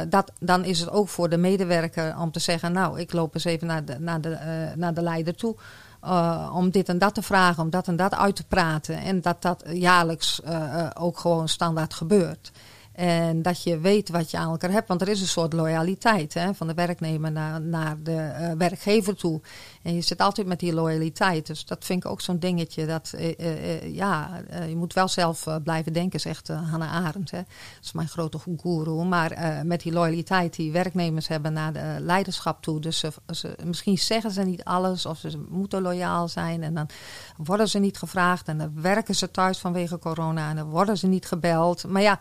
Dat, 0.10 0.32
dan 0.40 0.66
is 0.66 0.80
het 0.80 0.90
ook 0.90 1.10
voor 1.10 1.30
de 1.30 1.38
medewerker 1.38 2.18
om 2.20 2.32
te 2.32 2.40
zeggen... 2.40 2.72
nou, 2.72 3.00
ik 3.00 3.14
loop 3.14 3.34
eens 3.34 3.44
even 3.44 3.68
naar 3.68 3.86
de, 3.86 4.00
naar 4.00 4.22
de, 4.22 4.38
naar 4.76 4.94
de 4.94 5.02
leider 5.02 5.36
toe... 5.36 5.56
Uh, 6.04 6.52
om 6.56 6.70
dit 6.70 6.90
en 6.90 6.98
dat 6.98 7.14
te 7.14 7.22
vragen, 7.22 7.64
om 7.64 7.70
dat 7.70 7.88
en 7.88 7.96
dat 7.96 8.16
uit 8.16 8.36
te 8.36 8.46
praten. 8.46 8.98
En 8.98 9.22
dat 9.22 9.42
dat 9.42 9.64
jaarlijks 9.74 10.42
uh, 10.46 10.52
uh, 10.52 10.90
ook 10.94 11.20
gewoon 11.20 11.48
standaard 11.48 11.94
gebeurt. 11.94 12.52
En 12.92 13.42
dat 13.42 13.64
je 13.64 13.80
weet 13.80 14.10
wat 14.10 14.32
je 14.32 14.38
aan 14.38 14.52
elkaar 14.52 14.72
hebt. 14.72 14.88
Want 14.88 15.02
er 15.02 15.08
is 15.08 15.22
een 15.22 15.28
soort 15.28 15.54
loyaliteit 15.54 16.34
hè, 16.34 16.54
van 16.54 16.68
de 16.68 16.74
werknemer 16.74 17.32
naar, 17.32 17.62
naar 17.62 17.96
de 18.04 18.54
werkgever 18.58 19.16
toe. 19.16 19.42
En 19.82 19.96
je 19.96 20.02
zit 20.02 20.20
altijd 20.20 20.48
met 20.48 20.60
die 20.60 20.74
loyaliteit. 20.74 21.48
Dus 21.48 21.66
dat 21.66 21.86
vind 21.86 22.04
ik 22.04 22.12
ook 22.12 22.22
zo'n 22.22 22.40
dingetje. 22.40 22.86
Dat, 22.86 23.14
uh, 23.16 23.96
ja, 23.96 24.42
je 24.68 24.76
moet 24.76 24.94
wel 24.94 25.08
zelf 25.08 25.48
blijven 25.64 25.94
denken, 25.94 26.20
zegt 26.20 26.48
Hannah 26.48 27.06
Arendt. 27.06 27.32
Hè. 27.32 27.38
Dat 27.38 27.84
is 27.84 27.92
mijn 27.92 28.08
grote 28.08 28.40
guru. 28.58 29.04
Maar 29.04 29.62
met 29.66 29.82
die 29.82 29.92
loyaliteit 29.92 30.56
die 30.56 30.72
werknemers 30.72 31.28
hebben 31.28 31.54
naar 31.54 31.74
de 31.74 31.96
leiderschap 32.00 32.62
toe. 32.62 32.80
Dus 32.80 33.00
ze, 33.00 33.12
ze, 33.28 33.56
misschien 33.64 33.98
zeggen 33.98 34.32
ze 34.32 34.42
niet 34.42 34.64
alles 34.64 35.06
of 35.06 35.18
ze 35.18 35.46
moeten 35.50 35.82
loyaal 35.82 36.28
zijn. 36.28 36.64
En 36.64 36.74
dan 36.74 36.90
worden 37.38 37.70
ze 37.70 37.80
niet 37.80 37.98
gevraagd. 37.98 38.48
En 38.48 38.58
dan 38.58 38.82
werken 38.82 39.16
ze 39.16 39.32
thuis 39.32 39.58
vanwege 39.58 40.00
corona. 40.00 40.50
En 40.50 40.56
dan 40.56 40.70
worden 40.70 40.98
ze 40.98 41.08
niet 41.08 41.26
gebeld. 41.26 41.88
Maar 41.88 42.02
ja, 42.02 42.20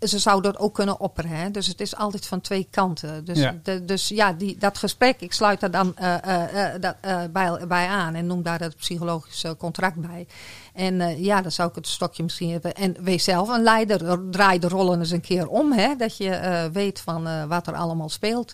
ze 0.00 0.18
zouden 0.18 0.52
dat 0.52 0.60
ook 0.60 0.74
kunnen 0.74 1.00
opperen. 1.00 1.30
Hè? 1.30 1.50
Dus 1.50 1.66
het 1.66 1.80
is 1.80 1.96
altijd 1.96 2.26
van 2.26 2.40
twee 2.40 2.66
kanten. 2.70 3.24
Dus 3.24 3.38
ja, 3.38 3.58
de, 3.62 3.84
dus 3.84 4.08
ja 4.08 4.32
die, 4.32 4.56
dat 4.58 4.78
gesprek, 4.78 5.20
ik 5.20 5.32
sluit 5.32 5.60
daar 5.60 5.70
dan 5.70 5.94
uh, 6.00 6.14
uh, 6.26 6.42
uh, 6.54 6.80
dat, 6.80 6.96
bij, 7.32 7.66
bij 7.68 7.86
aan 7.86 8.14
en 8.14 8.26
noem 8.26 8.42
daar 8.42 8.60
het 8.60 8.76
psychologische 8.76 9.56
contract 9.58 9.96
bij. 9.96 10.26
En 10.74 11.22
ja, 11.22 11.42
dan 11.42 11.52
zou 11.52 11.68
ik 11.68 11.74
het 11.74 11.86
stokje 11.86 12.22
misschien 12.22 12.50
hebben. 12.50 12.74
En 12.74 12.96
wees 13.00 13.24
zelf 13.24 13.48
een 13.48 13.62
leider, 13.62 14.30
draai 14.30 14.58
de 14.58 14.68
rollen 14.68 14.98
eens 14.98 15.10
een 15.10 15.20
keer 15.20 15.48
om. 15.48 15.72
Hè? 15.72 15.96
Dat 15.96 16.16
je 16.16 16.68
weet 16.72 17.00
van 17.00 17.48
wat 17.48 17.66
er 17.66 17.74
allemaal 17.74 18.08
speelt 18.08 18.52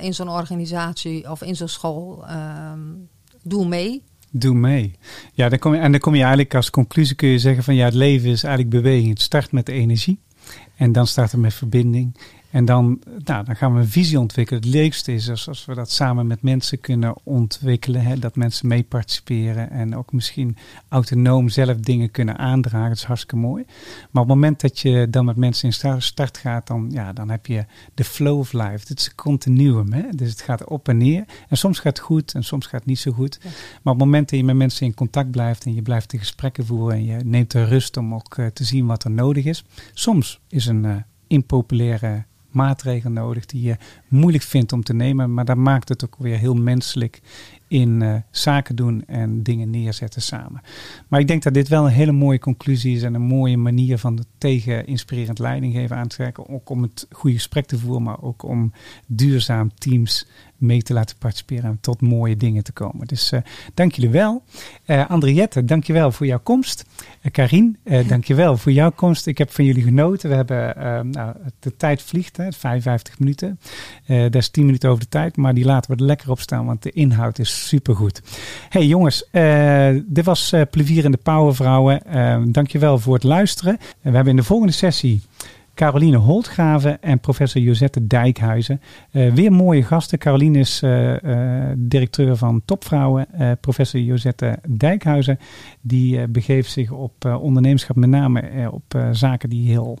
in 0.00 0.14
zo'n 0.14 0.30
organisatie 0.30 1.30
of 1.30 1.42
in 1.42 1.56
zo'n 1.56 1.68
school. 1.68 2.24
doe 3.42 3.66
mee. 3.66 4.02
Doe 4.30 4.54
mee. 4.54 4.94
Ja, 5.32 5.48
dan 5.48 5.58
kom 5.58 5.74
je, 5.74 5.80
en 5.80 5.90
dan 5.90 6.00
kom 6.00 6.14
je 6.14 6.20
eigenlijk 6.20 6.54
als 6.54 6.70
conclusie 6.70 7.16
kun 7.16 7.28
je 7.28 7.38
zeggen 7.38 7.64
van 7.64 7.74
ja, 7.74 7.84
het 7.84 7.94
leven 7.94 8.30
is 8.30 8.42
eigenlijk 8.42 8.82
beweging. 8.82 9.08
Het 9.08 9.22
start 9.22 9.52
met 9.52 9.66
de 9.66 9.72
energie. 9.72 10.20
En 10.76 10.92
dan 10.92 11.06
start 11.06 11.32
het 11.32 11.40
met 11.40 11.54
verbinding. 11.54 12.16
En 12.50 12.64
dan, 12.64 13.00
nou, 13.24 13.44
dan 13.44 13.56
gaan 13.56 13.74
we 13.74 13.80
een 13.80 13.88
visie 13.88 14.18
ontwikkelen. 14.18 14.62
Het 14.62 14.70
leukste 14.70 15.12
is 15.14 15.30
als, 15.30 15.48
als 15.48 15.64
we 15.64 15.74
dat 15.74 15.90
samen 15.90 16.26
met 16.26 16.42
mensen 16.42 16.80
kunnen 16.80 17.14
ontwikkelen. 17.22 18.02
Hè, 18.02 18.18
dat 18.18 18.36
mensen 18.36 18.68
mee 18.68 18.82
participeren 18.82 19.70
en 19.70 19.96
ook 19.96 20.12
misschien 20.12 20.56
autonoom 20.88 21.48
zelf 21.48 21.76
dingen 21.76 22.10
kunnen 22.10 22.38
aandragen. 22.38 22.88
Dat 22.88 22.96
is 22.96 23.04
hartstikke 23.04 23.36
mooi. 23.36 23.64
Maar 24.10 24.22
op 24.22 24.28
het 24.28 24.36
moment 24.36 24.60
dat 24.60 24.78
je 24.78 25.06
dan 25.10 25.24
met 25.24 25.36
mensen 25.36 25.68
in 25.68 26.02
start 26.02 26.38
gaat, 26.38 26.66
dan, 26.66 26.88
ja, 26.90 27.12
dan 27.12 27.30
heb 27.30 27.46
je 27.46 27.64
de 27.94 28.04
flow 28.04 28.38
of 28.38 28.52
life. 28.52 28.86
Het 28.88 28.98
is 28.98 29.06
een 29.06 29.14
continuum. 29.14 29.92
Hè? 29.92 30.02
Dus 30.10 30.30
het 30.30 30.40
gaat 30.40 30.64
op 30.64 30.88
en 30.88 30.96
neer. 30.96 31.24
En 31.48 31.56
soms 31.56 31.78
gaat 31.78 31.96
het 31.96 32.06
goed 32.06 32.34
en 32.34 32.44
soms 32.44 32.66
gaat 32.66 32.80
het 32.80 32.88
niet 32.88 32.98
zo 32.98 33.12
goed. 33.12 33.38
Maar 33.82 33.92
op 33.92 33.98
het 33.98 33.98
moment 33.98 34.30
dat 34.30 34.38
je 34.38 34.44
met 34.44 34.56
mensen 34.56 34.86
in 34.86 34.94
contact 34.94 35.30
blijft 35.30 35.64
en 35.64 35.74
je 35.74 35.82
blijft 35.82 36.10
de 36.10 36.18
gesprekken 36.18 36.66
voeren 36.66 36.96
en 36.96 37.04
je 37.04 37.16
neemt 37.24 37.50
de 37.50 37.64
rust 37.64 37.96
om 37.96 38.14
ook 38.14 38.36
uh, 38.36 38.46
te 38.46 38.64
zien 38.64 38.86
wat 38.86 39.04
er 39.04 39.10
nodig 39.10 39.44
is. 39.44 39.64
Soms 39.92 40.40
is 40.48 40.66
een 40.66 40.84
uh, 40.84 40.96
impopulaire 41.26 42.24
maatregel 42.50 43.10
nodig 43.10 43.46
die 43.46 43.62
je 43.62 43.76
moeilijk 44.08 44.44
vindt 44.44 44.72
om 44.72 44.82
te 44.82 44.94
nemen. 44.94 45.34
Maar 45.34 45.44
dat 45.44 45.56
maakt 45.56 45.88
het 45.88 46.04
ook 46.04 46.16
weer 46.18 46.38
heel 46.38 46.54
menselijk 46.54 47.20
in 47.68 48.00
uh, 48.00 48.14
zaken 48.30 48.76
doen 48.76 49.04
en 49.06 49.42
dingen 49.42 49.70
neerzetten 49.70 50.22
samen. 50.22 50.60
Maar 51.08 51.20
ik 51.20 51.28
denk 51.28 51.42
dat 51.42 51.54
dit 51.54 51.68
wel 51.68 51.84
een 51.84 51.92
hele 51.92 52.12
mooie 52.12 52.38
conclusie 52.38 52.96
is 52.96 53.02
en 53.02 53.14
een 53.14 53.22
mooie 53.22 53.56
manier 53.56 53.98
van 53.98 54.24
tegen 54.38 54.86
inspirerend 54.86 55.38
leidinggeven 55.38 55.96
aan 55.96 56.08
te 56.08 56.16
trekken. 56.16 56.48
Ook 56.48 56.70
om 56.70 56.82
het 56.82 57.06
goede 57.10 57.36
gesprek 57.36 57.66
te 57.66 57.78
voeren, 57.78 58.02
maar 58.02 58.22
ook 58.22 58.42
om 58.42 58.72
duurzaam 59.06 59.74
teams 59.74 60.26
mee 60.58 60.82
te 60.82 60.92
laten 60.92 61.16
participeren 61.18 61.64
en 61.64 61.78
tot 61.80 62.00
mooie 62.00 62.36
dingen 62.36 62.64
te 62.64 62.72
komen. 62.72 63.06
Dus 63.06 63.32
uh, 63.32 63.40
dank 63.74 63.92
jullie 63.92 64.10
wel. 64.10 64.42
Uh, 64.86 65.10
Andriette, 65.10 65.64
dank 65.64 65.84
je 65.84 65.92
wel 65.92 66.12
voor 66.12 66.26
jouw 66.26 66.40
komst. 66.42 66.84
Uh, 67.22 67.32
Karin, 67.32 67.76
uh, 67.84 68.08
dank 68.08 68.24
je 68.24 68.34
wel 68.34 68.56
voor 68.56 68.72
jouw 68.72 68.90
komst. 68.90 69.26
Ik 69.26 69.38
heb 69.38 69.52
van 69.52 69.64
jullie 69.64 69.82
genoten. 69.82 70.28
We 70.28 70.34
hebben, 70.34 71.10
nou, 71.10 71.34
de 71.60 71.76
tijd 71.76 72.02
vliegt, 72.02 72.36
hè, 72.36 72.52
55 72.52 73.18
minuten. 73.18 73.58
dat 74.06 74.34
is 74.34 74.48
10 74.48 74.64
minuten 74.64 74.90
over 74.90 75.02
de 75.02 75.08
tijd, 75.08 75.36
maar 75.36 75.54
die 75.54 75.64
laten 75.64 75.90
we 75.90 75.96
er 75.96 76.06
lekker 76.06 76.30
op 76.30 76.40
staan, 76.40 76.66
want 76.66 76.82
de 76.82 76.90
inhoud 76.90 77.38
is 77.38 77.68
supergoed. 77.68 78.22
Hey 78.68 78.86
jongens, 78.86 79.28
dit 80.04 80.24
was 80.24 80.54
Plevier 80.70 81.04
in 81.04 81.10
de 81.10 81.18
Powervrouwen. 81.22 82.02
dank 82.52 82.70
je 82.70 82.78
wel 82.78 82.98
voor 82.98 83.14
het 83.14 83.22
luisteren. 83.22 83.78
we 84.00 84.10
hebben 84.10 84.26
in 84.26 84.36
de 84.36 84.42
volgende 84.42 84.72
sessie... 84.72 85.22
Caroline 85.78 86.16
Holtgraven 86.16 87.02
en 87.02 87.20
professor 87.20 87.62
Josette 87.62 88.06
Dijkhuizen. 88.06 88.80
Uh, 89.12 89.32
weer 89.32 89.52
mooie 89.52 89.82
gasten. 89.82 90.18
Caroline 90.18 90.58
is 90.58 90.82
uh, 90.82 91.22
uh, 91.22 91.64
directeur 91.76 92.36
van 92.36 92.62
Topvrouwen. 92.64 93.26
professor 93.60 94.00
Josette 94.00 94.58
Dijkhuizen 94.68 95.38
die 95.80 96.28
begeeft 96.28 96.70
zich 96.70 96.90
op 96.90 97.24
ondernemerschap, 97.40 97.96
met 97.96 98.08
name 98.08 98.70
op 98.70 99.08
zaken 99.12 99.48
die 99.48 99.70
heel 99.70 99.98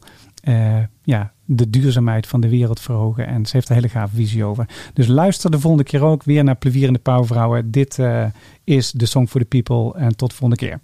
ja, 1.02 1.32
de 1.44 1.70
duurzaamheid 1.70 2.26
van 2.26 2.40
de 2.40 2.48
wereld 2.48 2.80
verhogen. 2.80 3.26
En 3.26 3.46
ze 3.46 3.56
heeft 3.56 3.68
een 3.68 3.74
hele 3.74 3.88
gave 3.88 4.16
visie 4.16 4.44
over. 4.44 4.68
Dus 4.92 5.06
luister 5.06 5.50
de 5.50 5.60
volgende 5.60 5.84
keer 5.84 6.02
ook 6.02 6.24
weer 6.24 6.44
naar 6.44 6.56
Plevierende 6.56 6.98
Pauwvrouwen. 6.98 7.70
Dit 7.70 7.98
is 8.64 8.90
de 8.90 9.06
Song 9.06 9.26
for 9.26 9.40
the 9.40 9.46
People. 9.46 10.00
En 10.00 10.16
tot 10.16 10.30
de 10.30 10.36
volgende 10.36 10.66
keer. 10.66 10.80